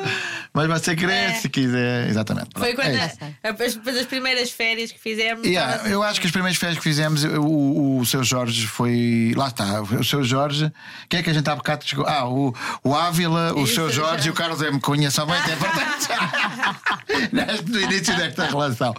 Mas 0.68 0.82
você 0.84 0.96
querer 0.96 1.14
É. 1.14 1.34
se 1.36 1.48
quiser. 1.50 2.10
Exatamente. 2.10 2.50
Foi 2.56 2.74
quando 2.74 2.88
é 2.90 3.02
a- 3.02 3.06
as, 3.06 3.74
depois 3.76 3.96
das 3.96 4.06
primeiras 4.06 4.52
férias 4.52 4.92
que 4.92 5.00
fizemos. 5.00 5.46
Yeah, 5.46 5.76
estava 5.76 5.90
eu 5.90 6.02
assim. 6.04 6.12
acho 6.12 6.22
que 6.22 6.28
as 6.28 6.32
primeiras 6.34 6.58
férias 6.58 6.78
que 6.78 6.84
fizemos, 6.84 7.24
o, 7.24 7.98
o 8.00 8.06
seu 8.06 8.24
Jorge 8.24 8.68
foi. 8.68 9.34
Lá 9.36 9.48
está, 9.48 9.82
o 9.82 10.04
seu 10.04 10.24
Jorge. 10.24 10.72
Quem 11.08 11.20
é 11.20 11.24
que 11.24 11.30
a 11.30 11.34
gente 11.34 11.50
há 11.50 11.56
bocado 11.56 11.86
chegou? 11.86 12.06
Ah, 12.08 12.28
o, 12.28 12.54
o 12.84 12.96
Ávila, 12.96 13.54
o 13.54 13.64
Isso, 13.64 13.76
seu 13.76 13.90
Jorge 13.92 14.28
e 14.28 14.32
o 14.32 14.34
Carlos 14.34 14.62
M. 14.62 14.80
Cunha 14.80 15.10
são 15.12 15.26
muito 15.26 15.50
importantes 15.50 16.08
no 17.68 17.80
início 17.82 18.16
desta 18.16 18.46
relação. 18.46 18.94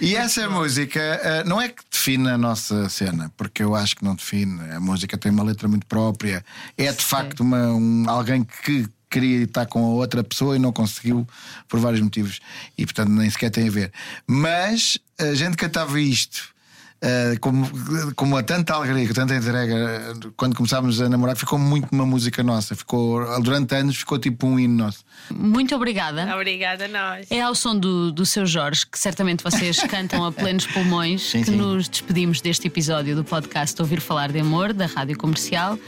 E 0.00 0.16
essa 0.16 0.48
música 0.48 1.00
eh, 1.00 1.44
não 1.44 1.60
é 1.60 1.68
que 1.68 1.82
define 1.90 2.28
a 2.30 2.38
nossa 2.38 2.88
cena, 2.88 3.30
porque 3.36 3.62
eu 3.62 3.74
acho 3.74 3.96
que 3.96 4.04
não 4.04 4.14
define. 4.14 4.60
A 4.72 4.80
música 4.80 5.16
tem 5.18 5.30
uma 5.32 5.42
letra 5.44 5.68
muito 5.68 5.86
própria. 5.86 6.44
É 6.76 6.90
de 6.92 7.04
facto 7.04 7.40
uma, 7.40 7.66
um, 7.68 8.04
alguém 8.08 8.44
que 8.44 8.86
queria 9.16 9.44
estar 9.44 9.64
com 9.64 9.78
a 9.82 9.88
outra 9.88 10.22
pessoa 10.22 10.56
e 10.56 10.58
não 10.58 10.72
conseguiu 10.72 11.26
por 11.66 11.80
vários 11.80 12.02
motivos 12.02 12.38
e 12.76 12.84
portanto 12.84 13.08
nem 13.08 13.30
sequer 13.30 13.50
tem 13.50 13.68
a 13.68 13.70
ver. 13.70 13.92
Mas 14.26 14.98
a 15.18 15.34
gente 15.34 15.56
cantava 15.56 15.98
isto 15.98 16.54
Uh, 16.96 17.38
como, 17.40 17.68
como 18.16 18.38
a 18.38 18.42
tanta 18.42 18.72
alegria, 18.72 19.06
com 19.06 19.12
tanta 19.12 19.36
entrega, 19.36 20.14
quando 20.34 20.56
começámos 20.56 20.98
a 20.98 21.10
namorar, 21.10 21.36
ficou 21.36 21.58
muito 21.58 21.88
uma 21.92 22.06
música 22.06 22.42
nossa. 22.42 22.74
Ficou, 22.74 23.22
durante 23.42 23.74
anos 23.74 23.96
ficou 23.96 24.18
tipo 24.18 24.46
um 24.46 24.58
hino 24.58 24.74
nosso. 24.74 25.04
Muito 25.30 25.76
obrigada. 25.76 26.34
Obrigada 26.34 26.86
a 26.86 26.88
nós. 26.88 27.26
É 27.30 27.42
ao 27.42 27.54
som 27.54 27.78
do, 27.78 28.10
do 28.10 28.24
seu 28.24 28.46
Jorge, 28.46 28.86
que 28.86 28.98
certamente 28.98 29.44
vocês 29.44 29.76
cantam 29.90 30.24
a 30.24 30.32
plenos 30.32 30.66
pulmões, 30.66 31.20
Sim, 31.20 31.40
que 31.40 31.50
sim. 31.50 31.56
nos 31.56 31.86
despedimos 31.86 32.40
deste 32.40 32.66
episódio 32.66 33.14
do 33.14 33.22
podcast 33.22 33.80
Ouvir 33.82 34.00
Falar 34.00 34.32
de 34.32 34.40
Amor, 34.40 34.72
da 34.72 34.86
Rádio 34.86 35.18
Comercial. 35.18 35.78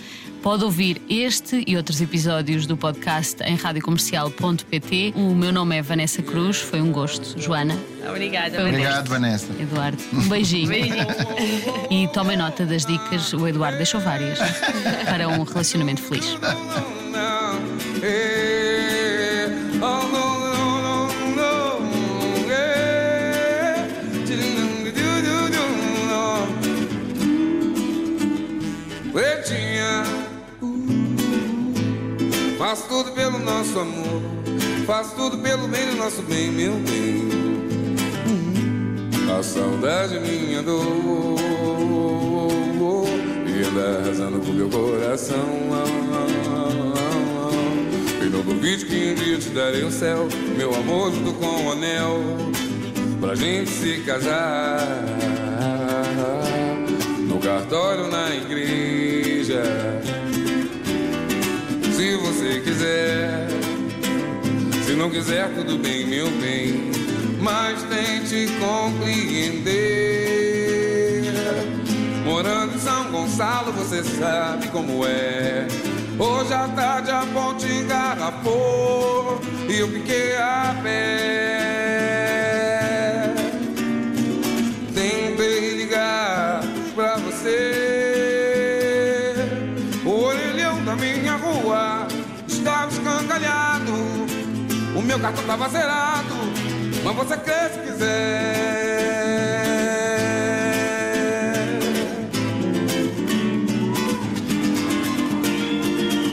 Pode 0.43 0.64
ouvir 0.64 1.03
este 1.09 1.64
e 1.66 1.76
outros 1.76 2.01
episódios 2.01 2.64
do 2.66 2.76
podcast 2.76 3.43
em 3.43 3.57
radiocomercial.pt. 3.57 5.12
O 5.16 5.34
meu 5.34 5.53
nome 5.53 5.76
é 5.76 5.82
Vanessa 5.82 6.22
Cruz, 6.22 6.59
foi 6.59 6.80
um 6.80 6.93
gosto. 6.93 7.39
Joana, 7.41 7.76
Obrigada. 8.09 8.61
Um 8.61 8.64
Vanessa. 8.64 8.68
Obrigado, 8.68 9.09
Vanessa. 9.09 9.53
Eduardo, 9.61 10.03
um 10.12 10.28
beijinho. 10.28 10.68
Beijinho. 10.68 11.07
E 11.91 12.09
tomem 12.09 12.36
nota 12.36 12.64
das 12.64 12.86
dicas, 12.86 13.32
o 13.32 13.47
Eduardo 13.47 13.76
deixou 13.76 14.01
várias 14.01 14.39
para 15.05 15.28
um 15.28 15.43
relacionamento 15.43 16.03
feliz. 16.03 16.36
Pretinha, 29.12 29.67
faz 32.68 32.82
tudo 32.82 33.12
pelo 33.12 33.38
nosso 33.38 33.78
amor, 33.78 34.20
faz 34.86 35.12
tudo 35.14 35.38
pelo 35.38 35.66
bem 35.68 35.86
do 35.86 35.96
nosso 35.96 36.20
bem, 36.20 36.50
meu 36.50 36.74
bem. 36.74 37.26
A 39.34 39.42
saudade 39.42 40.20
minha 40.20 40.62
dor 40.62 41.38
e 43.46 43.64
anda 43.66 44.00
arrasando 44.00 44.40
com 44.40 44.52
meu 44.52 44.68
coração. 44.68 45.48
E 48.20 48.28
não 48.28 48.42
duvide 48.42 48.84
que 48.84 49.12
um 49.12 49.14
dia 49.14 49.38
te 49.38 49.48
darei 49.48 49.84
o 49.84 49.90
céu, 49.90 50.28
meu 50.54 50.74
amor 50.74 51.10
junto 51.10 51.32
com 51.38 51.68
o 51.68 51.72
anel, 51.72 52.20
pra 53.18 53.34
gente 53.34 53.70
se 53.70 54.02
casar. 54.04 55.06
No 57.26 57.38
cartório, 57.38 58.08
na 58.08 58.36
igreja, 58.36 59.62
você 62.39 62.61
quiser. 62.61 63.49
Se 64.86 64.93
não 64.93 65.11
quiser, 65.11 65.53
tudo 65.55 65.76
bem, 65.76 66.07
meu 66.07 66.30
bem, 66.41 66.93
mas 67.41 67.82
tente 67.84 68.47
compreender. 68.61 69.74
Morando 72.24 72.76
em 72.76 72.78
São 72.78 73.11
Gonçalo, 73.11 73.72
você 73.72 74.05
sabe 74.05 74.68
como 74.68 75.05
é. 75.05 75.66
Hoje 76.16 76.55
à 76.55 76.68
tarde 76.68 77.11
a 77.11 77.26
ponte 77.26 77.66
engarrafou 77.66 79.41
e 79.68 79.80
eu 79.80 79.89
fiquei 79.89 80.36
a 80.36 80.76
pé. 80.80 82.38
O 94.99 95.01
meu 95.01 95.20
cartão 95.20 95.45
tava 95.45 95.68
zerado, 95.68 96.34
mas 97.05 97.14
você 97.14 97.36
crê 97.36 97.68
se 97.72 97.78
quiser. 97.78 98.09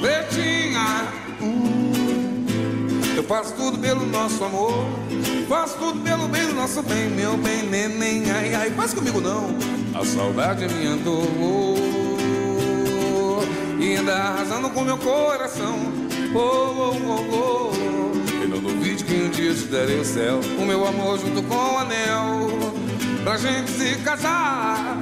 Pretinha, 0.01 1.08
hum, 1.39 1.93
eu 3.16 3.24
faço 3.24 3.53
tudo 3.53 3.78
pelo 3.78 4.03
nosso 4.08 4.43
amor, 4.43 4.86
faço 5.47 5.78
tudo 5.78 5.99
pelo 5.99 6.28
bem 6.28 6.47
do 6.47 6.56
nosso 6.56 6.82
bem, 6.82 7.08
meu 7.10 7.38
bem, 7.38 7.62
neném, 7.70 8.32
ai, 8.32 8.56
ai, 8.56 8.72
faz 8.72 8.95
comigo 8.95 9.22
não. 9.22 9.56
A 9.93 10.03
saudade 10.03 10.68
minha 10.74 10.95
dor 10.97 11.28
e 13.80 13.95
anda 13.95 14.16
arrasando 14.16 14.72
com 14.72 14.82
meu 14.82 14.97
coração. 14.97 15.84
Oh, 16.38 16.38
oh, 16.38 16.97
oh, 17.07 17.71
oh. 17.71 18.43
E 18.43 18.47
não 18.47 18.59
duvide 18.59 19.05
que 19.05 19.13
um 19.13 19.29
dia 19.29 19.53
te 19.53 19.63
darei 19.67 19.99
o 19.99 20.03
céu, 20.03 20.41
o 20.59 20.65
meu 20.65 20.86
amor 20.86 21.17
junto 21.17 21.41
com 21.43 21.55
o 21.55 21.77
anel, 21.77 22.49
pra 23.23 23.38
gente 23.38 23.71
se 23.71 23.95
casar. 23.99 24.97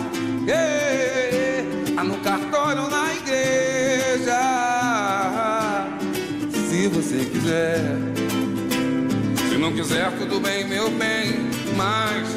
Yeah. 0.45 0.83
Ah, 1.97 2.03
no 2.03 2.17
cartório 2.17 2.87
na 2.89 3.15
igreja, 3.15 4.39
se 6.51 6.87
você 6.87 7.25
quiser. 7.25 7.79
Se 9.49 9.57
não 9.57 9.71
quiser, 9.71 10.11
tudo 10.19 10.39
bem, 10.39 10.67
meu 10.67 10.91
bem, 10.91 11.49
mas 11.75 12.27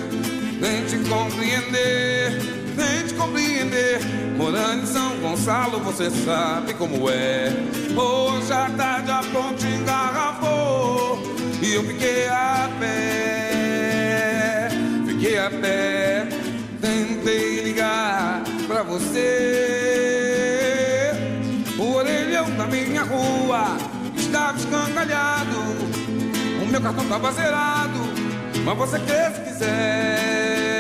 tente 0.60 0.96
compreender, 1.08 2.38
tente 2.38 2.55
compreender. 3.16 4.00
Morando 4.36 4.82
em 4.82 4.86
São 4.86 5.16
Gonçalo, 5.18 5.80
você 5.80 6.10
sabe 6.10 6.74
como 6.74 7.08
é. 7.08 7.52
Hoje 7.96 8.52
à 8.52 8.70
tarde 8.76 9.10
a 9.10 9.22
ponte 9.32 9.66
engarrafou 9.66 11.18
e 11.62 11.74
eu 11.74 11.82
fiquei 11.84 12.28
a 12.28 12.70
pé, 12.78 14.68
fiquei 15.06 15.38
a 15.38 15.50
pé. 15.50 16.28
Tentei 16.80 17.62
ligar 17.62 18.42
pra 18.66 18.82
você. 18.82 19.26
O 21.78 21.94
orelhão 21.94 22.50
da 22.56 22.66
minha 22.66 23.02
rua 23.02 23.76
estava 24.16 24.58
escangalhado. 24.58 25.56
O 26.62 26.66
meu 26.66 26.80
cartão 26.80 27.04
tava 27.08 27.32
zerado, 27.32 28.00
mas 28.64 28.76
você 28.76 28.98
quer 29.00 29.32
se 29.32 29.40
quiser. 29.40 30.75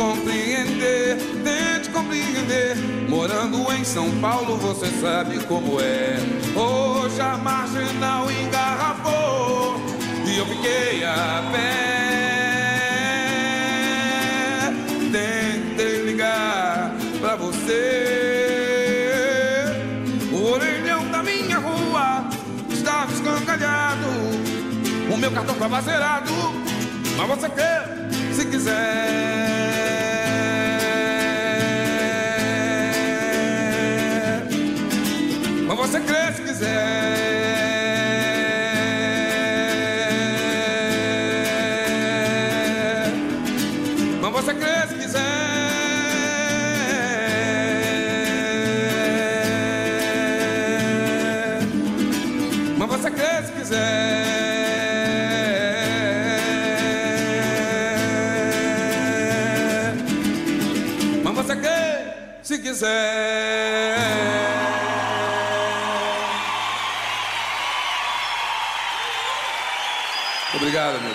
Compreender, 0.00 1.18
tente 1.44 1.90
compreender. 1.90 2.74
Morando 3.06 3.70
em 3.74 3.84
São 3.84 4.10
Paulo, 4.18 4.56
você 4.56 4.86
sabe 4.98 5.38
como 5.44 5.78
é. 5.78 6.16
Hoje 6.56 7.20
a 7.20 7.36
marginal 7.36 8.30
engarrafou 8.30 9.76
e 10.26 10.38
eu 10.38 10.46
fiquei 10.46 11.04
a 11.04 11.44
pé. 11.52 11.90
Tentei 15.12 16.04
ligar 16.06 16.94
pra 17.20 17.36
você. 17.36 17.82
O 20.32 20.50
orelhão 20.50 21.06
da 21.10 21.22
minha 21.22 21.58
rua 21.58 22.26
estava 22.70 23.12
escangalhado. 23.12 24.08
O 25.12 25.16
meu 25.18 25.30
cartão 25.30 25.54
estava 25.54 25.82
zerado. 25.82 26.32
Mas 27.18 27.28
você 27.28 27.50
quer, 27.50 28.08
se 28.32 28.46
quiser. 28.46 29.89
Quiser. 62.80 64.00
Obrigado, 70.54 70.96
amigo. 70.96 71.14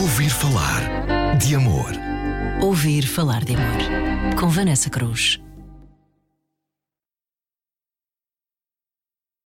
Ouvir 0.00 0.30
falar 0.30 1.36
de 1.38 1.54
amor. 1.54 1.92
Ouvir 2.60 3.06
falar 3.06 3.44
de 3.44 3.54
amor. 3.54 4.36
Com 4.38 4.48
Vanessa 4.48 4.88
Cruz. 4.90 5.45